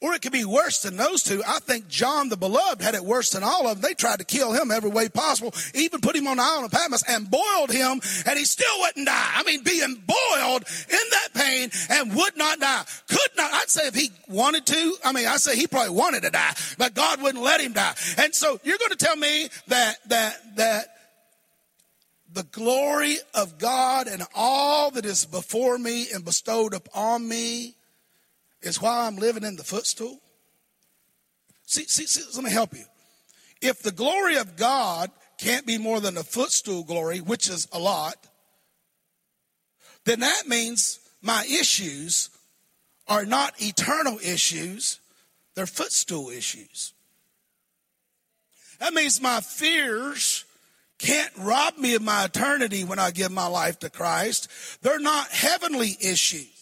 Or 0.00 0.14
it 0.14 0.22
could 0.22 0.30
be 0.30 0.44
worse 0.44 0.82
than 0.82 0.96
those 0.96 1.24
two. 1.24 1.42
I 1.44 1.58
think 1.58 1.88
John 1.88 2.28
the 2.28 2.36
Beloved 2.36 2.80
had 2.80 2.94
it 2.94 3.04
worse 3.04 3.30
than 3.30 3.42
all 3.42 3.66
of 3.66 3.80
them. 3.80 3.88
They 3.88 3.94
tried 3.94 4.20
to 4.20 4.24
kill 4.24 4.52
him 4.52 4.70
every 4.70 4.90
way 4.90 5.08
possible, 5.08 5.52
even 5.74 6.00
put 6.00 6.14
him 6.14 6.28
on 6.28 6.36
the 6.36 6.42
island 6.44 6.66
of 6.66 6.70
Patmos 6.70 7.02
and 7.08 7.28
boiled 7.28 7.72
him, 7.72 8.00
and 8.24 8.38
he 8.38 8.44
still 8.44 8.78
wouldn't 8.78 9.06
die. 9.06 9.30
I 9.34 9.42
mean, 9.42 9.64
being 9.64 10.00
boiled 10.06 10.64
in 10.88 10.98
that 11.10 11.28
pain 11.34 11.70
and 11.90 12.14
would 12.14 12.36
not 12.36 12.60
die. 12.60 12.84
Could 13.08 13.30
not, 13.36 13.52
I'd 13.52 13.70
say 13.70 13.88
if 13.88 13.94
he 13.96 14.10
wanted 14.28 14.66
to, 14.66 14.94
I 15.04 15.10
mean, 15.10 15.26
I 15.26 15.36
say 15.36 15.56
he 15.56 15.66
probably 15.66 15.96
wanted 15.96 16.22
to 16.22 16.30
die, 16.30 16.54
but 16.78 16.94
God 16.94 17.20
wouldn't 17.20 17.42
let 17.42 17.60
him 17.60 17.72
die. 17.72 17.94
And 18.18 18.32
so 18.32 18.60
you're 18.62 18.78
going 18.78 18.92
to 18.92 18.96
tell 18.96 19.16
me 19.16 19.48
that, 19.66 19.96
that, 20.08 20.56
that, 20.56 20.94
the 22.30 22.42
glory 22.44 23.16
of 23.34 23.58
God 23.58 24.06
and 24.06 24.22
all 24.34 24.90
that 24.92 25.06
is 25.06 25.24
before 25.24 25.78
me 25.78 26.08
and 26.14 26.24
bestowed 26.24 26.74
upon 26.74 27.26
me 27.26 27.74
is 28.62 28.80
why 28.80 29.06
I'm 29.06 29.16
living 29.16 29.44
in 29.44 29.56
the 29.56 29.64
footstool? 29.64 30.20
See, 31.66 31.84
see, 31.84 32.06
see, 32.06 32.24
let 32.34 32.44
me 32.44 32.50
help 32.50 32.74
you. 32.74 32.84
If 33.60 33.82
the 33.82 33.92
glory 33.92 34.36
of 34.36 34.56
God 34.56 35.10
can't 35.38 35.66
be 35.66 35.78
more 35.78 36.00
than 36.00 36.16
a 36.16 36.22
footstool 36.22 36.84
glory, 36.84 37.20
which 37.20 37.48
is 37.48 37.68
a 37.72 37.78
lot, 37.78 38.16
then 40.04 40.20
that 40.20 40.48
means 40.48 41.00
my 41.22 41.44
issues 41.44 42.30
are 43.06 43.24
not 43.24 43.60
eternal 43.60 44.18
issues, 44.22 45.00
they're 45.54 45.66
footstool 45.66 46.30
issues. 46.30 46.92
That 48.80 48.94
means 48.94 49.20
my 49.20 49.40
fears 49.40 50.44
can't 50.98 51.32
rob 51.38 51.78
me 51.78 51.94
of 51.94 52.02
my 52.02 52.24
eternity 52.24 52.84
when 52.84 52.98
I 52.98 53.10
give 53.10 53.30
my 53.30 53.46
life 53.46 53.78
to 53.80 53.90
Christ. 53.90 54.48
They're 54.82 54.98
not 54.98 55.28
heavenly 55.28 55.96
issues. 56.00 56.57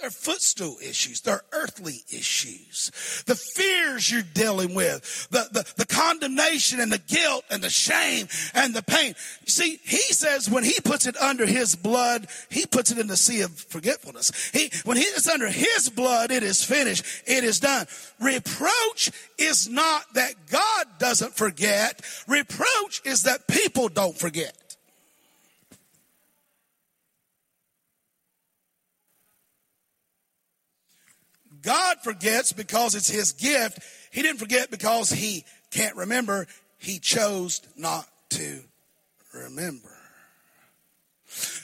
They're 0.00 0.10
footstool 0.10 0.78
issues. 0.82 1.20
They're 1.20 1.42
earthly 1.52 2.04
issues. 2.10 2.90
The 3.26 3.34
fears 3.34 4.10
you're 4.10 4.22
dealing 4.22 4.74
with, 4.74 5.28
the, 5.30 5.48
the, 5.52 5.70
the, 5.76 5.86
condemnation 5.86 6.80
and 6.80 6.90
the 6.90 6.98
guilt 6.98 7.44
and 7.50 7.62
the 7.62 7.68
shame 7.68 8.28
and 8.54 8.72
the 8.72 8.82
pain. 8.82 9.14
You 9.44 9.50
see, 9.50 9.78
he 9.84 9.98
says 9.98 10.48
when 10.48 10.64
he 10.64 10.80
puts 10.82 11.06
it 11.06 11.16
under 11.18 11.44
his 11.44 11.76
blood, 11.76 12.28
he 12.48 12.64
puts 12.64 12.90
it 12.90 12.98
in 12.98 13.08
the 13.08 13.16
sea 13.16 13.42
of 13.42 13.50
forgetfulness. 13.52 14.50
He, 14.52 14.70
when 14.84 14.96
he 14.96 15.02
is 15.02 15.28
under 15.28 15.48
his 15.48 15.90
blood, 15.90 16.30
it 16.30 16.42
is 16.42 16.64
finished. 16.64 17.04
It 17.26 17.44
is 17.44 17.60
done. 17.60 17.86
Reproach 18.20 19.10
is 19.36 19.68
not 19.68 20.04
that 20.14 20.34
God 20.50 20.86
doesn't 20.98 21.36
forget. 21.36 22.00
Reproach 22.26 23.02
is 23.04 23.24
that 23.24 23.46
people 23.48 23.88
don't 23.88 24.16
forget. 24.16 24.56
God 31.62 31.98
forgets 32.02 32.52
because 32.52 32.94
it's 32.94 33.10
his 33.10 33.32
gift. 33.32 33.80
He 34.10 34.22
didn't 34.22 34.38
forget 34.38 34.70
because 34.70 35.10
he 35.10 35.44
can't 35.70 35.96
remember. 35.96 36.46
He 36.78 36.98
chose 36.98 37.62
not 37.76 38.06
to 38.30 38.60
remember. 39.32 39.88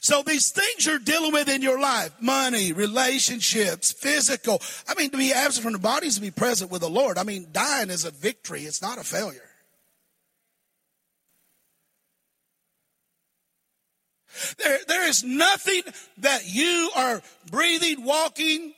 So 0.00 0.22
these 0.22 0.50
things 0.50 0.86
you're 0.86 1.00
dealing 1.00 1.32
with 1.32 1.48
in 1.48 1.60
your 1.60 1.80
life, 1.80 2.12
money, 2.20 2.72
relationships, 2.72 3.90
physical. 3.90 4.62
I 4.86 4.94
mean, 4.94 5.10
to 5.10 5.16
be 5.16 5.32
absent 5.32 5.64
from 5.64 5.72
the 5.72 5.80
body 5.80 6.06
is 6.06 6.14
to 6.14 6.20
be 6.20 6.30
present 6.30 6.70
with 6.70 6.82
the 6.82 6.88
Lord. 6.88 7.18
I 7.18 7.24
mean, 7.24 7.48
dying 7.50 7.90
is 7.90 8.04
a 8.04 8.12
victory. 8.12 8.62
It's 8.62 8.80
not 8.80 8.98
a 8.98 9.04
failure. 9.04 9.42
There, 14.58 14.78
there 14.86 15.08
is 15.08 15.24
nothing 15.24 15.82
that 16.18 16.42
you 16.46 16.90
are 16.94 17.22
breathing, 17.50 18.04
walking, 18.04 18.74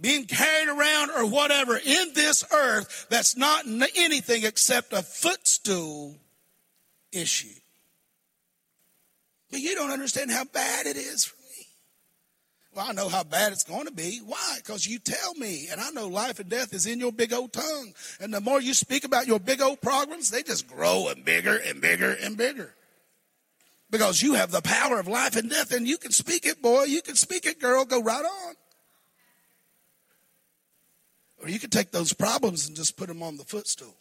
being 0.00 0.26
carried 0.26 0.68
around 0.68 1.10
or 1.10 1.26
whatever 1.26 1.76
in 1.76 2.12
this 2.14 2.44
earth 2.52 3.06
that's 3.10 3.36
not 3.36 3.64
anything 3.96 4.44
except 4.44 4.92
a 4.92 5.02
footstool 5.02 6.16
issue. 7.12 7.58
But 9.50 9.60
you 9.60 9.74
don't 9.74 9.90
understand 9.90 10.30
how 10.30 10.44
bad 10.44 10.86
it 10.86 10.96
is 10.96 11.24
for 11.24 11.36
me. 11.36 11.66
Well, 12.74 12.86
I 12.88 12.92
know 12.92 13.08
how 13.08 13.24
bad 13.24 13.52
it's 13.52 13.64
going 13.64 13.86
to 13.86 13.92
be. 13.92 14.20
Why? 14.24 14.58
Because 14.58 14.86
you 14.86 14.98
tell 14.98 15.34
me, 15.34 15.68
and 15.72 15.80
I 15.80 15.90
know 15.90 16.06
life 16.06 16.38
and 16.38 16.50
death 16.50 16.74
is 16.74 16.86
in 16.86 17.00
your 17.00 17.12
big 17.12 17.32
old 17.32 17.52
tongue. 17.52 17.94
And 18.20 18.32
the 18.32 18.40
more 18.40 18.60
you 18.60 18.74
speak 18.74 19.04
about 19.04 19.26
your 19.26 19.40
big 19.40 19.62
old 19.62 19.80
problems, 19.80 20.30
they 20.30 20.42
just 20.42 20.68
grow 20.68 21.08
and 21.08 21.24
bigger 21.24 21.56
and 21.56 21.80
bigger 21.80 22.12
and 22.22 22.36
bigger. 22.36 22.74
Because 23.90 24.20
you 24.20 24.34
have 24.34 24.50
the 24.50 24.60
power 24.60 25.00
of 25.00 25.08
life 25.08 25.34
and 25.34 25.48
death, 25.48 25.72
and 25.72 25.88
you 25.88 25.96
can 25.96 26.12
speak 26.12 26.44
it, 26.44 26.60
boy. 26.60 26.84
You 26.84 27.00
can 27.00 27.16
speak 27.16 27.46
it, 27.46 27.58
girl. 27.58 27.86
Go 27.86 28.02
right 28.02 28.24
on. 28.24 28.54
Or 31.48 31.50
you 31.50 31.58
could 31.58 31.72
take 31.72 31.92
those 31.92 32.12
problems 32.12 32.68
and 32.68 32.76
just 32.76 32.98
put 32.98 33.08
them 33.08 33.22
on 33.22 33.38
the 33.38 33.44
footstool. 33.44 33.96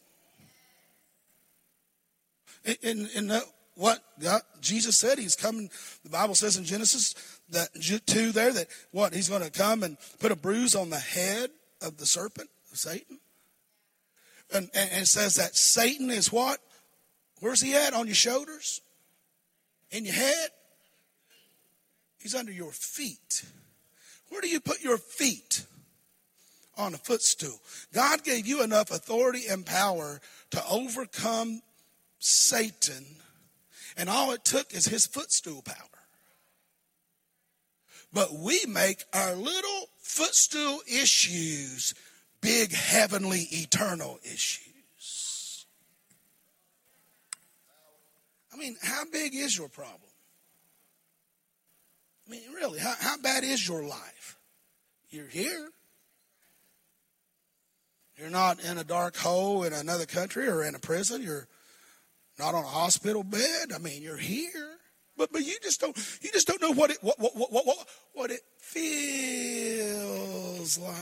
And 2.66 2.78
in, 2.82 3.08
in 3.16 3.42
what 3.76 4.04
God, 4.20 4.42
Jesus 4.60 4.98
said, 4.98 5.18
He's 5.18 5.38
coming. 5.38 5.70
The 6.04 6.10
Bible 6.10 6.36
says 6.36 6.58
in 6.58 6.66
Genesis 6.66 7.16
that 7.52 7.70
two 8.06 8.34
there 8.34 8.52
that 8.52 8.68
what 8.92 9.14
He's 9.14 9.30
going 9.30 9.44
to 9.44 9.50
come 9.50 9.84
and 9.84 9.96
put 10.20 10.34
a 10.34 10.36
bruise 10.36 10.76
on 10.76 10.90
the 10.90 11.00
head 11.00 11.50
of 11.82 11.96
the 11.96 12.06
serpent, 12.06 12.50
of 12.70 12.78
Satan. 12.78 13.18
And, 14.54 14.70
and, 14.74 14.92
and 14.92 15.04
it 15.04 15.08
says 15.08 15.36
that 15.36 15.56
Satan 15.56 16.12
is 16.12 16.30
what? 16.30 16.60
Where's 17.40 17.62
he 17.62 17.76
at? 17.76 17.94
On 17.94 18.08
your 18.08 18.16
shoulders? 18.16 18.82
In 19.92 20.04
your 20.04 20.16
head? 20.16 20.50
He's 22.20 22.36
under 22.36 22.52
your 22.52 22.74
feet. 22.74 23.46
Where 24.28 24.42
do 24.42 24.50
you 24.50 24.60
put 24.60 24.82
your 24.82 24.98
feet? 24.98 25.66
On 26.78 26.94
a 26.94 26.98
footstool. 26.98 27.60
God 27.94 28.24
gave 28.24 28.46
you 28.48 28.62
enough 28.64 28.92
authority 28.92 29.48
and 29.50 29.66
power 29.66 30.22
to 30.52 30.64
overcome 30.70 31.62
Satan, 32.20 33.06
and 33.96 34.10
all 34.10 34.32
it 34.32 34.44
took 34.44 34.74
is 34.74 34.86
his 34.86 35.06
footstool 35.06 35.62
power. 35.62 35.76
But 38.14 38.34
we 38.34 38.62
make 38.68 39.04
our 39.14 39.36
little 39.36 39.90
footstool 40.00 40.80
issues 40.88 41.94
big, 42.42 42.74
heavenly, 42.74 43.48
eternal 43.52 44.20
issues. 44.24 45.66
I 48.54 48.58
mean, 48.58 48.76
how 48.82 49.04
big 49.12 49.36
is 49.36 49.58
your 49.58 49.70
problem? 49.70 50.02
I 52.28 52.32
mean, 52.32 52.42
really, 52.54 52.80
how, 52.80 52.96
how 53.00 53.18
bad 53.18 53.44
is 53.44 53.68
your 53.68 53.84
life? 53.84 54.38
You're 55.10 55.28
here. 55.28 55.70
You're 58.18 58.30
not 58.30 58.60
in 58.64 58.78
a 58.78 58.84
dark 58.84 59.16
hole 59.16 59.64
in 59.64 59.74
another 59.74 60.06
country 60.06 60.48
or 60.48 60.64
in 60.64 60.74
a 60.76 60.80
prison. 60.80 61.22
You're 61.22 61.48
not 62.40 62.56
on 62.56 62.64
a 62.64 62.68
hospital 62.68 63.24
bed. 63.24 63.72
I 63.74 63.78
mean, 63.78 64.02
you're 64.02 64.18
here. 64.18 64.78
But 65.16 65.32
but 65.32 65.44
you 65.44 65.56
just 65.62 65.80
don't 65.82 65.98
you 66.22 66.32
just 66.32 66.48
don't 66.48 66.62
know 66.62 66.74
what 66.74 66.92
it 66.92 66.98
what 67.02 67.20
what 67.20 67.36
what 67.36 67.66
what, 67.66 67.88
what 68.14 68.32
it 68.32 68.42
feels 68.60 69.98
like. 70.78 70.96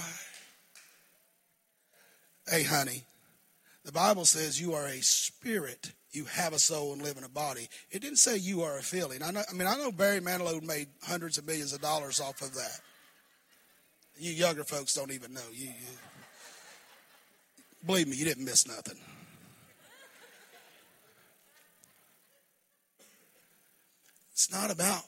Hey, 2.48 2.64
honey, 2.64 3.04
the 3.84 3.92
Bible 3.92 4.26
says 4.26 4.62
you 4.62 4.74
are 4.74 4.86
a 4.86 5.02
spirit. 5.02 5.94
You 6.12 6.26
have 6.26 6.54
a 6.54 6.60
soul 6.60 6.94
and 6.94 7.02
live 7.02 7.18
in 7.18 7.26
a 7.26 7.30
body. 7.30 7.68
It 7.92 8.02
didn't 8.02 8.20
say 8.20 8.38
you 8.38 8.62
are 8.62 8.78
a 8.78 8.82
feeling. 8.82 9.22
I 9.22 9.32
know. 9.32 9.42
I 9.50 9.54
mean, 9.54 9.68
I 9.68 9.76
know 9.76 9.92
Barry 9.92 10.22
Manilow 10.22 10.64
made 10.64 10.88
hundreds 11.04 11.38
of 11.38 11.46
millions 11.46 11.74
of 11.74 11.82
dollars 11.82 12.22
off 12.22 12.42
of 12.42 12.54
that. 12.54 12.80
You 14.18 14.32
younger 14.32 14.64
folks 14.64 14.94
don't 14.94 15.12
even 15.12 15.34
know. 15.34 15.42
You, 15.52 15.66
you 15.68 15.98
Believe 17.86 18.08
me, 18.08 18.16
you 18.16 18.26
didn't 18.26 18.46
miss 18.46 18.68
nothing. 18.68 18.98
It's 24.32 24.52
not 24.52 24.72
about 24.72 25.04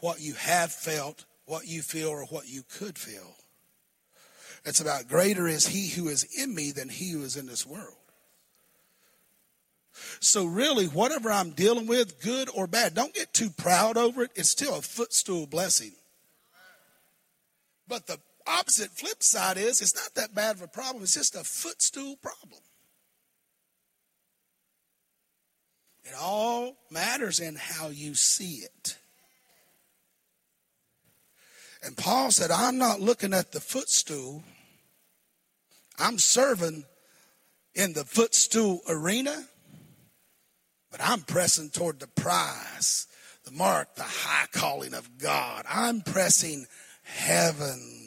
what 0.00 0.20
you 0.20 0.34
have 0.34 0.72
felt, 0.72 1.24
what 1.46 1.66
you 1.66 1.82
feel, 1.82 2.08
or 2.08 2.24
what 2.26 2.48
you 2.48 2.62
could 2.68 2.98
feel. 2.98 3.36
It's 4.64 4.80
about 4.80 5.08
greater 5.08 5.46
is 5.46 5.68
he 5.68 5.88
who 5.88 6.08
is 6.08 6.24
in 6.36 6.54
me 6.54 6.72
than 6.72 6.88
he 6.88 7.12
who 7.12 7.22
is 7.22 7.36
in 7.36 7.46
this 7.46 7.64
world. 7.64 7.94
So, 10.20 10.44
really, 10.44 10.86
whatever 10.86 11.30
I'm 11.30 11.50
dealing 11.50 11.86
with, 11.86 12.20
good 12.20 12.50
or 12.52 12.66
bad, 12.66 12.94
don't 12.94 13.14
get 13.14 13.32
too 13.32 13.48
proud 13.48 13.96
over 13.96 14.24
it. 14.24 14.30
It's 14.34 14.50
still 14.50 14.76
a 14.76 14.82
footstool 14.82 15.46
blessing. 15.46 15.92
But 17.88 18.06
the 18.06 18.18
opposite 18.46 18.90
flip 18.90 19.22
side 19.22 19.56
is 19.56 19.80
it's 19.80 19.94
not 19.94 20.14
that 20.14 20.34
bad 20.34 20.56
of 20.56 20.62
a 20.62 20.68
problem, 20.68 21.02
it's 21.02 21.14
just 21.14 21.34
a 21.34 21.44
footstool 21.44 22.16
problem. 22.16 22.60
It 26.04 26.14
all 26.20 26.76
matters 26.90 27.40
in 27.40 27.56
how 27.56 27.88
you 27.88 28.14
see 28.14 28.58
it. 28.64 28.96
And 31.82 31.96
Paul 31.96 32.30
said, 32.30 32.50
I'm 32.50 32.78
not 32.78 33.00
looking 33.00 33.34
at 33.34 33.52
the 33.52 33.60
footstool. 33.60 34.42
I'm 35.98 36.18
serving 36.18 36.84
in 37.74 37.92
the 37.92 38.04
footstool 38.04 38.80
arena, 38.88 39.44
but 40.90 41.00
I'm 41.02 41.22
pressing 41.22 41.70
toward 41.70 42.00
the 42.00 42.06
prize, 42.06 43.06
the 43.44 43.50
mark, 43.50 43.96
the 43.96 44.04
high 44.04 44.46
calling 44.52 44.94
of 44.94 45.18
God. 45.18 45.64
I'm 45.68 46.02
pressing 46.02 46.66
heaven 47.02 48.05